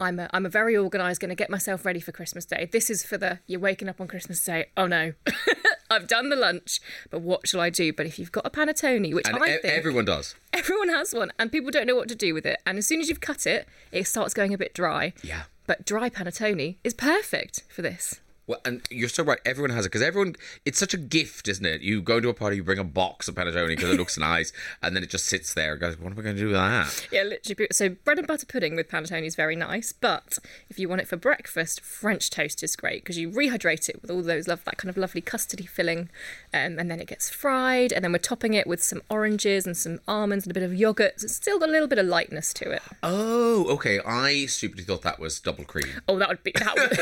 I'm 0.03 0.19
a, 0.19 0.29
I'm 0.33 0.45
a 0.45 0.49
very 0.49 0.77
organised, 0.77 1.21
going 1.21 1.29
to 1.31 1.35
get 1.35 1.49
myself 1.49 1.85
ready 1.85 2.01
for 2.01 2.13
Christmas 2.13 2.45
Day. 2.45 2.69
This 2.73 2.91
is 2.91 3.05
for 3.05 3.17
the 3.17 3.39
you're 3.47 3.61
waking 3.61 3.89
up 3.89 4.01
on 4.01 4.09
Christmas 4.09 4.45
Day. 4.45 4.67
Oh 4.77 4.87
no, 4.87 5.13
I've 5.91 6.09
done 6.09 6.29
the 6.29 6.37
lunch, 6.37 6.81
but 7.11 7.21
what 7.21 7.47
shall 7.47 7.61
I 7.61 7.71
do? 7.71 7.93
But 7.93 8.07
if 8.07 8.19
you've 8.19 8.33
got 8.33 8.45
a 8.47 8.51
panettone, 8.51 9.15
which 9.15 9.29
And 9.29 9.37
I 9.37 9.47
e- 9.47 9.59
think 9.63 9.75
everyone 9.75 10.05
does. 10.05 10.35
everyone 10.53 10.89
has 10.89 11.15
one, 11.15 11.33
and 11.39 11.53
people 11.53 11.71
don't 11.71 11.87
know 11.87 11.95
what 11.97 12.09
to 12.09 12.15
do 12.17 12.35
with 12.35 12.45
it. 12.47 12.61
And 12.67 12.79
as 12.79 12.87
soon 12.87 13.01
as 13.01 13.09
you've 13.09 13.21
cut 13.21 13.47
it, 13.47 13.69
it 13.93 14.07
starts 14.07 14.35
going 14.35 14.53
a 14.53 14.59
bit 14.59 14.75
dry. 14.75 15.13
Yeah. 15.23 15.45
But 15.67 15.87
dry 15.87 16.11
panettone 16.11 16.77
is 16.83 16.95
perfect 16.95 17.63
for 17.69 17.83
this. 17.83 18.21
Well, 18.47 18.61
and 18.65 18.83
you're 18.91 19.09
so 19.09 19.23
right. 19.23 19.39
Everyone 19.45 19.71
has 19.71 19.87
it 19.87 19.91
because 19.91 20.03
everyone. 20.03 20.35
It's 20.65 20.79
such 20.79 20.95
a 20.95 20.99
gift, 20.99 21.47
isn't 21.49 21.65
it? 21.65 21.81
You 21.81 22.03
go 22.03 22.21
to 22.21 22.29
a 22.29 22.35
party, 22.35 22.57
you 22.57 22.65
bring 22.65 22.79
a 22.79 22.85
box 22.85 23.29
of 23.29 23.37
panettone 23.37 23.69
because 23.69 23.91
it 23.91 23.97
looks 23.97 24.19
nice, 24.33 24.53
and 24.83 24.97
then 24.97 25.03
it 25.03 25.11
just 25.11 25.27
sits 25.27 25.55
there. 25.55 25.77
Goes, 25.77 25.99
what 25.99 26.13
am 26.13 26.19
I 26.19 26.23
going 26.23 26.37
to 26.37 26.41
do 26.41 26.47
with 26.49 26.57
that? 26.57 27.09
Yeah, 27.13 27.23
literally. 27.23 27.69
So 27.71 27.91
bread 27.91 28.19
and 28.19 28.27
butter 28.27 28.47
pudding 28.47 28.75
with 28.75 28.89
panettone 28.89 29.25
is 29.25 29.37
very 29.37 29.55
nice, 29.55 29.93
but 29.93 30.39
if 30.69 30.79
you 30.79 30.89
want 30.89 31.01
it 31.01 31.09
for 31.09 31.17
breakfast, 31.17 31.81
French 31.81 32.31
toast 32.31 32.63
is 32.63 32.75
great 32.75 33.05
because 33.05 33.17
you 33.19 33.31
rehydrate 33.31 33.89
it 33.89 34.03
with 34.03 34.11
all 34.11 34.23
those 34.23 34.49
love 34.49 34.65
that 34.65 34.77
kind 34.77 34.91
of 34.91 34.97
lovely 34.97 35.23
custardy 35.23 35.69
filling, 35.69 36.11
um, 36.53 36.79
and 36.79 36.91
then 36.91 37.01
it 37.01 37.07
gets 37.07 37.31
fried, 37.31 37.93
and 37.93 38.05
then 38.05 38.13
we're 38.13 38.19
topping 38.19 38.55
it 38.55 38.67
with 38.67 38.83
some 38.83 39.03
oranges 39.09 39.67
and 39.67 39.77
some 39.77 40.01
almonds 40.09 40.47
and 40.47 40.51
a 40.51 40.55
bit 40.55 40.65
of 40.65 40.75
yogurt. 40.75 41.21
So 41.21 41.27
it's 41.27 41.37
still 41.37 41.59
got 41.61 41.69
a 41.69 41.73
little 41.73 41.89
bit 41.89 41.99
of 41.99 42.07
lightness 42.07 42.53
to 42.55 42.73
it. 42.73 42.83
Oh, 43.03 43.67
okay. 43.75 44.01
I 44.01 44.47
stupidly 44.47 44.85
thought 44.85 45.03
that 45.03 45.21
was 45.21 45.39
double 45.39 45.65
cream. 45.65 46.01
Oh, 46.09 46.19
that 46.19 46.29
would 46.29 46.43
be 46.43 46.53
that 46.57 46.75
would, 46.75 46.91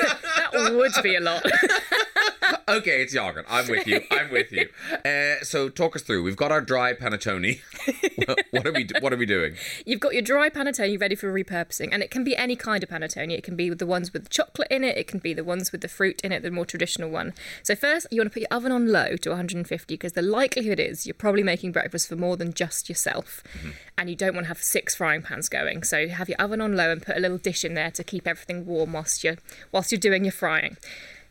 that 0.53 0.75
would 0.75 1.03
be 1.03 1.15
a 1.15 1.21
lot. 1.35 1.47
Okay, 2.71 3.03
it's 3.03 3.13
yogurt. 3.13 3.47
I'm 3.49 3.69
with 3.69 3.87
you. 3.89 4.01
I'm 4.13 4.31
with 4.31 4.53
you. 4.53 4.69
Uh, 5.05 5.43
so 5.43 5.69
talk 5.69 5.97
us 5.97 6.03
through. 6.03 6.23
We've 6.23 6.37
got 6.37 6.53
our 6.53 6.61
dry 6.61 6.95
panettone. 6.95 7.61
what 8.53 8.65
are 8.65 8.73
we? 8.73 8.87
What 9.01 9.13
are 9.13 9.17
we 9.17 9.27
doing? 9.27 9.57
You've 9.85 9.99
got 9.99 10.13
your 10.13 10.23
dry 10.23 10.51
panettone 10.51 11.01
ready 11.01 11.17
for 11.17 11.33
repurposing, 11.33 11.89
and 11.91 12.01
it 12.01 12.13
can 12.13 12.23
be 12.23 12.37
any 12.37 12.55
kind 12.55 12.85
of 12.85 12.89
panettone. 12.89 13.33
It 13.33 13.43
can 13.43 13.57
be 13.57 13.71
the 13.71 13.87
ones 13.87 14.13
with 14.13 14.31
chocolate 14.31 14.69
in 14.71 14.85
it, 14.85 14.97
it 14.97 15.09
can 15.09 15.19
be 15.19 15.35
the 15.35 15.43
ones 15.43 15.73
with 15.73 15.81
the 15.81 15.89
fruit 15.89 16.21
in 16.23 16.31
it, 16.31 16.45
the 16.45 16.51
more 16.53 16.65
traditional 16.65 17.11
one. 17.11 17.33
So, 17.65 17.75
first, 17.75 18.07
you 18.13 18.21
want 18.21 18.33
to 18.33 18.35
put 18.35 18.49
your 18.49 18.57
oven 18.57 18.71
on 18.71 18.93
low 18.93 19.17
to 19.17 19.31
150 19.31 19.95
because 19.95 20.13
the 20.13 20.23
likelihood 20.23 20.79
is 20.79 21.07
you're 21.07 21.15
probably 21.15 21.43
making 21.43 21.73
breakfast 21.73 22.09
for 22.09 22.15
more 22.15 22.37
than 22.37 22.55
just 22.55 22.89
yourself, 22.89 23.43
and 23.99 24.09
you 24.09 24.15
don't 24.15 24.35
want 24.35 24.45
to 24.45 24.49
have 24.49 24.63
six 24.63 24.95
frying 24.95 25.23
pans 25.23 25.49
going. 25.49 25.83
So, 25.83 26.07
have 26.07 26.29
your 26.29 26.39
oven 26.39 26.61
on 26.61 26.77
low 26.77 26.93
and 26.93 27.03
put 27.03 27.17
a 27.17 27.21
little 27.21 27.39
dish 27.39 27.65
in 27.65 27.75
there 27.75 27.91
to 27.91 28.05
keep 28.05 28.29
everything 28.29 28.65
warm 28.65 28.93
whilst 28.93 29.25
you're, 29.25 29.39
whilst 29.73 29.91
you're 29.91 29.99
doing 29.99 30.25
your 30.25 30.33
frying. 30.33 30.77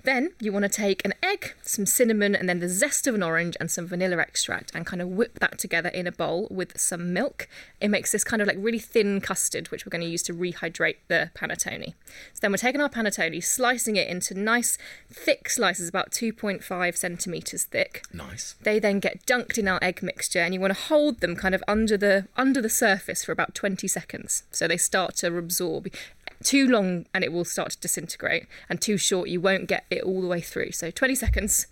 Then 0.04 0.32
you 0.40 0.52
want 0.52 0.64
to 0.64 0.70
take 0.70 1.04
an 1.04 1.14
egg, 1.22 1.56
some 1.62 1.86
cinnamon, 1.86 2.36
and 2.36 2.48
then 2.48 2.60
the 2.60 2.70
zest 2.70 3.06
of 3.08 3.16
an 3.16 3.24
orange 3.24 3.58
and 3.60 3.70
some 3.70 3.86
vanilla 3.86 4.18
extract 4.18 4.72
and 4.74 4.86
kind 4.86 5.02
of 5.02 5.10
whip 5.10 5.40
that 5.40 5.58
together 5.58 5.90
in 5.90 6.08
a 6.08 6.12
bowl 6.12 6.48
with 6.50 6.80
some 6.80 7.12
milk. 7.14 7.48
It 7.82 7.90
makes 7.90 8.12
this 8.12 8.24
kind 8.24 8.42
of 8.42 8.48
like 8.48 8.58
really 8.60 8.80
thin 8.80 9.20
custard, 9.20 9.70
which 9.70 9.86
we're 9.86 9.92
going 9.92 10.04
to 10.04 10.08
use 10.08 10.24
to 10.24 10.34
rehydrate 10.34 10.98
the 11.08 11.32
panettone. 11.36 11.94
So 12.34 12.40
then 12.42 12.52
we're 12.52 12.58
taking 12.58 12.82
our 12.82 12.90
panettone, 12.90 13.44
slicing 13.44 13.98
it 13.98 14.08
into 14.08 14.34
nice 14.34 14.78
thick 15.12 15.50
slices, 15.50 15.90
about 15.90 16.12
2.5 16.12 16.98
centimeters 16.98 17.66
thick. 17.66 18.04
Nice. 18.14 18.56
They 18.62 18.80
then 18.80 19.00
get 19.00 19.26
dunked 19.26 19.58
in 19.58 19.68
our 19.68 19.80
egg 19.82 20.02
mixture, 20.02 20.40
and 20.40 20.54
you 20.54 20.60
want 20.60 20.74
to 20.74 20.82
hold 20.84 21.20
them 21.20 21.36
kind 21.36 21.54
of 21.54 21.64
under 21.68 21.98
the 21.98 22.28
under 22.38 22.62
the 22.62 22.70
surface 22.70 23.24
for 23.24 23.32
about 23.32 23.54
20 23.54 23.88
seconds, 23.88 24.44
so 24.52 24.68
they 24.68 24.78
start 24.78 25.16
to 25.18 25.38
absorb. 25.38 25.88
Too 26.44 26.68
long, 26.68 27.06
and 27.14 27.24
it 27.24 27.34
will 27.34 27.46
start 27.46 27.72
to 27.72 27.80
disintegrate, 27.80 28.48
and 28.70 28.82
too 28.82 28.98
short, 28.98 29.30
you 29.30 29.42
won't 29.42 29.68
get 29.68 29.86
it 29.90 30.04
all 30.04 30.22
the 30.22 30.28
way 30.28 30.42
through. 30.42 30.72
So 30.72 30.92
20 30.92 31.16
seconds, 31.16 31.68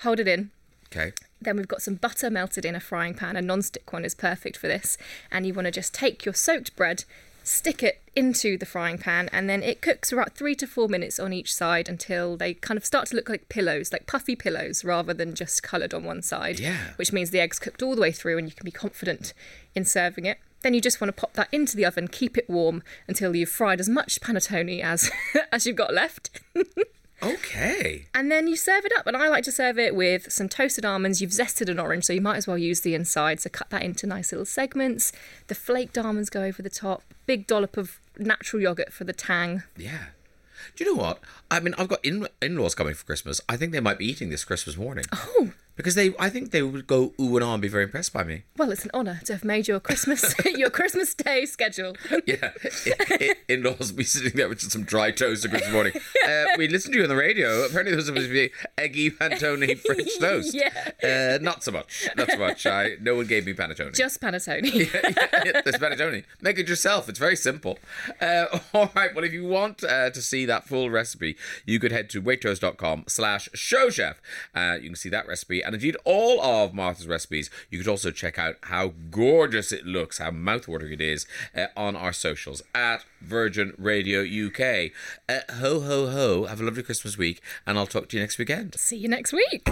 hold 0.00 0.20
it 0.20 0.28
in. 0.28 0.50
Okay. 0.94 1.12
Then 1.40 1.56
we've 1.56 1.68
got 1.68 1.82
some 1.82 1.94
butter 1.94 2.30
melted 2.30 2.64
in 2.64 2.74
a 2.74 2.80
frying 2.80 3.14
pan. 3.14 3.36
A 3.36 3.42
non-stick 3.42 3.92
one 3.92 4.04
is 4.04 4.14
perfect 4.14 4.56
for 4.56 4.68
this. 4.68 4.96
And 5.30 5.46
you 5.46 5.54
want 5.54 5.66
to 5.66 5.72
just 5.72 5.94
take 5.94 6.24
your 6.24 6.34
soaked 6.34 6.76
bread, 6.76 7.04
stick 7.42 7.82
it 7.82 8.00
into 8.14 8.56
the 8.58 8.66
frying 8.66 8.98
pan, 8.98 9.28
and 9.32 9.48
then 9.48 9.62
it 9.62 9.80
cooks 9.80 10.10
for 10.10 10.16
about 10.16 10.36
three 10.36 10.54
to 10.54 10.66
four 10.66 10.88
minutes 10.88 11.18
on 11.18 11.32
each 11.32 11.52
side 11.52 11.88
until 11.88 12.36
they 12.36 12.54
kind 12.54 12.76
of 12.76 12.84
start 12.84 13.08
to 13.08 13.16
look 13.16 13.28
like 13.28 13.48
pillows, 13.48 13.92
like 13.92 14.06
puffy 14.06 14.36
pillows, 14.36 14.84
rather 14.84 15.14
than 15.14 15.34
just 15.34 15.62
coloured 15.62 15.94
on 15.94 16.04
one 16.04 16.22
side. 16.22 16.60
Yeah. 16.60 16.92
Which 16.96 17.12
means 17.12 17.30
the 17.30 17.40
egg's 17.40 17.58
cooked 17.58 17.82
all 17.82 17.94
the 17.94 18.02
way 18.02 18.12
through, 18.12 18.38
and 18.38 18.48
you 18.48 18.54
can 18.54 18.64
be 18.64 18.70
confident 18.70 19.32
in 19.74 19.84
serving 19.84 20.26
it. 20.26 20.38
Then 20.62 20.74
you 20.74 20.80
just 20.80 21.00
want 21.00 21.14
to 21.14 21.20
pop 21.20 21.34
that 21.34 21.48
into 21.52 21.76
the 21.76 21.84
oven, 21.84 22.08
keep 22.08 22.38
it 22.38 22.48
warm 22.48 22.82
until 23.08 23.34
you've 23.34 23.48
fried 23.48 23.80
as 23.80 23.88
much 23.88 24.20
panettone 24.20 24.80
as 24.80 25.10
as 25.52 25.66
you've 25.66 25.76
got 25.76 25.92
left. 25.92 26.40
Okay. 27.22 28.06
And 28.14 28.32
then 28.32 28.48
you 28.48 28.56
serve 28.56 28.84
it 28.84 28.92
up. 28.98 29.06
And 29.06 29.16
I 29.16 29.28
like 29.28 29.44
to 29.44 29.52
serve 29.52 29.78
it 29.78 29.94
with 29.94 30.32
some 30.32 30.48
toasted 30.48 30.84
almonds. 30.84 31.22
You've 31.22 31.30
zested 31.30 31.68
an 31.68 31.78
orange, 31.78 32.04
so 32.04 32.12
you 32.12 32.20
might 32.20 32.36
as 32.36 32.46
well 32.46 32.58
use 32.58 32.80
the 32.80 32.94
inside. 32.94 33.40
So 33.40 33.48
cut 33.48 33.70
that 33.70 33.82
into 33.82 34.06
nice 34.06 34.32
little 34.32 34.44
segments. 34.44 35.12
The 35.46 35.54
flaked 35.54 35.96
almonds 35.96 36.30
go 36.30 36.42
over 36.42 36.62
the 36.62 36.70
top. 36.70 37.02
Big 37.26 37.46
dollop 37.46 37.76
of 37.76 38.00
natural 38.18 38.60
yogurt 38.60 38.92
for 38.92 39.04
the 39.04 39.12
tang. 39.12 39.62
Yeah. 39.76 40.06
Do 40.76 40.84
you 40.84 40.94
know 40.94 41.00
what? 41.00 41.20
I 41.50 41.60
mean, 41.60 41.74
I've 41.78 41.88
got 41.88 42.04
in 42.04 42.26
in-laws 42.40 42.74
coming 42.74 42.94
for 42.94 43.04
Christmas. 43.04 43.40
I 43.48 43.56
think 43.56 43.72
they 43.72 43.80
might 43.80 43.98
be 43.98 44.06
eating 44.06 44.30
this 44.30 44.44
Christmas 44.44 44.76
morning. 44.76 45.04
Oh, 45.12 45.52
Because 45.82 45.94
they, 45.96 46.14
I 46.18 46.28
think 46.30 46.50
they 46.52 46.62
would 46.62 46.86
go 46.86 47.12
ooh 47.20 47.36
and 47.36 47.44
ah 47.44 47.52
and 47.54 47.60
be 47.62 47.68
very 47.68 47.84
impressed 47.84 48.12
by 48.12 48.22
me. 48.24 48.42
well, 48.56 48.70
it's 48.70 48.84
an 48.84 48.90
honour 48.94 49.20
to 49.26 49.32
have 49.32 49.44
made 49.44 49.66
your 49.68 49.80
Christmas 49.80 50.34
your 50.44 50.70
Christmas 50.70 51.14
day 51.14 51.44
schedule. 51.44 51.96
Yeah, 52.26 52.50
I- 52.64 52.92
I- 53.10 53.34
in-laws 53.48 53.92
be 53.92 54.04
sitting 54.04 54.32
there 54.36 54.48
with 54.48 54.60
just 54.60 54.72
some 54.72 54.84
dry 54.84 55.10
toast 55.10 55.44
at 55.44 55.50
Christmas 55.50 55.72
morning. 55.72 55.92
Uh, 56.22 56.44
we 56.56 56.68
listened 56.68 56.92
to 56.92 56.98
you 56.98 57.02
on 57.04 57.08
the 57.08 57.16
radio. 57.16 57.64
Apparently, 57.64 57.90
there 57.90 57.96
was 57.96 58.06
supposed 58.06 58.28
to 58.28 58.32
be 58.32 58.50
eggy 58.78 59.10
panettone 59.10 59.76
French 59.86 60.08
toast. 60.20 60.54
Yeah. 60.54 60.70
Uh, 61.02 61.38
not 61.42 61.64
so 61.64 61.72
much. 61.72 62.08
Not 62.16 62.30
so 62.30 62.38
much. 62.38 62.64
I 62.64 62.92
no 63.00 63.16
one 63.16 63.26
gave 63.26 63.44
me 63.44 63.52
panettone. 63.54 63.92
Just 63.94 64.20
panettone. 64.20 64.62
There's 65.64 65.76
panettone. 65.76 66.24
Make 66.40 66.58
it 66.60 66.68
yourself. 66.68 67.08
It's 67.08 67.18
very 67.18 67.34
simple. 67.34 67.78
Uh, 68.20 68.46
all 68.72 68.90
right. 68.94 69.12
Well, 69.14 69.24
if 69.24 69.32
you 69.32 69.44
want 69.44 69.82
uh, 69.82 70.10
to 70.10 70.22
see 70.22 70.46
that 70.46 70.68
full 70.68 70.90
recipe, 70.90 71.36
you 71.66 71.80
could 71.80 71.90
head 71.90 72.08
to 72.10 72.22
waitrose.com 72.22 73.04
slash 73.08 73.48
showchef. 73.50 74.16
Uh, 74.54 74.76
you 74.80 74.88
can 74.90 74.96
see 74.96 75.08
that 75.08 75.26
recipe. 75.26 75.60
And 75.62 75.71
indeed, 75.74 75.96
all 76.04 76.40
of 76.42 76.74
Martha's 76.74 77.06
recipes. 77.06 77.50
You 77.70 77.78
could 77.78 77.88
also 77.88 78.10
check 78.10 78.38
out 78.38 78.56
how 78.62 78.94
gorgeous 79.10 79.72
it 79.72 79.86
looks, 79.86 80.18
how 80.18 80.30
mouthwatering 80.30 80.92
it 80.92 81.00
is 81.00 81.26
uh, 81.56 81.66
on 81.76 81.96
our 81.96 82.12
socials 82.12 82.62
at 82.74 83.04
Virgin 83.20 83.74
Radio 83.78 84.22
UK. 84.22 84.92
Uh, 85.28 85.40
ho, 85.54 85.80
ho, 85.80 86.08
ho. 86.08 86.44
Have 86.46 86.60
a 86.60 86.64
lovely 86.64 86.82
Christmas 86.82 87.16
week. 87.16 87.40
And 87.66 87.78
I'll 87.78 87.86
talk 87.86 88.08
to 88.10 88.16
you 88.16 88.22
next 88.22 88.38
weekend. 88.38 88.74
See 88.76 88.96
you 88.96 89.08
next 89.08 89.32
week. 89.32 89.62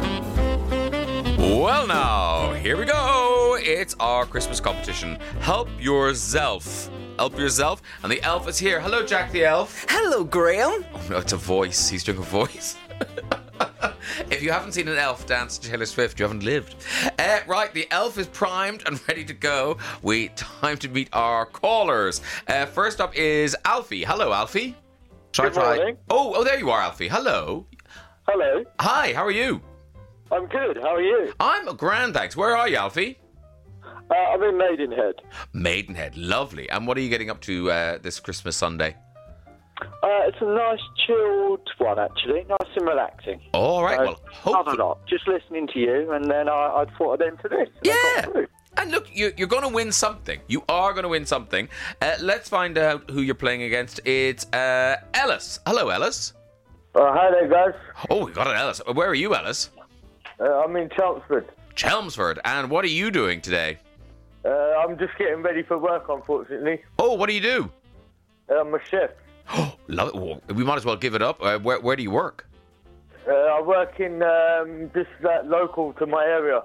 Well, 1.39 1.87
now, 1.87 2.53
here 2.55 2.77
we 2.77 2.85
go. 2.85 3.57
It's 3.61 3.95
our 4.01 4.25
Christmas 4.25 4.61
competition. 4.61 5.19
Help 5.41 5.69
yourself. 5.81 6.91
Help 7.19 7.39
yourself. 7.39 7.83
And 8.03 8.11
the 8.11 8.23
elf 8.23 8.49
is 8.49 8.59
here. 8.59 8.81
Hello, 8.81 9.05
Jack 9.05 9.33
the 9.33 9.45
elf. 9.45 9.85
Hello, 9.89 10.25
Graham. 10.25 10.85
Oh, 10.95 11.07
no, 11.11 11.17
it's 11.19 11.33
a 11.33 11.37
voice. 11.37 11.89
He's 11.89 12.05
doing 12.05 12.19
a 12.19 12.23
voice. 12.23 12.77
if 14.31 14.43
you 14.43 14.51
haven't 14.53 14.73
seen 14.73 14.89
an 14.89 14.99
elf 14.99 15.27
dance 15.27 15.59
to 15.59 15.71
Taylor 15.71 15.87
Swift, 15.87 16.19
you 16.19 16.25
haven't 16.25 16.43
lived. 16.43 16.75
Uh, 17.19 17.41
right, 17.47 17.73
the 17.75 17.87
elf 17.91 18.19
is 18.19 18.27
primed 18.29 18.83
and 18.87 19.01
ready 19.09 19.25
to 19.25 19.35
go. 19.35 19.77
We 20.03 20.29
time 20.31 20.77
to 20.79 20.89
meet 20.89 21.09
our 21.13 21.47
callers. 21.47 22.21
Uh, 22.49 22.67
first 22.67 23.01
up 23.01 23.17
is 23.17 23.57
Alfie. 23.65 24.05
Hello, 24.05 24.33
Alfie. 24.33 24.75
Try, 25.33 25.47
Good 25.47 25.55
try. 25.55 25.77
morning. 25.77 25.97
Oh, 26.09 26.33
oh, 26.35 26.45
there 26.45 26.59
you 26.59 26.71
are, 26.71 26.81
Alfie. 26.81 27.09
Hello. 27.09 27.67
Hello, 28.29 28.65
Hi. 28.81 29.13
How 29.13 29.25
are 29.25 29.31
you? 29.31 29.61
I'm 30.31 30.47
good. 30.47 30.77
How 30.77 30.95
are 30.95 31.03
you? 31.03 31.33
I'm 31.41 31.75
grand, 31.77 32.15
thanks. 32.15 32.37
Where 32.37 32.57
are 32.57 32.69
you, 32.69 32.77
Alfie? 32.77 33.19
Uh, 33.85 34.15
I'm 34.15 34.43
in 34.43 34.57
Maidenhead. 34.59 35.15
Maidenhead, 35.53 36.17
lovely. 36.17 36.69
And 36.71 36.87
what 36.87 36.97
are 36.97 37.01
you 37.01 37.09
getting 37.09 37.31
up 37.31 37.41
to 37.43 37.71
uh, 37.71 37.99
this 37.99 38.21
Christmas 38.21 38.57
Sunday? 38.57 38.97
Uh, 40.03 40.27
it's 40.29 40.37
a 40.41 40.45
nice 40.45 40.81
chilled 41.07 41.69
one, 41.79 41.99
actually. 41.99 42.45
Nice 42.49 42.71
and 42.77 42.87
relaxing. 42.87 43.41
All 43.55 43.83
right, 43.83 43.99
Uh, 44.01 44.05
well, 44.05 44.21
hopefully. 44.33 44.77
lot. 44.77 45.07
Just 45.07 45.27
listening 45.29 45.67
to 45.69 45.79
you, 45.79 46.13
and 46.13 46.31
then 46.31 46.49
I, 46.49 46.53
I 46.83 46.87
thought 46.97 47.21
I'd 47.23 47.27
enter 47.29 47.49
this. 47.49 47.69
Yeah. 47.83 48.27
And 48.77 48.91
look, 48.93 49.09
you, 49.15 49.33
you're 49.37 49.49
going 49.49 49.63
to 49.63 49.69
win 49.69 49.91
something. 49.93 50.41
You 50.47 50.63
are 50.69 50.93
going 50.93 51.03
to 51.03 51.09
win 51.09 51.27
something. 51.27 51.69
Uh, 52.01 52.15
let's 52.21 52.49
find 52.49 52.79
out 52.79 53.11
who 53.11 53.21
you're 53.21 53.35
playing 53.35 53.63
against. 53.65 54.01
It's 54.07 54.47
uh, 54.53 54.97
Ellis. 55.13 55.59
Hello, 55.67 55.89
Ellis. 55.89 56.33
Uh, 56.95 57.13
hi 57.13 57.31
there, 57.31 57.49
guys. 57.49 57.75
Oh, 58.09 58.25
we 58.27 58.33
got 58.33 58.47
an 58.47 58.57
Ellis. 58.57 58.81
Where 58.95 59.09
are 59.09 59.15
you, 59.15 59.35
Ellis? 59.35 59.71
Uh, 60.41 60.63
I'm 60.65 60.75
in 60.77 60.89
Chelmsford. 60.97 61.47
Chelmsford. 61.75 62.39
And 62.45 62.71
what 62.71 62.85
are 62.85 62.89
you 62.89 63.11
doing 63.11 63.41
today? 63.41 63.79
Uh, 64.45 64.49
I'm 64.51 64.97
just 64.99 65.17
getting 65.19 65.43
ready 65.43 65.63
for 65.63 65.77
work, 65.77 66.07
unfortunately. 66.09 66.81
Oh, 66.99 67.15
what 67.15 67.29
do 67.29 67.35
you 67.35 67.41
do? 67.43 67.71
Uh, 68.51 68.61
I'm 68.61 68.73
a 68.75 68.79
chef. 68.91 69.11
Love 69.89 70.41
it. 70.49 70.55
We 70.55 70.65
might 70.65 70.77
as 70.77 70.85
well 70.85 70.97
give 70.97 71.15
it 71.15 71.23
up. 71.23 71.43
Uh, 71.43 71.59
where, 71.59 71.81
where 71.81 71.97
do 71.97 72.03
you 72.03 72.11
work? 72.11 72.47
Uh, 73.29 73.33
I 73.33 73.61
work 73.61 74.01
in 74.01 74.23
um, 74.23 74.91
just 74.95 75.11
that 75.23 75.47
local 75.47 75.93
to 75.95 76.07
my 76.07 76.25
area. 76.25 76.63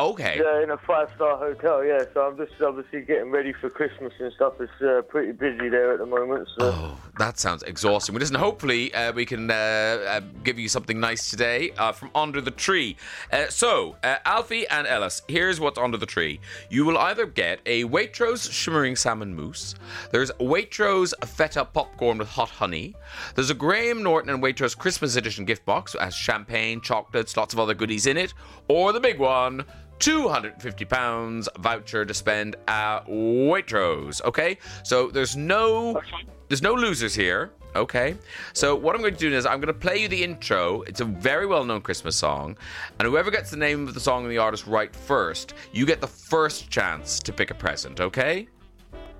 Okay. 0.00 0.40
Yeah, 0.42 0.62
in 0.62 0.70
a 0.70 0.78
five-star 0.78 1.36
hotel. 1.36 1.84
Yeah, 1.84 2.04
so 2.14 2.22
I'm 2.22 2.36
just 2.38 2.60
obviously 2.62 3.02
getting 3.02 3.30
ready 3.30 3.52
for 3.52 3.68
Christmas 3.68 4.14
and 4.18 4.32
stuff. 4.32 4.54
It's 4.58 4.72
uh, 4.80 5.02
pretty 5.02 5.32
busy 5.32 5.68
there 5.68 5.92
at 5.92 5.98
the 5.98 6.06
moment. 6.06 6.48
So. 6.58 6.72
Oh, 6.72 7.00
that 7.18 7.38
sounds 7.38 7.62
exhausting. 7.64 8.14
Well, 8.14 8.20
listen, 8.20 8.36
hopefully 8.36 8.94
uh, 8.94 9.12
we 9.12 9.26
can 9.26 9.50
uh, 9.50 9.54
uh, 9.54 10.20
give 10.42 10.58
you 10.58 10.68
something 10.68 10.98
nice 10.98 11.28
today 11.28 11.72
uh, 11.76 11.92
from 11.92 12.10
under 12.14 12.40
the 12.40 12.50
tree. 12.50 12.96
Uh, 13.30 13.48
so, 13.48 13.96
uh, 14.02 14.16
Alfie 14.24 14.66
and 14.68 14.86
Ellis, 14.86 15.20
here's 15.28 15.60
what's 15.60 15.78
under 15.78 15.98
the 15.98 16.06
tree. 16.06 16.40
You 16.70 16.86
will 16.86 16.96
either 16.96 17.26
get 17.26 17.60
a 17.66 17.84
Waitrose 17.84 18.50
shimmering 18.50 18.96
salmon 18.96 19.36
mousse. 19.36 19.74
There's 20.12 20.30
Waitrose 20.40 21.12
feta 21.26 21.66
popcorn 21.66 22.16
with 22.16 22.28
hot 22.28 22.48
honey. 22.48 22.94
There's 23.34 23.50
a 23.50 23.54
Graham 23.54 24.02
Norton 24.02 24.30
and 24.30 24.42
Waitrose 24.42 24.76
Christmas 24.76 25.16
edition 25.16 25.44
gift 25.44 25.66
box 25.66 25.92
that 25.92 26.00
has 26.00 26.14
champagne, 26.14 26.80
chocolates, 26.80 27.36
lots 27.36 27.52
of 27.52 27.60
other 27.60 27.74
goodies 27.74 28.06
in 28.06 28.16
it. 28.16 28.32
Or 28.68 28.94
the 28.94 29.00
big 29.00 29.18
one. 29.18 29.66
£250 30.00 31.48
voucher 31.58 32.04
to 32.04 32.14
spend 32.14 32.56
at 32.66 33.06
Waitrose. 33.06 34.22
Okay, 34.24 34.58
so 34.82 35.08
there's 35.08 35.36
no 35.36 36.00
there's 36.48 36.62
no 36.62 36.74
losers 36.74 37.14
here. 37.14 37.52
Okay, 37.76 38.16
so 38.52 38.74
what 38.74 38.96
I'm 38.96 39.00
going 39.00 39.14
to 39.14 39.20
do 39.20 39.32
is 39.32 39.46
I'm 39.46 39.60
going 39.60 39.72
to 39.72 39.78
play 39.78 39.98
you 39.98 40.08
the 40.08 40.24
intro. 40.24 40.82
It's 40.82 41.00
a 41.00 41.04
very 41.04 41.46
well 41.46 41.64
known 41.64 41.82
Christmas 41.82 42.16
song, 42.16 42.56
and 42.98 43.06
whoever 43.06 43.30
gets 43.30 43.50
the 43.50 43.56
name 43.56 43.86
of 43.86 43.94
the 43.94 44.00
song 44.00 44.24
and 44.24 44.32
the 44.32 44.38
artist 44.38 44.66
right 44.66 44.94
first, 44.94 45.54
you 45.72 45.86
get 45.86 46.00
the 46.00 46.08
first 46.08 46.68
chance 46.68 47.20
to 47.20 47.32
pick 47.32 47.52
a 47.52 47.54
present. 47.54 48.00
Okay. 48.00 48.48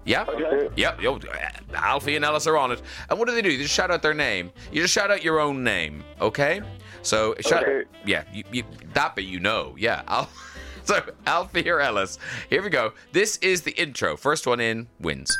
Yeah. 0.05 0.25
Okay. 0.29 0.69
Yep. 0.77 1.03
Yo, 1.03 1.19
Alfie 1.75 2.17
and 2.17 2.25
Ellis 2.25 2.47
are 2.47 2.57
on 2.57 2.73
it. 2.73 2.81
And 3.11 3.19
what 3.19 3.29
do 3.29 3.35
they 3.35 3.43
do? 3.43 3.51
They 3.51 3.63
just 3.63 3.75
shout 3.75 3.91
out 3.91 4.03
their 4.03 4.15
name. 4.15 4.51
You 4.73 4.81
just 4.81 4.95
shout 4.95 5.11
out 5.11 5.23
your 5.23 5.39
own 5.41 5.63
name. 5.63 6.03
Okay. 6.21 6.63
So 7.03 7.35
shout. 7.41 7.63
Okay. 7.63 7.89
Yeah. 8.07 8.25
You, 8.33 8.45
you, 8.51 8.65
that 8.95 9.15
bit 9.15 9.27
you 9.27 9.41
know. 9.41 9.75
Yeah. 9.79 10.03
Al- 10.09 10.31
so 10.91 11.03
Alfie 11.27 11.71
or 11.71 11.81
Ellis. 11.81 12.19
Here 12.49 12.63
we 12.63 12.69
go. 12.71 12.93
This 13.13 13.37
is 13.39 13.63
the 13.63 13.71
intro. 13.73 14.17
First 14.17 14.47
one 14.47 14.61
in 14.61 14.89
wins. 15.01 15.39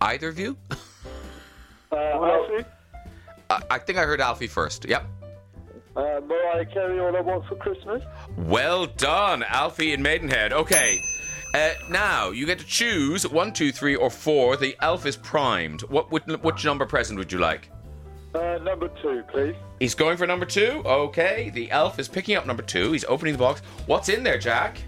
Either 0.00 0.28
of 0.28 0.38
you? 0.38 0.56
Uh, 1.92 1.96
Alfie, 1.96 2.64
I, 3.48 3.62
I 3.70 3.78
think 3.78 3.96
I 3.96 4.02
heard 4.04 4.20
Alfie 4.20 4.48
first. 4.48 4.84
Yep. 4.86 5.06
uh, 5.94 6.20
Mariah 6.26 6.64
Carey, 6.66 6.98
All 6.98 7.16
I 7.16 7.20
Want 7.20 7.46
for 7.46 7.54
Christmas. 7.54 8.02
Well 8.36 8.86
done, 8.86 9.44
Alfie 9.44 9.92
in 9.92 10.02
Maidenhead. 10.02 10.52
Okay. 10.52 10.98
Uh, 11.54 11.70
now 11.88 12.30
you 12.30 12.46
get 12.46 12.58
to 12.58 12.66
choose 12.66 13.26
one, 13.26 13.52
two, 13.52 13.72
three, 13.72 13.94
or 13.94 14.10
four. 14.10 14.56
The 14.56 14.76
elf 14.80 15.06
is 15.06 15.16
primed. 15.16 15.82
What, 15.82 16.10
which, 16.10 16.24
which 16.24 16.64
number 16.64 16.84
present 16.86 17.18
would 17.18 17.32
you 17.32 17.38
like? 17.38 17.70
Uh, 18.34 18.58
number 18.62 18.88
two, 19.00 19.22
please. 19.28 19.54
He's 19.80 19.94
going 19.94 20.16
for 20.18 20.26
number 20.26 20.44
two. 20.44 20.82
Okay. 20.84 21.50
The 21.54 21.70
elf 21.70 21.98
is 21.98 22.08
picking 22.08 22.36
up 22.36 22.46
number 22.46 22.62
two. 22.62 22.92
He's 22.92 23.04
opening 23.06 23.32
the 23.32 23.38
box. 23.38 23.62
What's 23.86 24.08
in 24.10 24.22
there, 24.22 24.38
Jack? 24.38 24.78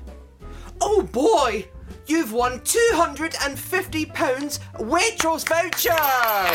Oh 0.80 1.02
boy! 1.02 1.66
You've 2.06 2.32
won 2.32 2.60
£250 2.60 4.58
Waitrose 4.78 5.46
voucher! 5.46 5.92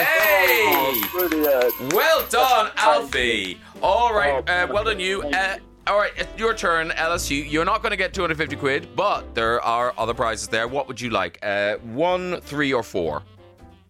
Hey! 0.03 1.01
Brilliant. 1.11 1.93
Well 1.93 2.25
done, 2.29 2.71
Alfie. 2.75 3.59
All 3.81 4.13
right. 4.13 4.47
Uh, 4.49 4.67
well 4.71 4.83
done, 4.83 4.99
you. 4.99 5.21
Uh, 5.21 5.57
all 5.87 5.97
right, 5.97 6.11
it's 6.15 6.39
your 6.39 6.53
turn, 6.53 6.91
Ellis. 6.91 7.29
You, 7.29 7.43
you're 7.43 7.65
not 7.65 7.81
going 7.81 7.91
to 7.91 7.97
get 7.97 8.13
250 8.13 8.55
quid, 8.55 8.87
but 8.95 9.35
there 9.35 9.61
are 9.61 9.93
other 9.97 10.13
prizes 10.13 10.47
there. 10.47 10.67
What 10.67 10.87
would 10.87 10.99
you 10.99 11.09
like? 11.09 11.39
Uh, 11.43 11.75
one, 11.77 12.39
three, 12.41 12.71
or 12.73 12.83
four? 12.83 13.23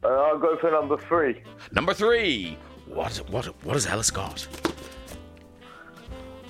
Uh, 0.03 0.07
I'll 0.07 0.39
go 0.39 0.57
for 0.57 0.71
number 0.71 0.97
three. 0.97 1.41
Number 1.71 1.93
three. 1.93 2.57
What 2.87 3.15
what 3.29 3.45
what 3.63 3.73
has 3.73 3.87
Ellis 3.87 4.11
got? 4.11 4.45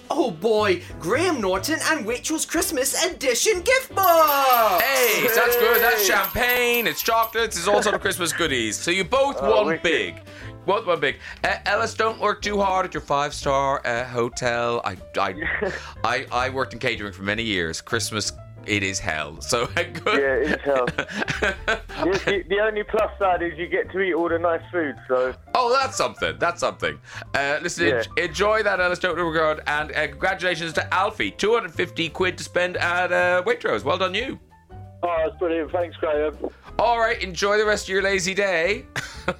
Oh 0.10 0.32
boy! 0.32 0.82
Graham 1.00 1.40
Norton 1.40 1.80
and 1.86 2.06
Waitrose 2.06 2.48
Christmas 2.48 3.06
Edition 3.06 3.62
gift 3.62 3.96
box! 3.96 4.84
Hey, 4.84 5.28
that's 5.36 5.56
good. 5.58 5.82
That's 5.82 6.06
champagne. 6.06 6.88
It's 6.88 7.02
chocolates. 7.02 7.58
It's 7.58 7.68
all 7.68 7.82
sort 7.82 7.96
of 7.96 8.02
Christmas 8.02 8.34
goodies. 8.34 8.76
So 8.76 8.92
you 8.92 9.04
both 9.04 9.42
won 9.42 9.68
wicked. 9.68 9.84
big. 9.84 10.22
Both 10.66 10.86
won 10.86 11.00
big. 11.00 11.18
Uh, 11.44 11.56
Ellis, 11.66 11.94
don't 11.94 12.20
work 12.20 12.42
too 12.42 12.60
hard 12.60 12.86
at 12.86 12.94
your 12.94 13.02
five 13.02 13.34
star 13.34 13.82
uh, 13.86 14.06
hotel. 14.06 14.82
I 14.86 14.98
I, 15.18 15.72
I 16.04 16.26
I 16.32 16.50
worked 16.50 16.74
in 16.74 16.80
catering 16.80 17.14
for 17.14 17.24
many 17.24 17.44
years. 17.44 17.82
Christmas. 17.82 18.32
It 18.66 18.82
is 18.82 18.98
hell. 18.98 19.42
So. 19.42 19.68
Yeah, 19.76 19.84
it's 20.06 20.64
hell. 20.64 20.86
the, 20.86 22.46
the, 22.48 22.60
only 22.62 22.84
plus 22.84 23.12
side 23.20 23.42
is 23.44 23.58
you 23.60 23.68
get 23.68 23.92
to 23.92 24.00
eat 24.00 24.14
all 24.14 24.30
the 24.30 24.40
nice 24.40 24.62
food. 24.72 24.96
So 25.10 25.36
Oh, 25.54 25.70
that's 25.74 25.98
something. 25.98 26.38
That's 26.40 26.62
something. 26.62 26.98
Uh, 27.34 27.60
listen, 27.62 27.88
Yeah. 27.88 28.04
en- 28.18 28.24
enjoy 28.30 28.64
that, 28.64 28.80
Ellis. 28.80 29.00
Don't 29.00 29.18
regard. 29.20 29.64
And 29.68 29.92
uh, 29.92 30.08
congratulations 30.08 30.72
to 30.74 30.94
Alfie. 30.94 31.32
250 31.32 32.08
quid 32.08 32.38
to 32.38 32.44
spend 32.46 32.78
at 32.78 33.12
uh, 33.12 33.44
Waitrose. 33.46 33.84
Well 33.84 33.98
done, 33.98 34.14
you. 34.14 34.40
Oh, 34.72 35.16
that's 35.26 35.38
brilliant. 35.40 35.70
Thanks, 35.74 35.98
Graham. 35.98 36.38
All 36.80 37.00
right, 37.00 37.22
enjoy 37.22 37.58
the 37.58 37.66
rest 37.66 37.86
of 37.86 37.90
your 37.90 38.02
lazy 38.02 38.34
day. 38.34 38.86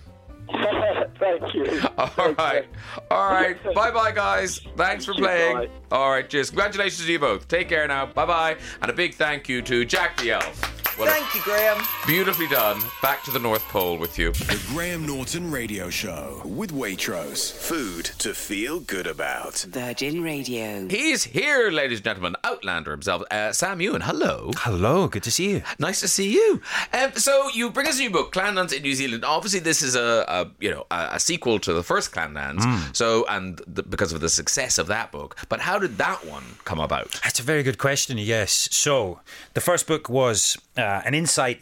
Thank 1.20 1.54
you. 1.54 1.82
All 1.98 2.34
right. 2.34 2.66
All 3.10 3.32
right. 3.32 3.62
bye 3.76 3.92
bye, 3.92 4.12
guys. 4.12 4.60
Thanks 4.76 5.06
for 5.06 5.14
playing. 5.14 5.56
Bye. 5.56 5.70
All 5.92 6.10
right. 6.10 6.30
Cheers. 6.30 6.50
Congratulations 6.50 7.06
to 7.06 7.12
you 7.12 7.20
both. 7.20 7.48
Take 7.48 7.70
care 7.70 7.88
now. 7.88 8.06
Bye 8.06 8.26
bye. 8.26 8.58
And 8.82 8.92
a 8.92 8.94
big 8.94 9.16
thank 9.16 9.50
you 9.50 9.62
to 9.64 9.86
Jack 9.86 10.18
the 10.18 10.32
Elf. 10.32 10.73
Well, 10.98 11.08
Thank 11.12 11.34
you, 11.34 11.42
Graham. 11.42 11.84
beautifully 12.06 12.48
done. 12.48 12.80
Back 13.02 13.24
to 13.24 13.32
the 13.32 13.40
North 13.40 13.64
Pole 13.70 13.98
with 13.98 14.20
you. 14.20 14.32
The 14.32 14.62
Graham 14.70 15.08
Norton 15.08 15.50
Radio 15.50 15.90
Show 15.90 16.42
with 16.46 16.72
Waitrose. 16.72 17.52
Food 17.52 18.06
to 18.20 18.34
feel 18.36 18.80
good 18.80 19.08
about. 19.08 19.66
Virgin 19.70 20.22
Radio. 20.22 20.88
He's 20.88 21.24
here, 21.24 21.72
ladies 21.72 21.98
and 21.98 22.06
gentlemen. 22.06 22.36
Outlander 22.44 22.92
himself. 22.92 23.24
Uh, 23.32 23.52
Sam 23.52 23.80
Heughan. 23.80 24.02
Hello. 24.04 24.52
Hello, 24.58 25.08
good 25.08 25.24
to 25.24 25.32
see 25.32 25.50
you. 25.52 25.64
Nice 25.80 26.00
to 26.02 26.08
see 26.08 26.32
you. 26.32 26.62
Um, 26.94 27.14
so 27.14 27.50
you 27.54 27.72
bring 27.72 27.88
us 27.88 27.98
a 27.98 28.02
new 28.02 28.12
book, 28.12 28.32
Clanlands 28.32 28.72
in 28.72 28.84
New 28.84 28.94
Zealand. 28.94 29.26
Obviously, 29.26 29.62
this 29.62 29.82
is 29.82 29.96
a, 29.96 30.26
a 30.28 30.52
you 30.60 30.70
know 30.70 30.86
a, 30.92 31.10
a 31.14 31.20
sequel 31.20 31.58
to 31.62 31.74
the 31.74 31.84
first 31.84 32.12
Clanlands. 32.12 32.64
So 32.96 33.26
and 33.28 33.60
the, 33.66 33.82
because 33.82 34.14
of 34.14 34.22
the 34.22 34.30
success 34.30 34.78
of 34.78 34.86
that 34.88 35.12
book. 35.12 35.36
But 35.50 35.62
how 35.62 35.80
did 35.80 35.98
that 35.98 36.26
one 36.28 36.44
come 36.66 36.80
about? 36.80 37.20
That's 37.24 37.40
a 37.40 37.44
very 37.44 37.64
good 37.64 37.80
question, 37.80 38.20
yes. 38.20 38.70
So, 38.72 39.22
the 39.56 39.62
first 39.62 39.88
book 39.88 40.08
was 40.08 40.56
uh, 40.78 41.02
an 41.06 41.14
insight 41.14 41.62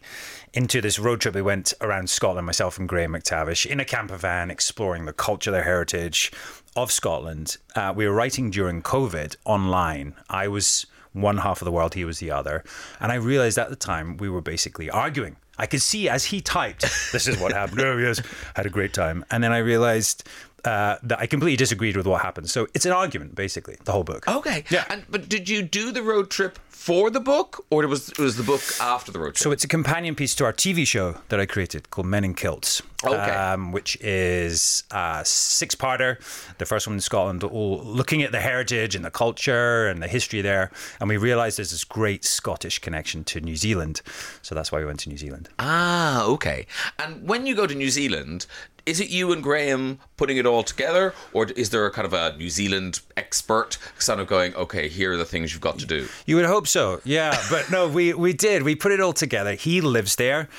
into 0.53 0.82
this 0.82 0.99
road 0.99 1.22
trip 1.22 1.36
we 1.36 1.41
went 1.41 1.74
around 1.82 2.09
Scotland, 2.09 2.45
myself 2.45 2.78
and 2.78 2.88
Graham 2.88 3.14
McTavish, 3.14 3.66
in 3.66 3.80
a 3.80 3.86
camper 3.86 4.18
van, 4.18 4.51
exploring 4.51 5.05
the 5.05 5.14
culture, 5.14 5.51
the 5.51 5.64
heritage 5.64 6.32
of 6.76 6.91
Scotland. 6.91 7.57
Uh, 7.76 7.93
we 7.95 8.07
were 8.07 8.14
writing 8.14 8.49
during 8.49 8.82
COVID 8.82 9.36
online. 9.45 10.16
I 10.30 10.47
was 10.47 10.86
one 11.14 11.38
half 11.38 11.62
of 11.62 11.66
the 11.66 11.72
world, 11.72 11.93
he 11.93 12.05
was 12.05 12.20
the 12.20 12.32
other. 12.32 12.64
And 12.99 13.12
I 13.12 13.16
realized 13.16 13.57
at 13.57 13.70
the 13.70 13.76
time 13.76 14.18
we 14.18 14.30
were 14.30 14.41
basically 14.41 14.89
arguing. 14.89 15.36
I 15.57 15.68
could 15.68 15.82
see 15.82 16.09
as 16.09 16.26
he 16.26 16.41
typed, 16.41 16.82
this 17.12 17.28
is 17.28 17.39
what 17.39 17.51
happened. 17.51 17.82
Oh, 17.86 17.97
yes, 17.97 18.22
had 18.55 18.66
a 18.66 18.70
great 18.70 18.93
time. 18.93 19.26
And 19.30 19.43
then 19.43 19.51
I 19.51 19.57
realized 19.57 20.28
uh, 20.66 20.97
that 21.03 21.20
I 21.20 21.26
completely 21.26 21.57
disagreed 21.57 21.97
with 21.97 22.05
what 22.05 22.22
happened. 22.22 22.49
So 22.49 22.68
it's 22.74 22.86
an 22.86 22.91
argument, 22.91 23.36
basically, 23.36 23.78
the 23.84 23.91
whole 23.91 24.03
book. 24.03 24.28
Okay. 24.28 24.64
Yeah. 24.70 24.86
And 24.89 25.05
but 25.09 25.30
did 25.30 25.49
you 25.49 25.62
do 25.62 25.91
the 25.91 26.03
road 26.03 26.30
trip 26.30 26.59
for 26.70 27.09
the 27.09 27.20
book, 27.20 27.66
or 27.70 27.86
was 27.88 28.12
was 28.18 28.38
the 28.38 28.43
book 28.43 28.62
after 28.80 29.12
the 29.12 29.20
road 29.20 29.36
trip? 29.36 29.38
So 29.38 29.51
it's 29.51 29.64
a 29.64 29.68
companion 29.68 30.16
piece 30.16 30.36
to 30.36 30.45
our 30.45 30.53
TV 30.53 30.86
show 30.86 31.16
that 31.30 31.39
I 31.39 31.45
created 31.45 31.89
called 31.89 32.07
Men 32.07 32.24
in 32.24 32.34
Kilts. 32.34 32.82
Okay. 33.04 33.16
Um, 33.32 33.72
which 33.72 33.97
is 34.02 34.84
a 34.91 35.22
six-parter. 35.26 36.18
The 36.58 36.66
first 36.66 36.88
one 36.88 36.95
in 36.95 37.02
Scotland, 37.02 37.43
all 37.43 37.82
looking 37.84 38.22
at 38.22 38.32
the 38.32 38.39
heritage 38.39 38.95
and 38.95 39.04
the 39.04 39.12
culture 39.12 39.88
and 39.88 40.02
the 40.02 40.08
history 40.08 40.41
there. 40.41 40.72
And 40.99 41.10
we 41.10 41.18
realised 41.18 41.58
there's 41.58 41.72
this 41.72 41.84
great 41.84 42.24
Scottish 42.24 42.80
connection 42.80 43.24
to 43.26 43.41
New 43.41 43.56
Zealand. 43.56 44.02
So 44.41 44.54
that's 44.56 44.72
why 44.72 44.80
we 44.80 44.86
went 44.86 44.99
to 45.02 45.10
New 45.10 45.18
Zealand. 45.18 45.49
ah, 45.60 46.24
okay. 46.26 46.66
And 46.99 47.28
when 47.28 47.45
you 47.45 47.56
go 47.56 47.68
to 47.68 47.76
New 47.76 47.89
Zealand. 47.89 48.45
Is 48.84 48.99
it 48.99 49.10
you 49.10 49.32
and 49.32 49.43
Graham 49.43 49.99
putting 50.18 50.38
it 50.38 50.47
all 50.47 50.64
together, 50.64 51.14
or 51.34 51.45
is 51.52 51.70
there 51.70 51.86
a 51.86 51.91
kind 51.91 52.04
of 52.08 52.14
a 52.14 52.36
New 52.36 52.49
Zealand 52.49 52.99
expert 53.16 53.78
kind 54.04 54.20
of 54.20 54.26
going, 54.26 54.56
okay, 54.56 54.89
here 54.89 55.14
are 55.14 55.18
the 55.18 55.24
things 55.24 55.54
you've 55.54 55.62
got 55.62 55.78
to 55.80 55.86
do? 55.86 56.08
You 56.26 56.36
would 56.38 56.45
hope 56.45 56.68
so, 56.68 56.99
yeah. 57.06 57.39
But 57.52 57.70
no, 57.70 57.88
we, 57.88 58.16
we 58.16 58.34
did. 58.34 58.64
We 58.64 58.74
put 58.74 58.91
it 58.91 58.99
all 58.99 59.14
together. 59.14 59.54
He 59.54 59.82
lives 59.82 60.16
there. 60.16 60.49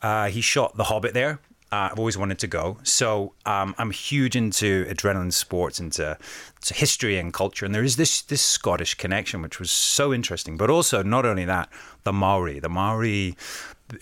Uh, 0.00 0.28
he 0.28 0.40
shot 0.40 0.78
The 0.78 0.84
Hobbit 0.84 1.12
there. 1.12 1.38
Uh, 1.72 1.88
I've 1.90 1.98
always 1.98 2.16
wanted 2.16 2.38
to 2.38 2.46
go. 2.46 2.78
So 2.84 3.32
um, 3.44 3.74
I'm 3.78 3.90
huge 3.90 4.36
into 4.36 4.84
adrenaline 4.86 5.32
sports, 5.32 5.80
into, 5.80 6.16
into 6.56 6.74
history 6.74 7.18
and 7.18 7.32
culture. 7.32 7.66
And 7.66 7.74
there 7.74 7.82
is 7.82 7.96
this 7.96 8.22
this 8.22 8.42
Scottish 8.42 8.94
connection, 8.94 9.42
which 9.42 9.58
was 9.58 9.70
so 9.70 10.14
interesting. 10.14 10.56
But 10.56 10.70
also, 10.70 11.02
not 11.02 11.26
only 11.26 11.44
that, 11.44 11.68
the 12.04 12.12
Maori, 12.12 12.60
the 12.60 12.68
Maori 12.68 13.36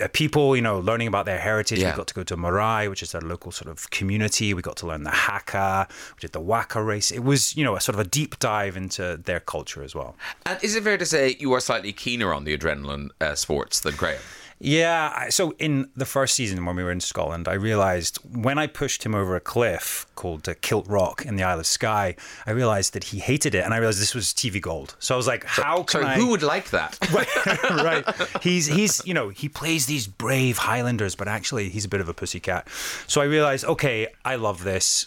uh, 0.00 0.08
people, 0.12 0.56
you 0.56 0.62
know, 0.62 0.78
learning 0.78 1.08
about 1.08 1.26
their 1.26 1.38
heritage. 1.38 1.78
Yeah. 1.78 1.92
We 1.92 1.96
got 1.96 2.06
to 2.08 2.14
go 2.14 2.22
to 2.24 2.36
Marae, 2.36 2.88
which 2.88 3.02
is 3.02 3.12
their 3.12 3.20
local 3.20 3.52
sort 3.52 3.70
of 3.70 3.90
community. 3.90 4.54
We 4.54 4.62
got 4.62 4.76
to 4.78 4.86
learn 4.86 5.02
the 5.02 5.10
haka, 5.10 5.86
we 6.16 6.20
did 6.20 6.32
the 6.32 6.40
waka 6.40 6.82
race. 6.82 7.10
It 7.10 7.24
was, 7.24 7.56
you 7.56 7.64
know, 7.64 7.76
a 7.76 7.80
sort 7.80 7.94
of 7.94 8.00
a 8.00 8.08
deep 8.08 8.38
dive 8.38 8.76
into 8.76 9.20
their 9.22 9.40
culture 9.40 9.82
as 9.82 9.94
well. 9.94 10.16
And 10.46 10.58
is 10.62 10.74
it 10.74 10.84
fair 10.84 10.96
to 10.96 11.06
say 11.06 11.36
you 11.38 11.52
are 11.52 11.60
slightly 11.60 11.92
keener 11.92 12.32
on 12.32 12.44
the 12.44 12.56
adrenaline 12.56 13.10
uh, 13.20 13.34
sports 13.34 13.80
than 13.80 13.94
Graham? 13.96 14.20
Yeah. 14.64 15.28
So 15.28 15.52
in 15.58 15.90
the 15.94 16.06
first 16.06 16.34
season 16.34 16.64
when 16.64 16.74
we 16.74 16.82
were 16.82 16.90
in 16.90 17.00
Scotland, 17.00 17.48
I 17.48 17.52
realized 17.52 18.18
when 18.24 18.58
I 18.58 18.66
pushed 18.66 19.04
him 19.04 19.14
over 19.14 19.36
a 19.36 19.40
cliff 19.40 20.06
called 20.14 20.48
uh, 20.48 20.54
Kilt 20.62 20.86
Rock 20.88 21.24
in 21.26 21.36
the 21.36 21.42
Isle 21.42 21.60
of 21.60 21.66
Skye, 21.66 22.16
I 22.46 22.50
realized 22.50 22.94
that 22.94 23.04
he 23.04 23.18
hated 23.18 23.54
it, 23.54 23.62
and 23.62 23.74
I 23.74 23.76
realized 23.76 24.00
this 24.00 24.14
was 24.14 24.32
TV 24.32 24.60
gold. 24.62 24.96
So 25.00 25.14
I 25.14 25.18
was 25.18 25.26
like, 25.26 25.44
how 25.44 25.82
can 25.82 26.00
Sorry, 26.00 26.04
I? 26.06 26.14
who 26.14 26.28
would 26.30 26.42
like 26.42 26.70
that? 26.70 26.98
right. 27.70 28.42
He's 28.42 28.66
he's 28.66 29.04
you 29.06 29.12
know 29.12 29.28
he 29.28 29.50
plays 29.50 29.84
these 29.84 30.06
brave 30.06 30.56
Highlanders, 30.56 31.14
but 31.14 31.28
actually 31.28 31.68
he's 31.68 31.84
a 31.84 31.88
bit 31.88 32.00
of 32.00 32.08
a 32.08 32.14
pussycat. 32.14 32.66
So 33.06 33.20
I 33.20 33.24
realized, 33.24 33.66
okay, 33.66 34.08
I 34.24 34.36
love 34.36 34.64
this. 34.64 35.06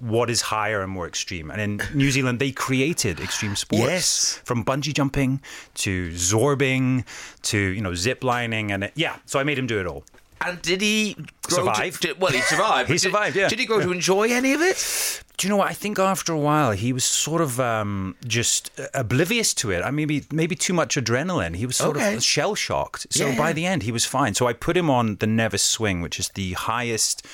What 0.00 0.30
is 0.30 0.40
higher 0.40 0.80
and 0.80 0.90
more 0.90 1.06
extreme? 1.06 1.50
And 1.50 1.60
in 1.60 1.80
New 1.94 2.10
Zealand, 2.10 2.38
they 2.38 2.50
created 2.50 3.20
extreme 3.20 3.54
sports 3.56 3.82
Yes. 3.84 4.40
from 4.44 4.64
bungee 4.64 4.94
jumping 4.94 5.40
to 5.84 6.10
zorbing 6.12 7.04
to 7.42 7.58
you 7.58 7.82
know 7.82 7.94
zip 7.94 8.24
lining, 8.24 8.72
and 8.72 8.84
it, 8.84 8.92
yeah. 8.94 9.16
So 9.26 9.38
I 9.38 9.44
made 9.44 9.58
him 9.58 9.66
do 9.66 9.78
it 9.78 9.86
all. 9.86 10.04
And 10.40 10.60
did 10.60 10.80
he 10.82 11.14
grow 11.14 11.64
to- 11.64 11.74
Survive? 11.74 12.00
did- 12.00 12.20
well, 12.20 12.32
he 12.32 12.40
survived. 12.40 12.88
He 12.92 12.94
did- 12.94 13.00
survived, 13.00 13.36
yeah. 13.36 13.48
Did 13.48 13.58
he 13.58 13.64
grow 13.66 13.80
to 13.80 13.90
enjoy 13.92 14.28
any 14.30 14.52
of 14.52 14.60
it? 14.60 15.22
Do 15.38 15.46
you 15.46 15.50
know 15.50 15.56
what? 15.56 15.68
I 15.70 15.74
think 15.74 15.98
after 15.98 16.32
a 16.32 16.38
while 16.38 16.72
he 16.72 16.92
was 16.94 17.04
sort 17.04 17.40
of 17.42 17.58
um, 17.60 18.16
just 18.26 18.70
oblivious 18.94 19.52
to 19.54 19.70
it. 19.70 19.82
I 19.82 19.90
maybe 19.90 20.24
maybe 20.32 20.54
too 20.56 20.72
much 20.72 20.96
adrenaline. 20.96 21.56
He 21.56 21.66
was 21.66 21.76
sort 21.76 21.96
Okay. 21.96 22.14
of 22.16 22.22
shell 22.22 22.54
shocked. 22.54 23.06
So 23.10 23.26
Yeah. 23.28 23.36
by 23.36 23.52
the 23.52 23.66
end 23.66 23.82
he 23.82 23.92
was 23.92 24.04
fine. 24.06 24.32
So 24.34 24.46
I 24.46 24.52
put 24.54 24.76
him 24.76 24.88
on 24.90 25.16
the 25.16 25.26
Nevis 25.26 25.62
swing, 25.62 26.00
which 26.00 26.18
is 26.18 26.28
the 26.30 26.52
highest 26.54 27.26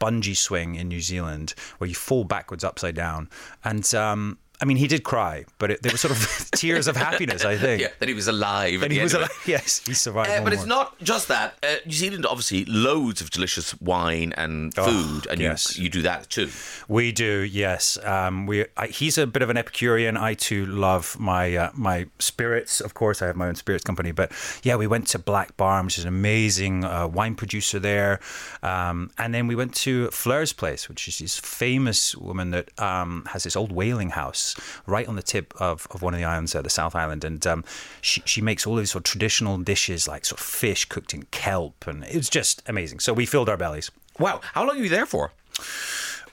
bungee 0.00 0.36
swing 0.36 0.74
in 0.74 0.88
New 0.88 1.00
Zealand, 1.00 1.54
where 1.78 1.88
you 1.88 1.94
fall 1.94 2.24
backwards 2.24 2.64
upside 2.64 2.94
down. 2.94 3.28
And 3.64 3.92
um, 3.94 4.38
I 4.60 4.64
mean, 4.64 4.76
he 4.76 4.88
did 4.88 5.04
cry, 5.04 5.44
but 5.58 5.70
it, 5.70 5.82
there 5.82 5.92
were 5.92 5.98
sort 5.98 6.12
of 6.12 6.50
tears 6.54 6.88
of 6.88 6.96
happiness. 6.96 7.44
I 7.44 7.56
think. 7.56 7.80
Yeah, 7.82 7.88
that 8.00 8.08
he 8.08 8.14
was 8.14 8.26
alive. 8.28 8.82
he 8.90 9.00
was 9.00 9.14
alive. 9.14 9.30
Yes, 9.46 9.82
he 9.86 9.94
survived. 9.94 10.30
Uh, 10.30 10.42
but 10.42 10.52
it's 10.52 10.62
more. 10.66 10.68
not 10.68 10.98
just 11.00 11.28
that. 11.28 11.56
Uh, 11.62 11.76
New 11.86 11.92
Zealand, 11.92 12.26
obviously, 12.26 12.64
loads 12.64 13.20
of 13.20 13.30
delicious 13.30 13.80
wine 13.80 14.32
and 14.36 14.72
Oh, 14.76 14.84
food, 14.86 15.26
and 15.30 15.40
yes. 15.40 15.76
you, 15.78 15.84
you 15.84 15.90
do 15.90 16.02
that 16.02 16.28
too. 16.28 16.50
We 16.88 17.12
do, 17.12 17.40
yes. 17.42 17.98
Um, 18.04 18.46
we 18.46 18.66
I, 18.76 18.88
he's 18.88 19.16
a 19.16 19.26
bit 19.26 19.42
of 19.42 19.50
an 19.50 19.56
Epicurean. 19.56 20.16
I 20.16 20.34
too 20.34 20.66
love 20.66 21.16
my 21.20 21.54
uh, 21.56 21.70
my 21.74 22.06
spirits. 22.18 22.80
Of 22.80 22.94
course, 22.94 23.22
I 23.22 23.26
have 23.26 23.36
my 23.36 23.48
own 23.48 23.54
spirits 23.54 23.84
company. 23.84 24.12
But 24.12 24.32
yeah, 24.62 24.76
we 24.76 24.86
went 24.86 25.06
to 25.08 25.18
Black 25.18 25.56
Barn, 25.56 25.84
which 25.86 25.98
is 25.98 26.04
an 26.04 26.08
amazing 26.08 26.84
uh, 26.84 27.06
wine 27.06 27.34
producer 27.36 27.78
there, 27.78 28.20
um, 28.62 29.10
and 29.18 29.32
then 29.32 29.46
we 29.46 29.54
went 29.54 29.74
to 29.76 30.08
Fleur's 30.10 30.52
place, 30.52 30.88
which 30.88 31.06
is 31.08 31.18
this 31.18 31.38
famous 31.38 32.16
woman 32.16 32.50
that 32.50 32.76
um, 32.80 33.24
has 33.30 33.44
this 33.44 33.54
old 33.56 33.70
whaling 33.72 34.10
house 34.10 34.47
right 34.86 35.06
on 35.08 35.16
the 35.16 35.22
tip 35.22 35.54
of, 35.60 35.86
of 35.90 36.02
one 36.02 36.14
of 36.14 36.20
the 36.20 36.24
islands, 36.24 36.54
uh, 36.54 36.62
the 36.62 36.70
South 36.70 36.94
Island, 36.94 37.24
and 37.24 37.46
um, 37.46 37.64
she 38.00 38.22
she 38.24 38.40
makes 38.40 38.66
all 38.66 38.76
these 38.76 38.90
sort 38.90 39.00
of 39.00 39.10
traditional 39.10 39.58
dishes 39.58 40.06
like 40.06 40.24
sort 40.24 40.40
of 40.40 40.46
fish 40.46 40.84
cooked 40.84 41.14
in 41.14 41.24
kelp, 41.30 41.86
and 41.86 42.04
it 42.04 42.16
was 42.16 42.28
just 42.28 42.62
amazing. 42.66 43.00
So 43.00 43.12
we 43.12 43.26
filled 43.26 43.48
our 43.48 43.56
bellies. 43.56 43.90
Wow, 44.18 44.40
how 44.54 44.66
long 44.66 44.76
were 44.76 44.82
you 44.82 44.88
there 44.88 45.06
for? 45.06 45.32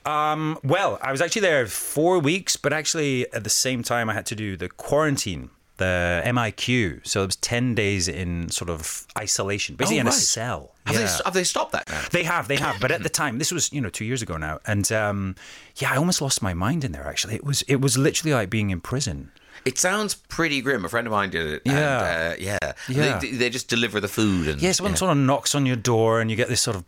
Um, 0.04 0.58
well, 0.62 0.98
I 1.02 1.10
was 1.10 1.20
actually 1.20 1.42
there 1.42 1.66
four 1.66 2.20
weeks, 2.20 2.56
but 2.56 2.72
actually 2.72 3.30
at 3.32 3.42
the 3.42 3.50
same 3.50 3.82
time 3.82 4.08
I 4.08 4.14
had 4.14 4.26
to 4.26 4.36
do 4.36 4.56
the 4.56 4.68
quarantine, 4.68 5.50
the 5.78 6.22
MIQ. 6.24 7.06
So 7.06 7.22
it 7.22 7.26
was 7.26 7.36
ten 7.36 7.74
days 7.74 8.08
in 8.08 8.50
sort 8.50 8.70
of 8.70 9.06
isolation, 9.18 9.76
basically 9.76 9.98
Oh, 9.98 10.00
in 10.02 10.06
a 10.08 10.12
cell. 10.12 10.72
Have, 10.86 10.94
Yeah. 10.94 11.00
they, 11.06 11.22
have 11.24 11.34
they 11.34 11.44
stopped 11.44 11.72
that 11.72 11.88
now? 11.88 12.02
They 12.12 12.22
have, 12.24 12.48
they 12.48 12.56
have. 12.56 12.80
But 12.80 12.90
at 12.92 13.02
the 13.02 13.08
time, 13.08 13.38
this 13.38 13.50
was 13.52 13.72
you 13.72 13.80
know 13.80 13.88
two 13.90 14.04
years 14.04 14.22
ago 14.22 14.36
now, 14.36 14.60
and 14.66 14.90
um, 14.92 15.34
yeah, 15.76 15.92
I 15.92 15.96
almost 15.96 16.20
lost 16.22 16.42
my 16.42 16.54
mind 16.54 16.84
in 16.84 16.92
there. 16.92 17.06
Actually, 17.06 17.34
it 17.34 17.44
was 17.44 17.62
it 17.62 17.80
was 17.80 17.96
literally 17.98 18.34
like 18.34 18.50
being 18.50 18.70
in 18.70 18.80
prison. 18.80 19.30
It 19.64 19.78
sounds 19.78 20.14
pretty 20.14 20.60
grim. 20.60 20.84
A 20.84 20.88
friend 20.88 21.08
of 21.08 21.12
mine 21.12 21.30
did 21.30 21.46
it. 21.46 21.62
Yeah. 21.64 21.72
And, 21.72 22.32
uh, 22.32 22.36
yeah. 22.38 22.72
Yeah. 22.88 23.18
They, 23.18 23.32
they 23.32 23.50
just 23.50 23.68
deliver 23.68 23.98
the 24.00 24.06
food. 24.06 24.46
And, 24.46 24.62
Yeah, 24.62 24.70
someone 24.70 24.92
yeah. 24.92 24.98
sort 24.98 25.10
of 25.10 25.16
knocks 25.18 25.56
on 25.56 25.66
your 25.66 25.74
door 25.74 26.20
and 26.20 26.30
you 26.30 26.36
get 26.36 26.48
this 26.48 26.60
sort 26.60 26.76
of 26.76 26.84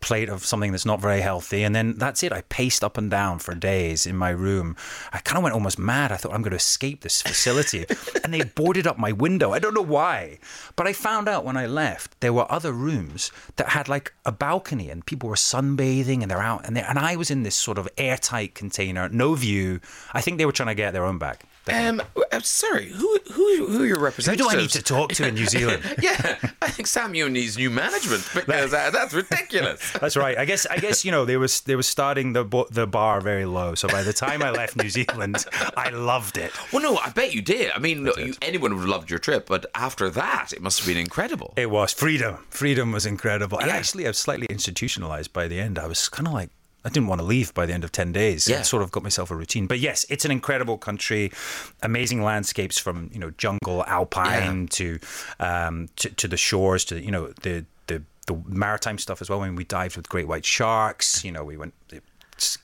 plate 0.00 0.28
of 0.28 0.44
something 0.44 0.72
that's 0.72 0.86
not 0.86 1.00
very 1.00 1.20
healthy 1.20 1.62
and 1.62 1.74
then 1.74 1.94
that's 1.94 2.22
it. 2.22 2.32
I 2.32 2.42
paced 2.42 2.84
up 2.84 2.98
and 2.98 3.10
down 3.10 3.38
for 3.38 3.54
days 3.54 4.06
in 4.06 4.16
my 4.16 4.30
room. 4.30 4.76
I 5.12 5.18
kind 5.18 5.38
of 5.38 5.42
went 5.42 5.54
almost 5.54 5.78
mad. 5.78 6.12
I 6.12 6.16
thought 6.16 6.32
i'm 6.32 6.42
going 6.42 6.50
to 6.50 6.56
escape 6.56 7.02
this 7.02 7.22
facility. 7.22 7.86
And 8.24 8.34
they 8.34 8.42
boarded 8.42 8.86
up 8.86 8.98
my 8.98 9.12
window. 9.12 9.52
I 9.52 9.58
don't 9.58 9.72
know 9.72 9.80
why 9.80 10.38
but 10.76 10.86
i 10.86 10.92
found 10.92 11.28
out 11.28 11.44
when 11.44 11.56
i 11.56 11.66
left 11.66 12.20
there 12.20 12.32
were 12.32 12.50
other 12.50 12.72
rooms 12.72 13.32
that 13.56 13.70
had 13.70 13.88
like 13.88 14.12
a 14.24 14.32
balcony 14.32 14.90
and 14.90 15.04
people 15.04 15.28
were 15.28 15.34
sunbathing 15.34 16.22
and 16.22 16.30
they're 16.30 16.42
out 16.42 16.66
and, 16.66 16.76
they 16.76 16.82
and 16.82 16.98
i 16.98 17.16
was 17.16 17.30
in 17.30 17.42
this 17.42 17.56
sort 17.56 17.78
of 17.78 17.88
airtight 17.98 18.54
container 18.54 19.08
no 19.08 19.34
view. 19.34 19.80
I 20.12 20.20
think 20.20 20.38
they 20.38 20.46
were 20.46 20.52
trying 20.52 20.68
to 20.68 20.74
get 20.74 20.92
their 20.92 21.04
own 21.04 21.18
back 21.18 21.44
Um, 21.72 22.02
uh, 22.32 22.40
sorry, 22.40 22.86
who 22.86 23.18
who 23.32 23.66
who 23.66 23.82
are 23.82 23.86
your 23.86 24.00
representatives? 24.00 24.50
who 24.50 24.56
do 24.56 24.58
i 24.58 24.60
need 24.60 24.70
to 24.70 24.82
talk 24.82 25.12
to 25.12 25.26
in 25.26 25.34
new 25.34 25.46
zealand 25.46 25.82
yeah, 26.02 26.36
I 26.62 26.68
think 26.70 26.86
Samuel 26.86 27.28
needs 27.28 27.56
new 27.56 27.70
management 27.70 28.28
because 28.34 28.72
uh, 28.72 28.90
that's 28.90 29.14
ridiculous. 29.14 29.92
That's 30.00 30.16
right. 30.16 30.38
I 30.38 30.44
guess 30.44 30.66
I 30.66 30.78
guess 30.78 31.04
you 31.04 31.10
know 31.10 31.24
they 31.24 31.36
was 31.36 31.60
they 31.62 31.76
were 31.76 31.82
starting 31.82 32.32
the 32.32 32.44
the 32.70 32.86
bar 32.86 33.20
very 33.20 33.44
low. 33.46 33.74
So 33.74 33.88
by 33.88 34.02
the 34.02 34.12
time 34.12 34.42
I 34.42 34.50
left 34.50 34.76
New 34.76 34.88
Zealand, 34.88 35.44
I 35.76 35.90
loved 35.90 36.38
it. 36.38 36.52
Well, 36.72 36.82
no, 36.82 36.98
I 36.98 37.10
bet 37.10 37.34
you 37.34 37.42
did. 37.42 37.72
I 37.74 37.78
mean, 37.78 38.06
you, 38.06 38.34
anyone 38.42 38.74
would 38.74 38.80
have 38.80 38.88
loved 38.88 39.10
your 39.10 39.18
trip, 39.18 39.46
but 39.46 39.66
after 39.74 40.10
that, 40.10 40.52
it 40.52 40.62
must 40.62 40.78
have 40.80 40.86
been 40.88 40.96
incredible. 40.98 41.54
It 41.56 41.70
was 41.70 41.92
freedom. 41.92 42.38
Freedom 42.50 42.92
was 42.92 43.06
incredible. 43.06 43.58
And 43.58 43.70
actually, 43.70 44.04
I 44.06 44.10
was 44.10 44.18
slightly 44.18 44.46
institutionalized 44.50 45.32
by 45.32 45.48
the 45.48 45.58
end. 45.60 45.78
I 45.78 45.86
was 45.86 46.08
kind 46.08 46.26
of 46.26 46.34
like. 46.34 46.50
I 46.88 46.90
didn't 46.90 47.08
want 47.08 47.20
to 47.20 47.26
leave 47.26 47.52
by 47.52 47.66
the 47.66 47.74
end 47.74 47.84
of 47.84 47.92
10 47.92 48.12
days. 48.12 48.48
Yeah. 48.48 48.60
I 48.60 48.62
sort 48.62 48.82
of 48.82 48.90
got 48.90 49.02
myself 49.02 49.30
a 49.30 49.36
routine. 49.36 49.66
But 49.66 49.78
yes, 49.78 50.06
it's 50.08 50.24
an 50.24 50.30
incredible 50.30 50.78
country. 50.78 51.30
Amazing 51.82 52.22
landscapes 52.22 52.78
from, 52.78 53.10
you 53.12 53.20
know, 53.20 53.30
jungle, 53.32 53.84
alpine 53.84 54.68
to, 54.68 54.98
um, 55.38 55.90
to 55.96 56.08
to 56.08 56.26
the 56.26 56.38
shores 56.38 56.86
to, 56.86 56.98
you 56.98 57.10
know, 57.10 57.34
the, 57.42 57.66
the 57.88 58.02
the 58.26 58.42
maritime 58.46 58.96
stuff 58.96 59.20
as 59.20 59.28
well. 59.28 59.40
When 59.40 59.54
we 59.54 59.64
dived 59.64 59.98
with 59.98 60.08
great 60.08 60.26
white 60.26 60.46
sharks, 60.46 61.22
you 61.24 61.30
know, 61.30 61.44
we 61.44 61.58
went 61.58 61.74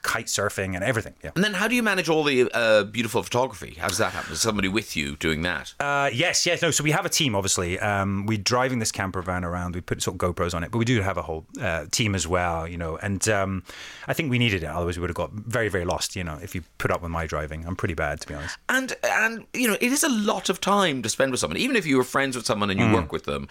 kite 0.02 0.26
surfing 0.26 0.74
and 0.74 0.84
everything. 0.84 1.14
Yeah. 1.22 1.30
And 1.34 1.44
then, 1.44 1.54
how 1.54 1.68
do 1.68 1.74
you 1.74 1.82
manage 1.82 2.08
all 2.08 2.24
the 2.24 2.50
uh, 2.52 2.84
beautiful 2.84 3.22
photography? 3.22 3.74
How 3.78 3.88
does 3.88 3.98
that 3.98 4.12
happen? 4.12 4.32
Is 4.32 4.40
somebody 4.40 4.68
with 4.68 4.96
you 4.96 5.16
doing 5.16 5.42
that? 5.42 5.74
Uh, 5.80 6.10
yes, 6.12 6.46
yes, 6.46 6.62
no. 6.62 6.70
So 6.70 6.84
we 6.84 6.90
have 6.92 7.06
a 7.06 7.08
team, 7.08 7.34
obviously. 7.34 7.78
Um, 7.78 8.26
we're 8.26 8.38
driving 8.38 8.78
this 8.78 8.92
camper 8.92 9.22
van 9.22 9.44
around. 9.44 9.74
We 9.74 9.80
put 9.80 10.02
sort 10.02 10.14
of 10.14 10.34
GoPros 10.34 10.54
on 10.54 10.64
it, 10.64 10.70
but 10.70 10.78
we 10.78 10.84
do 10.84 11.00
have 11.02 11.16
a 11.16 11.22
whole 11.22 11.46
uh, 11.60 11.86
team 11.90 12.14
as 12.14 12.26
well, 12.26 12.66
you 12.66 12.76
know. 12.76 12.96
And 12.96 13.26
um, 13.28 13.62
I 14.06 14.14
think 14.14 14.30
we 14.30 14.38
needed 14.38 14.62
it. 14.62 14.66
Otherwise, 14.66 14.96
we 14.96 15.00
would 15.02 15.10
have 15.10 15.16
got 15.16 15.32
very, 15.32 15.68
very 15.68 15.84
lost, 15.84 16.16
you 16.16 16.24
know, 16.24 16.38
if 16.42 16.54
you 16.54 16.62
put 16.78 16.90
up 16.90 17.02
with 17.02 17.10
my 17.10 17.26
driving. 17.26 17.66
I'm 17.66 17.76
pretty 17.76 17.94
bad, 17.94 18.20
to 18.20 18.28
be 18.28 18.34
honest. 18.34 18.56
And 18.68 18.96
and 19.04 19.46
you 19.52 19.68
know, 19.68 19.76
it 19.80 19.92
is 19.92 20.02
a 20.02 20.08
lot 20.08 20.48
of 20.48 20.60
time 20.60 21.02
to 21.02 21.08
spend 21.08 21.30
with 21.30 21.40
someone. 21.40 21.56
Even 21.56 21.76
if 21.76 21.86
you 21.86 21.96
were 21.96 22.04
friends 22.04 22.36
with 22.36 22.46
someone 22.46 22.70
and 22.70 22.78
you 22.80 22.92
work 22.92 23.12
with 23.12 23.24
them, 23.24 23.48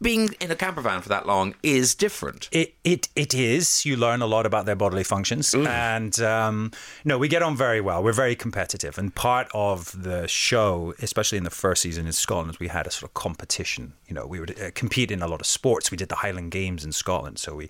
being 0.00 0.34
in 0.40 0.50
a 0.50 0.56
camper 0.56 0.80
van 0.80 1.00
for 1.00 1.08
that 1.08 1.26
long 1.26 1.54
is 1.62 1.94
different. 1.94 2.48
It 2.52 2.74
it 2.84 3.08
it 3.16 3.34
is. 3.34 3.84
You 3.84 3.96
learn 3.96 4.22
a 4.22 4.26
lot 4.26 4.46
about 4.46 4.66
their 4.66 4.76
bodily 4.76 5.04
functions, 5.04 5.54
and 5.54 6.18
um, 6.20 6.72
no, 7.04 7.18
we 7.18 7.28
get 7.28 7.42
on 7.42 7.56
very 7.56 7.80
well. 7.80 8.02
We're 8.02 8.12
very 8.12 8.36
competitive, 8.36 8.98
and 8.98 9.14
part 9.14 9.48
of 9.54 10.02
the 10.02 10.26
show, 10.28 10.94
especially 11.00 11.38
in 11.38 11.44
the 11.44 11.50
first 11.50 11.82
season 11.82 12.06
in 12.06 12.12
Scotland, 12.12 12.56
we 12.60 12.68
had 12.68 12.86
a 12.86 12.90
sort 12.90 13.10
of 13.10 13.14
competition. 13.14 13.94
You 14.06 14.14
know, 14.14 14.26
we 14.26 14.40
would 14.40 14.60
uh, 14.60 14.70
compete 14.74 15.10
in 15.10 15.22
a 15.22 15.28
lot 15.28 15.40
of 15.40 15.46
sports. 15.46 15.90
We 15.90 15.96
did 15.96 16.08
the 16.08 16.16
Highland 16.16 16.52
Games 16.52 16.84
in 16.84 16.92
Scotland, 16.92 17.38
so 17.38 17.54
we 17.54 17.68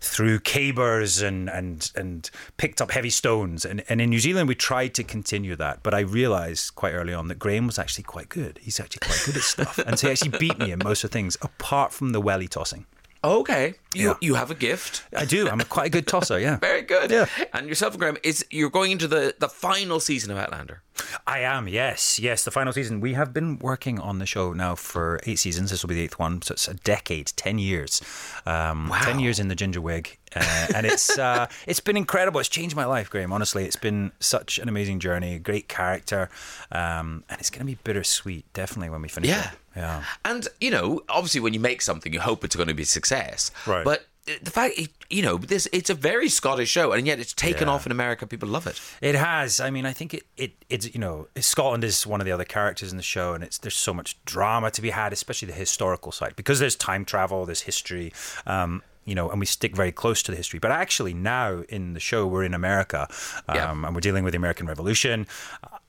threw 0.00 0.38
cabers 0.38 1.20
and 1.20 1.48
and 1.50 1.90
and 1.94 2.30
picked 2.56 2.80
up 2.80 2.92
heavy 2.92 3.10
stones. 3.10 3.64
And 3.64 3.82
and 3.88 4.00
in 4.00 4.10
New 4.10 4.20
Zealand, 4.20 4.48
we 4.48 4.54
tried 4.54 4.94
to 4.94 5.04
continue 5.04 5.56
that, 5.56 5.82
but 5.82 5.94
I 5.94 6.00
realised 6.00 6.74
quite 6.74 6.92
early 6.92 7.14
on 7.14 7.28
that 7.28 7.38
Graham 7.38 7.66
was 7.66 7.78
actually 7.78 8.04
quite 8.04 8.28
good. 8.28 8.58
He's 8.62 8.78
actually 8.80 9.06
quite 9.06 9.22
good 9.26 9.36
at 9.36 9.42
stuff, 9.42 9.78
and 9.78 9.98
so 9.98 10.06
he 10.06 10.12
actually 10.12 10.38
beat 10.38 10.58
me 10.58 10.72
in 10.72 10.78
most 10.82 11.04
of 11.04 11.07
the 11.08 11.12
things, 11.12 11.36
apart 11.42 11.92
from 11.92 12.12
the 12.12 12.20
welly 12.20 12.48
tossing. 12.48 12.86
Okay, 13.24 13.74
you 13.94 14.08
Yeah. 14.10 14.14
you 14.20 14.34
have 14.36 14.50
a 14.50 14.54
gift. 14.54 15.02
I 15.16 15.24
do. 15.24 15.48
I'm 15.48 15.60
quite 15.62 15.86
a 15.86 15.90
good 15.90 16.06
tosser. 16.06 16.38
Yeah. 16.38 16.56
Very 16.60 16.82
good. 16.82 17.10
Yeah. 17.10 17.26
And 17.52 17.66
yourself 17.68 17.94
and 17.94 18.00
Graham 18.00 18.16
is 18.22 18.44
you're 18.50 18.70
going 18.70 18.92
into 18.92 19.08
the 19.08 19.34
the 19.38 19.48
final 19.48 19.98
season 20.00 20.30
of 20.30 20.38
Outlander. 20.38 20.82
I 21.26 21.40
am, 21.40 21.68
yes, 21.68 22.18
yes. 22.18 22.44
The 22.44 22.50
final 22.50 22.72
season. 22.72 23.00
We 23.00 23.14
have 23.14 23.32
been 23.32 23.58
working 23.58 23.98
on 23.98 24.18
the 24.18 24.26
show 24.26 24.52
now 24.52 24.74
for 24.74 25.20
eight 25.24 25.38
seasons. 25.38 25.70
This 25.70 25.82
will 25.82 25.88
be 25.88 25.94
the 25.94 26.02
eighth 26.02 26.18
one, 26.18 26.42
so 26.42 26.52
it's 26.52 26.68
a 26.68 26.74
decade, 26.74 27.32
ten 27.36 27.58
years, 27.58 28.00
um, 28.46 28.92
ten 29.02 29.18
years 29.18 29.38
in 29.38 29.48
the 29.48 29.54
ginger 29.54 29.80
wig, 29.80 30.18
uh, 30.34 30.66
and 30.74 30.86
it's 30.86 31.18
uh, 31.18 31.46
it's 31.66 31.80
been 31.80 31.96
incredible. 31.96 32.40
It's 32.40 32.48
changed 32.48 32.76
my 32.76 32.84
life, 32.84 33.10
Graham. 33.10 33.32
Honestly, 33.32 33.64
it's 33.64 33.76
been 33.76 34.12
such 34.20 34.58
an 34.58 34.68
amazing 34.68 35.00
journey. 35.00 35.38
Great 35.38 35.68
character, 35.68 36.30
um, 36.72 37.24
and 37.28 37.40
it's 37.40 37.50
going 37.50 37.60
to 37.60 37.66
be 37.66 37.78
bittersweet, 37.84 38.52
definitely 38.52 38.90
when 38.90 39.02
we 39.02 39.08
finish. 39.08 39.30
Yeah. 39.30 39.50
it. 39.50 39.58
yeah. 39.76 40.04
And 40.24 40.48
you 40.60 40.70
know, 40.70 41.02
obviously, 41.08 41.40
when 41.40 41.54
you 41.54 41.60
make 41.60 41.82
something, 41.82 42.12
you 42.12 42.20
hope 42.20 42.44
it's 42.44 42.56
going 42.56 42.68
to 42.68 42.74
be 42.74 42.82
a 42.82 42.86
success. 42.86 43.50
Right. 43.66 43.84
But 43.84 44.06
the 44.42 44.50
fact, 44.50 44.74
you 45.10 45.22
know, 45.22 45.36
this 45.38 45.68
it's 45.72 45.90
a 45.90 45.94
very 45.94 46.28
Scottish 46.28 46.68
show, 46.68 46.92
and 46.92 47.06
yet 47.06 47.18
it's 47.18 47.32
taken 47.32 47.68
Yeah. 47.68 47.74
off 47.74 47.86
in 47.86 47.92
America. 47.92 48.26
People 48.26 48.48
love 48.48 48.66
it. 48.66 48.80
It 49.00 49.14
has. 49.14 49.60
I 49.60 49.70
mean, 49.70 49.86
I 49.86 49.92
think 49.92 50.14
it, 50.14 50.24
it 50.36 50.52
it's 50.68 50.92
you 50.94 51.00
know 51.00 51.28
Scotland 51.40 51.84
is 51.84 52.06
one 52.06 52.20
of 52.20 52.24
the 52.26 52.32
other 52.32 52.44
characters 52.44 52.90
in 52.90 52.96
the 52.96 53.02
show, 53.02 53.34
and 53.34 53.42
it's 53.42 53.58
there's 53.58 53.76
so 53.76 53.94
much 53.94 54.16
drama 54.24 54.70
to 54.72 54.82
be 54.82 54.90
had, 54.90 55.12
especially 55.12 55.46
the 55.46 55.54
historical 55.54 56.12
side, 56.12 56.34
because 56.36 56.58
there's 56.58 56.76
time 56.76 57.04
travel, 57.04 57.46
there's 57.46 57.62
history. 57.62 58.12
Um, 58.46 58.82
you 59.08 59.14
know, 59.14 59.30
and 59.30 59.40
we 59.40 59.46
stick 59.46 59.74
very 59.74 59.92
close 59.92 60.22
to 60.24 60.30
the 60.30 60.36
history. 60.36 60.58
But 60.58 60.70
actually, 60.70 61.14
now 61.14 61.62
in 61.68 61.94
the 61.94 62.00
show, 62.00 62.26
we're 62.26 62.44
in 62.44 62.54
America, 62.54 63.08
um, 63.48 63.56
Yeah. 63.56 63.70
and 63.86 63.94
we're 63.94 64.00
dealing 64.00 64.24
with 64.24 64.32
the 64.32 64.38
American 64.38 64.66
Revolution. 64.66 65.26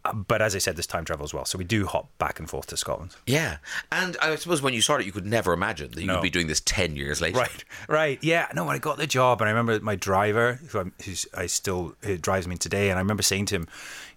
Uh, 0.06 0.14
but 0.14 0.42
as 0.42 0.56
I 0.56 0.60
said, 0.60 0.78
this 0.78 0.88
time 0.88 1.04
travel 1.04 1.26
as 1.26 1.34
well, 1.34 1.44
so 1.44 1.58
we 1.58 1.66
do 1.66 1.86
hop 1.86 2.08
back 2.18 2.40
and 2.40 2.50
forth 2.50 2.68
to 2.68 2.78
Scotland. 2.78 3.16
Yeah, 3.28 3.58
and 3.92 4.16
I 4.22 4.34
suppose 4.38 4.62
when 4.62 4.74
you 4.74 4.82
started, 4.82 5.06
you 5.06 5.12
could 5.12 5.26
never 5.26 5.52
imagine 5.52 5.92
that 5.92 6.00
you 6.02 6.08
No. 6.08 6.14
would 6.16 6.22
be 6.24 6.30
doing 6.30 6.48
this 6.48 6.62
ten 6.62 6.96
years 6.96 7.20
later. 7.20 7.38
Right, 7.40 7.64
right. 7.90 8.18
Yeah, 8.22 8.48
no, 8.56 8.64
when 8.64 8.76
I 8.76 8.80
got 8.80 8.98
the 8.98 9.06
job, 9.08 9.42
and 9.42 9.50
I 9.50 9.52
remember 9.52 9.78
my 9.82 9.96
driver, 9.98 10.60
who 10.70 10.80
I'm, 10.80 10.94
who's 11.04 11.26
I 11.36 11.48
still 11.48 11.96
who 12.04 12.18
drives 12.18 12.48
me 12.48 12.56
today, 12.56 12.90
and 12.90 12.98
I 12.98 13.02
remember 13.02 13.24
saying 13.24 13.48
to 13.48 13.56
him, 13.56 13.68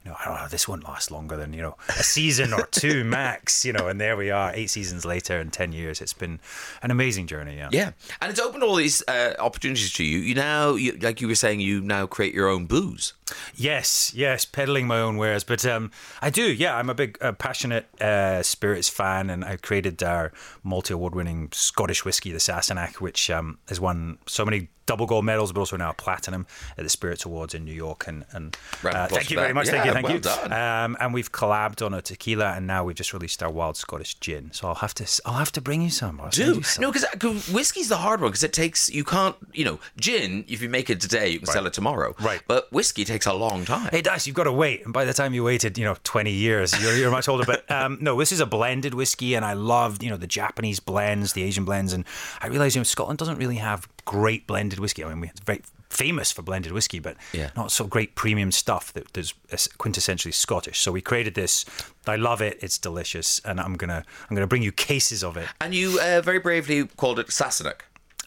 you 0.05 0.11
know, 0.11 0.17
I 0.21 0.25
don't 0.27 0.37
know, 0.37 0.49
this 0.49 0.67
won't 0.67 0.85
last 0.85 1.11
longer 1.11 1.37
than 1.37 1.53
you 1.53 1.63
know 1.63 1.77
a 1.89 2.03
season 2.03 2.53
or 2.53 2.67
two 2.67 3.05
max, 3.19 3.65
you 3.65 3.73
know. 3.73 3.89
And 3.89 4.01
there 4.01 4.17
we 4.17 4.31
are, 4.31 4.53
eight 4.55 4.71
seasons 4.71 5.05
later 5.05 5.39
and 5.39 5.53
ten 5.53 5.73
years. 5.73 6.01
It's 6.01 6.13
been 6.13 6.41
an 6.83 6.91
amazing 6.91 7.27
journey. 7.27 7.57
Yeah. 7.57 7.69
Yeah, 7.73 7.93
and 8.21 8.31
it's 8.31 8.41
opened 8.41 8.63
all 8.63 8.75
these 8.77 9.03
uh, 9.09 9.35
opportunities 9.39 9.93
to 9.95 10.05
you. 10.05 10.19
You 10.19 10.35
now, 10.35 10.75
you, 10.75 10.93
like 10.93 11.21
you 11.21 11.29
were 11.29 11.35
saying, 11.35 11.61
you 11.61 11.81
now 11.81 12.07
create 12.07 12.35
your 12.35 12.49
own 12.49 12.67
booze. 12.67 13.15
Yes, 13.55 14.13
yes, 14.15 14.45
peddling 14.45 14.87
my 14.87 15.01
own 15.01 15.17
wares, 15.17 15.45
but 15.45 15.65
um, 15.67 15.91
I 16.21 16.31
do. 16.31 16.53
Yeah, 16.53 16.77
I'm 16.77 16.91
a 16.91 16.95
big, 16.95 17.19
uh, 17.21 17.33
passionate 17.33 17.87
uh, 18.01 18.43
spirits 18.43 18.89
fan, 18.89 19.31
and 19.31 19.45
I 19.45 19.57
created 19.57 20.03
our 20.03 20.33
multi-award-winning 20.63 21.51
Scottish 21.53 22.05
whiskey, 22.05 22.33
the 22.33 22.39
Sassenach, 22.39 22.97
which 22.97 23.31
um, 23.31 23.59
has 23.69 23.81
won 23.81 24.19
so 24.27 24.45
many 24.45 24.69
double 24.87 25.07
gold 25.07 25.25
medals, 25.25 25.53
but 25.53 25.61
also 25.61 25.77
now 25.77 25.93
platinum 25.93 26.47
at 26.77 26.85
the 26.85 26.91
Spirits 26.91 27.25
Awards 27.25 27.55
in 27.55 27.65
New 27.65 27.73
York. 27.73 28.07
And, 28.07 28.25
and 28.33 28.57
uh, 28.85 29.07
thank 29.07 29.31
you 29.31 29.37
very 29.37 29.53
much. 29.53 29.69
thank 29.69 29.85
you, 29.85 29.93
thank 29.93 30.07
well 30.07 30.15
you. 30.15 30.21
done. 30.21 30.53
Um, 30.53 30.97
and 31.01 31.15
we've 31.15 31.31
collabed 31.31 31.85
on 31.85 31.95
a 31.95 32.03
tequila, 32.03 32.53
and 32.53 32.67
now 32.67 32.85
we've 32.85 32.97
just 32.97 33.13
released 33.13 33.43
our 33.43 33.51
wild 33.51 33.77
Scottish 33.77 34.17
gin. 34.17 34.51
So 34.53 34.69
I'll 34.69 34.75
have 34.77 34.95
to, 34.95 35.23
I'll 35.25 35.35
have 35.35 35.53
to 35.53 35.61
bring 35.61 35.83
you 35.83 35.91
some. 35.91 36.21
I'll 36.21 36.31
Do 36.31 36.55
you 36.55 36.63
some. 36.63 36.83
no, 36.83 36.93
because 36.93 37.49
whiskey's 37.49 37.89
the 37.89 37.97
hard 37.97 38.21
one 38.21 38.31
because 38.31 38.43
it 38.43 38.53
takes 38.53 38.91
you 38.91 39.05
can't 39.05 39.37
you 39.53 39.65
know 39.65 39.79
gin. 39.97 40.45
If 40.49 40.63
you 40.63 40.69
make 40.69 40.91
it 40.91 41.01
today, 41.01 41.29
you 41.31 41.39
can 41.39 41.47
sell 41.47 41.67
it 41.67 41.73
tomorrow. 41.73 42.15
Right. 42.21 42.43
but 42.47 42.71
whiskey 42.73 43.05
takes 43.05 43.22
a 43.27 43.33
long 43.33 43.65
time. 43.65 43.91
It 43.93 44.05
does. 44.05 44.27
You've 44.27 44.37
got 44.37 44.45
to 44.45 44.53
wait, 44.53 44.85
and 44.85 44.93
by 44.93 45.05
the 45.05 45.13
time 45.15 45.35
you 45.35 45.45
waited, 45.45 45.79
you 45.79 45.85
know, 45.85 45.97
twenty 46.05 46.33
years, 46.33 46.81
you're, 46.83 46.97
you're 46.97 47.11
much 47.11 47.29
older. 47.29 47.45
But 47.45 47.71
um, 47.71 47.99
no, 48.01 48.19
this 48.19 48.33
is 48.33 48.41
a 48.41 48.47
blended 48.47 48.95
whiskey, 48.95 49.35
and 49.35 49.45
I 49.45 49.53
loved, 49.55 50.03
you 50.03 50.11
know, 50.11 50.17
the 50.17 50.27
Japanese 50.27 50.81
blends, 50.81 51.33
the 51.33 51.43
Asian 51.43 51.65
blends, 51.65 51.93
and 51.93 52.05
I 52.41 52.47
realized, 52.49 52.77
you 52.77 52.81
know, 52.81 52.85
Scotland 52.85 53.19
doesn't 53.19 53.39
really 53.39 53.57
have 53.57 53.89
great 54.05 54.47
blended 54.47 54.79
whiskey. 54.79 55.05
I 55.05 55.09
mean, 55.09 55.21
we're 55.21 55.31
very 55.45 55.63
famous 55.91 56.33
for 56.33 56.41
blended 56.43 56.73
whiskey, 56.73 56.99
but 56.99 57.17
Yeah. 57.33 57.51
not 57.55 57.71
so 57.71 57.85
great 57.87 58.15
premium 58.15 58.51
stuff 58.51 58.93
that 58.95 59.17
is 59.19 59.35
quintessentially 59.79 60.33
Scottish. 60.33 60.81
So 60.81 60.91
we 60.91 61.03
created 61.03 61.35
this. 61.35 61.65
I 62.07 62.17
love 62.17 62.41
it. 62.41 62.59
It's 62.63 62.79
delicious, 62.79 63.41
and 63.45 63.61
I'm 63.61 63.75
gonna 63.75 64.03
I'm 64.31 64.35
gonna 64.37 64.47
bring 64.47 64.63
you 64.63 64.73
cases 64.73 65.23
of 65.23 65.37
it. 65.37 65.49
And 65.61 65.75
you 65.75 66.01
uh, 66.01 66.23
very 66.23 66.39
bravely 66.39 66.87
called 66.87 67.19
it 67.19 67.27
Sassenach. 67.29 67.83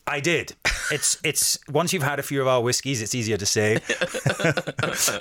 I 0.08 0.20
did. 0.20 0.54
It's 0.92 1.18
it's 1.24 1.58
once 1.70 1.94
you've 1.94 2.04
had 2.04 2.20
a 2.20 2.24
few 2.24 2.42
of 2.42 2.48
our 2.48 2.62
whiskies, 2.62 3.02
it's 3.02 3.16
easier 3.16 3.38
to 3.38 3.46
say. 3.46 3.80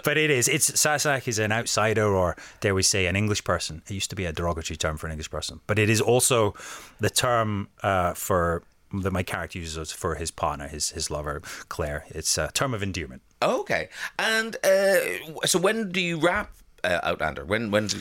but 0.04 0.16
it 0.16 0.30
is. 0.30 0.48
It's 0.48 0.70
Sassenach 0.70 1.28
is 1.28 1.38
an 1.38 1.52
outsider, 1.52 2.06
or 2.06 2.36
dare 2.60 2.74
we 2.74 2.82
say, 2.82 3.06
an 3.06 3.16
English 3.16 3.44
person. 3.44 3.82
It 3.86 3.94
used 3.94 4.10
to 4.10 4.16
be 4.16 4.24
a 4.24 4.32
derogatory 4.32 4.76
term 4.76 4.96
for 4.96 5.06
an 5.06 5.12
English 5.12 5.30
person, 5.30 5.60
but 5.66 5.78
it 5.78 5.88
is 5.88 6.00
also 6.00 6.54
the 7.00 7.10
term 7.10 7.68
uh, 7.82 8.14
for 8.14 8.62
that 9.02 9.12
my 9.12 9.22
character 9.22 9.58
uses 9.58 9.92
for 9.92 10.14
his 10.14 10.30
partner, 10.30 10.68
his 10.68 10.90
his 10.90 11.10
lover, 11.10 11.42
Claire. 11.68 12.04
It's 12.08 12.38
a 12.38 12.50
term 12.52 12.74
of 12.74 12.82
endearment. 12.82 13.22
Okay, 13.42 13.88
and 14.18 14.56
uh, 14.64 15.46
so 15.46 15.58
when 15.58 15.90
do 15.90 16.00
you 16.00 16.18
wrap 16.18 16.52
uh, 16.82 17.00
Outlander? 17.02 17.44
When 17.44 17.70
when? 17.70 17.88
Do, 17.88 17.98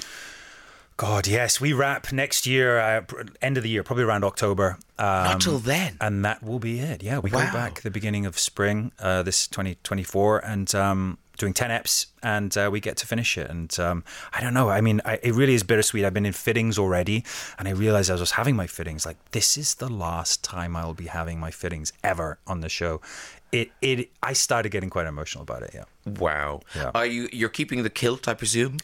God, 1.03 1.27
yes, 1.27 1.59
we 1.59 1.73
wrap 1.73 2.13
next 2.13 2.47
year, 2.47 2.79
uh, 2.79 3.01
end 3.41 3.57
of 3.57 3.63
the 3.63 3.69
year, 3.69 3.83
probably 3.83 4.05
around 4.05 4.23
October. 4.23 4.77
Um, 4.97 5.05
Not 5.25 5.41
till 5.41 5.59
then. 5.59 5.97
and 5.99 6.23
that 6.23 6.41
will 6.41 6.59
be 6.59 6.79
it. 6.79 7.03
Yeah, 7.03 7.19
we 7.19 7.29
Wow. 7.29 7.45
go 7.47 7.51
back 7.51 7.81
the 7.81 7.91
beginning 7.91 8.25
of 8.25 8.39
spring, 8.39 8.93
uh, 8.99 9.21
this 9.21 9.45
2024, 9.47 10.39
and 10.45 10.73
um, 10.73 11.17
doing 11.37 11.53
10 11.53 11.71
eps, 11.71 12.05
and 12.21 12.55
uh, 12.57 12.69
we 12.71 12.79
get 12.79 12.95
to 12.97 13.05
finish 13.05 13.37
it. 13.37 13.49
And 13.49 13.77
um, 13.79 14.05
I 14.31 14.39
don't 14.39 14.53
know. 14.53 14.69
I 14.69 14.79
mean, 14.79 15.01
I, 15.03 15.19
it 15.21 15.33
really 15.33 15.55
is 15.55 15.63
bittersweet. 15.63 16.05
I've 16.05 16.13
been 16.13 16.25
in 16.25 16.31
fittings 16.31 16.79
already, 16.79 17.25
and 17.59 17.67
I 17.67 17.71
realized 17.71 18.09
as 18.09 18.21
I 18.21 18.23
was 18.23 18.31
having 18.31 18.55
my 18.55 18.67
fittings, 18.67 19.05
like 19.05 19.17
this 19.31 19.57
is 19.57 19.75
the 19.75 19.89
last 19.89 20.41
time 20.41 20.73
I 20.77 20.85
will 20.85 20.93
be 20.93 21.07
having 21.07 21.37
my 21.37 21.51
fittings 21.51 21.91
ever 22.01 22.39
on 22.47 22.61
the 22.61 22.69
show. 22.69 23.01
It, 23.51 23.71
it, 23.81 24.09
I 24.23 24.31
started 24.31 24.69
getting 24.69 24.89
quite 24.89 25.05
emotional 25.07 25.41
about 25.43 25.63
it. 25.63 25.71
Yeah. 25.75 25.83
wow. 26.05 26.61
Yeah. 26.75 26.91
Are 26.95 27.05
you 27.05 27.27
you're 27.33 27.49
keeping 27.49 27.83
the 27.83 27.89
kilt? 27.89 28.27
I 28.29 28.35
presume. 28.35 28.77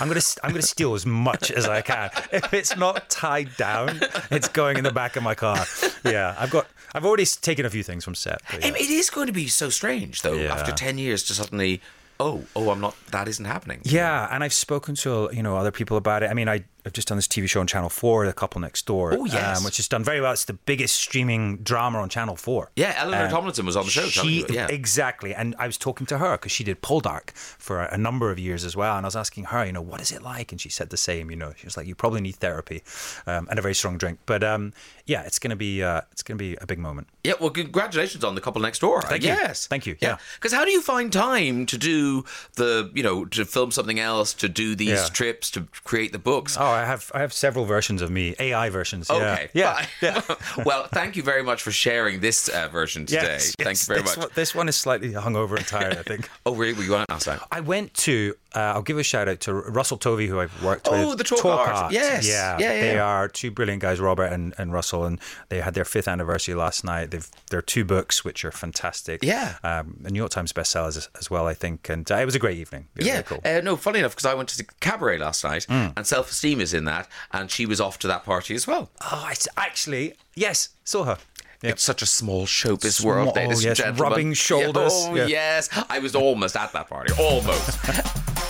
I'm 0.00 0.08
gonna 0.08 0.20
I'm 0.42 0.50
gonna 0.50 0.62
steal 0.62 0.94
as 0.94 1.06
much 1.06 1.50
as 1.50 1.68
I 1.68 1.82
can. 1.82 2.10
If 2.32 2.52
it's 2.52 2.76
not 2.76 3.08
tied 3.10 3.56
down, 3.56 4.00
it's 4.30 4.48
going 4.48 4.76
in 4.76 4.84
the 4.84 4.92
back 4.92 5.16
of 5.16 5.22
my 5.22 5.34
car. 5.34 5.64
Yeah, 6.04 6.34
I've 6.38 6.50
got 6.50 6.66
I've 6.94 7.04
already 7.04 7.26
taken 7.26 7.66
a 7.66 7.70
few 7.70 7.82
things 7.82 8.04
from 8.04 8.14
set. 8.14 8.40
yeah. 8.52 8.68
it 8.68 8.90
is 8.90 9.10
going 9.10 9.26
to 9.26 9.32
be 9.32 9.46
so 9.48 9.70
strange, 9.70 10.22
though. 10.22 10.34
Yeah. 10.34 10.52
After 10.52 10.72
ten 10.72 10.98
years, 10.98 11.22
to 11.24 11.34
suddenly, 11.34 11.80
oh, 12.18 12.44
oh, 12.56 12.70
I'm 12.70 12.80
not. 12.80 12.96
That 13.10 13.28
isn't 13.28 13.44
happening. 13.44 13.80
Yeah, 13.84 14.28
and 14.30 14.42
I've 14.42 14.52
spoken 14.52 14.94
to 14.96 15.30
you 15.32 15.42
know 15.42 15.56
other 15.56 15.70
people 15.70 15.96
about 15.96 16.22
it. 16.22 16.30
I 16.30 16.34
mean, 16.34 16.48
I, 16.48 16.64
I've 16.88 16.94
just 16.94 17.08
done 17.08 17.18
this 17.18 17.28
TV 17.28 17.46
show 17.46 17.60
on 17.60 17.66
Channel 17.66 17.90
Four, 17.90 18.24
The 18.24 18.32
Couple 18.32 18.62
Next 18.62 18.86
Door. 18.86 19.12
Oh, 19.18 19.24
yes. 19.26 19.58
um, 19.58 19.64
which 19.64 19.76
has 19.76 19.88
done 19.88 20.02
very 20.02 20.22
well. 20.22 20.32
It's 20.32 20.46
the 20.46 20.54
biggest 20.54 20.96
streaming 20.96 21.58
drama 21.58 21.98
on 21.98 22.08
Channel 22.08 22.34
Four. 22.34 22.70
Yeah, 22.76 22.94
Eleanor 22.96 23.24
Um, 23.26 23.30
Tomlinson 23.30 23.66
was 23.66 23.76
on 23.76 23.84
the 23.84 23.90
show. 23.90 24.06
She 24.06 24.46
yeah. 24.48 24.68
exactly, 24.68 25.34
and 25.34 25.54
I 25.58 25.66
was 25.66 25.76
talking 25.76 26.06
to 26.06 26.16
her 26.16 26.32
because 26.38 26.50
she 26.50 26.64
did 26.64 26.80
Poldark 26.80 27.32
for 27.36 27.82
a, 27.82 27.92
a 27.94 27.98
number 27.98 28.30
of 28.30 28.38
years 28.38 28.64
as 28.64 28.74
well, 28.74 28.96
and 28.96 29.04
I 29.04 29.08
was 29.08 29.16
asking 29.16 29.44
her, 29.44 29.66
you 29.66 29.72
know, 29.72 29.82
what 29.82 30.00
is 30.00 30.10
it 30.12 30.22
like, 30.22 30.50
and 30.50 30.58
she 30.58 30.70
said 30.70 30.88
the 30.88 30.96
same. 30.96 31.30
You 31.30 31.36
know, 31.36 31.52
she 31.58 31.66
was 31.66 31.76
like, 31.76 31.86
you 31.86 31.94
probably 31.94 32.22
need 32.22 32.36
therapy 32.36 32.82
um, 33.26 33.46
and 33.50 33.58
a 33.58 33.62
very 33.62 33.74
strong 33.74 33.98
drink, 33.98 34.18
but 34.24 34.42
um, 34.42 34.72
yeah, 35.04 35.24
it's 35.24 35.38
gonna 35.38 35.56
be 35.56 35.82
uh, 35.82 36.00
it's 36.10 36.22
gonna 36.22 36.38
be 36.38 36.56
a 36.62 36.66
big 36.66 36.78
moment. 36.78 37.08
Yeah, 37.22 37.34
well, 37.38 37.50
congratulations 37.50 38.24
on 38.24 38.34
the 38.34 38.40
couple 38.40 38.62
next 38.62 38.78
door. 38.78 39.02
Thank 39.02 39.24
you. 39.24 39.28
yes, 39.28 39.66
Thank 39.66 39.84
you, 39.86 39.96
yeah. 40.00 40.16
Because 40.36 40.54
how 40.54 40.64
do 40.64 40.70
you 40.70 40.80
find 40.80 41.12
time 41.12 41.66
to 41.66 41.76
do 41.76 42.24
the, 42.54 42.90
you 42.94 43.02
know, 43.02 43.26
to 43.26 43.44
film 43.44 43.70
something 43.72 44.00
else, 44.00 44.32
to 44.34 44.48
do 44.48 44.74
these 44.74 44.88
Yeah. 44.88 45.06
trips, 45.12 45.50
to 45.50 45.66
create 45.84 46.12
the 46.12 46.18
books? 46.18 46.56
Oh, 46.58 46.74
I 46.78 46.84
have 46.84 47.10
I 47.14 47.20
have 47.20 47.32
several 47.32 47.64
versions 47.64 48.02
of 48.02 48.10
me, 48.10 48.34
AI 48.38 48.70
versions. 48.70 49.08
Yeah. 49.10 49.16
Okay. 49.16 49.48
Yeah. 49.52 49.80
fine. 49.80 50.64
well, 50.64 50.86
thank 50.92 51.16
you 51.16 51.22
very 51.22 51.42
much 51.42 51.62
for 51.62 51.70
sharing 51.70 52.20
this 52.20 52.48
uh, 52.48 52.68
version 52.68 53.06
today. 53.06 53.22
Yes, 53.22 53.54
thank 53.58 53.70
yes. 53.70 53.88
you 53.88 53.94
very 53.94 54.02
this 54.02 54.16
much. 54.16 54.26
One, 54.26 54.32
this 54.34 54.54
one 54.54 54.68
is 54.68 54.76
slightly 54.76 55.12
hungover 55.12 55.56
and 55.56 55.66
tired, 55.66 55.96
I 55.96 56.02
think. 56.02 56.28
Oh, 56.46 56.54
really? 56.54 56.72
Were 56.74 56.82
you 56.84 56.96
on 56.96 57.04
last 57.10 57.26
night? 57.26 57.40
I 57.52 57.60
went 57.60 57.92
to. 57.94 58.34
Uh, 58.54 58.60
I'll 58.60 58.82
give 58.82 58.96
a 58.96 59.02
shout 59.02 59.28
out 59.28 59.40
to 59.40 59.52
Russell 59.52 59.98
Tovey, 59.98 60.26
who 60.26 60.40
I've 60.40 60.62
worked 60.62 60.90
with. 60.90 61.00
Oh, 61.00 61.14
the 61.14 61.24
Talk 61.24 61.44
Art. 61.44 61.92
Yes. 61.92 62.26
Yeah, 62.26 62.56
Yeah, 62.58 62.72
yeah, 62.72 62.80
They 62.80 62.94
yeah. 62.94 63.04
are 63.04 63.28
two 63.28 63.50
brilliant 63.50 63.82
guys, 63.82 64.00
Robert 64.00 64.32
and, 64.32 64.54
and 64.56 64.72
Russell, 64.72 65.04
and 65.04 65.20
they 65.50 65.60
had 65.60 65.74
their 65.74 65.84
fifth 65.84 66.08
anniversary 66.08 66.54
last 66.54 66.84
night. 66.84 67.10
They've 67.10 67.28
their 67.50 67.60
two 67.60 67.84
books, 67.84 68.24
which 68.24 68.44
are 68.46 68.50
fantastic. 68.50 69.22
Yeah. 69.22 69.56
um, 69.62 69.96
the 70.00 70.10
New 70.10 70.18
York 70.18 70.30
Times 70.30 70.52
bestsellers 70.54 70.96
as, 70.96 71.08
as 71.18 71.30
well, 71.30 71.46
I 71.46 71.52
think, 71.54 71.90
and 71.90 72.10
uh, 72.10 72.16
it 72.16 72.24
was 72.24 72.34
a 72.34 72.38
great 72.38 72.56
evening. 72.56 72.86
Yeah. 72.96 73.12
really 73.12 73.22
cool. 73.24 73.38
Mm. 73.38 73.58
Uh, 73.58 73.60
no, 73.60 73.76
funny 73.76 73.98
enough, 73.98 74.12
because 74.12 74.24
I 74.26 74.32
went 74.32 74.48
to 74.50 74.56
the 74.56 74.64
cabaret 74.80 75.18
last 75.18 75.44
night, 75.44 75.66
and 75.68 76.06
Self 76.06 76.30
Esteem 76.30 76.60
is 76.62 76.67
in 76.74 76.84
that, 76.84 77.08
and 77.32 77.50
she 77.50 77.66
was 77.66 77.80
off 77.80 77.98
to 78.00 78.06
that 78.08 78.24
party 78.24 78.54
as 78.54 78.66
well. 78.66 78.90
oh, 79.02 79.24
I 79.26 79.32
s- 79.32 79.48
actually, 79.56 80.14
yes, 80.34 80.70
saw 80.84 81.04
her. 81.04 81.18
Yeah. 81.62 81.70
It's 81.70 81.82
such 81.82 82.02
a 82.02 82.06
small 82.06 82.46
showbiz 82.46 82.92
Small- 83.00 83.14
world, 83.14 83.36
ladies 83.36 83.64
oh, 83.64 83.68
yes, 83.68 83.78
and 83.80 83.96
gentlemen. 83.96 84.02
rubbing 84.02 84.32
shoulders. 84.34 84.92
Yeah, 85.04 85.08
oh, 85.10 85.14
Yeah. 85.16 85.26
yes. 85.26 85.68
I 85.90 85.98
was 85.98 86.14
almost 86.14 86.54
at 86.56 86.72
that 86.72 86.88
party. 86.88 87.12
Almost. 87.20 87.78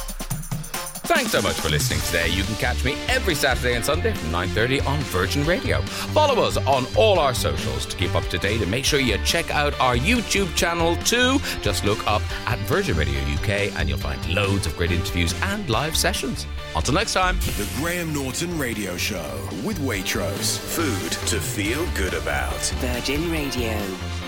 Thanks 1.09 1.33
so 1.33 1.41
much 1.41 1.59
for 1.59 1.71
listening 1.71 2.01
today. 2.01 2.29
You 2.29 2.43
can 2.43 2.55
catch 2.57 2.85
me 2.85 2.93
every 3.09 3.35
Saturday 3.35 3.75
and 3.75 3.83
Sunday 3.83 4.13
from 4.13 4.31
9.30 4.31 4.87
on 4.87 5.01
Virgin 5.05 5.43
Radio. 5.47 5.81
Follow 5.81 6.43
us 6.43 6.59
on 6.59 6.85
all 6.97 7.19
our 7.19 7.33
socials 7.33 7.87
to 7.87 7.97
keep 7.97 8.15
up 8.15 8.25
to 8.25 8.37
date 8.37 8.61
and 8.61 8.71
make 8.71 8.85
sure 8.85 9.01
you 9.01 9.17
check 9.25 9.51
out 9.51 9.73
our 9.81 9.97
YouTube 9.97 10.55
channel 10.55 10.97
too. 10.97 11.39
Just 11.63 11.83
look 11.87 12.07
up 12.07 12.21
at 12.47 12.59
Virgin 12.69 12.95
Radio 12.95 13.19
UK 13.33 13.75
and 13.79 13.89
you'll 13.89 13.97
find 13.97 14.23
loads 14.35 14.67
of 14.67 14.77
great 14.77 14.93
interviews 14.93 15.35
and 15.45 15.71
live 15.71 15.97
sessions. 15.97 16.47
Until 16.77 16.93
next 16.93 17.15
time. 17.15 17.39
The 17.39 17.67
Graham 17.77 18.13
Norton 18.13 18.59
Radio 18.59 18.99
Show 18.99 19.49
with 19.65 19.79
Waitrose. 19.79 20.59
Food 20.59 21.13
to 21.29 21.41
feel 21.41 21.87
good 21.95 22.13
about. 22.13 22.61
Virgin 22.81 23.33
Radio. 23.33 24.28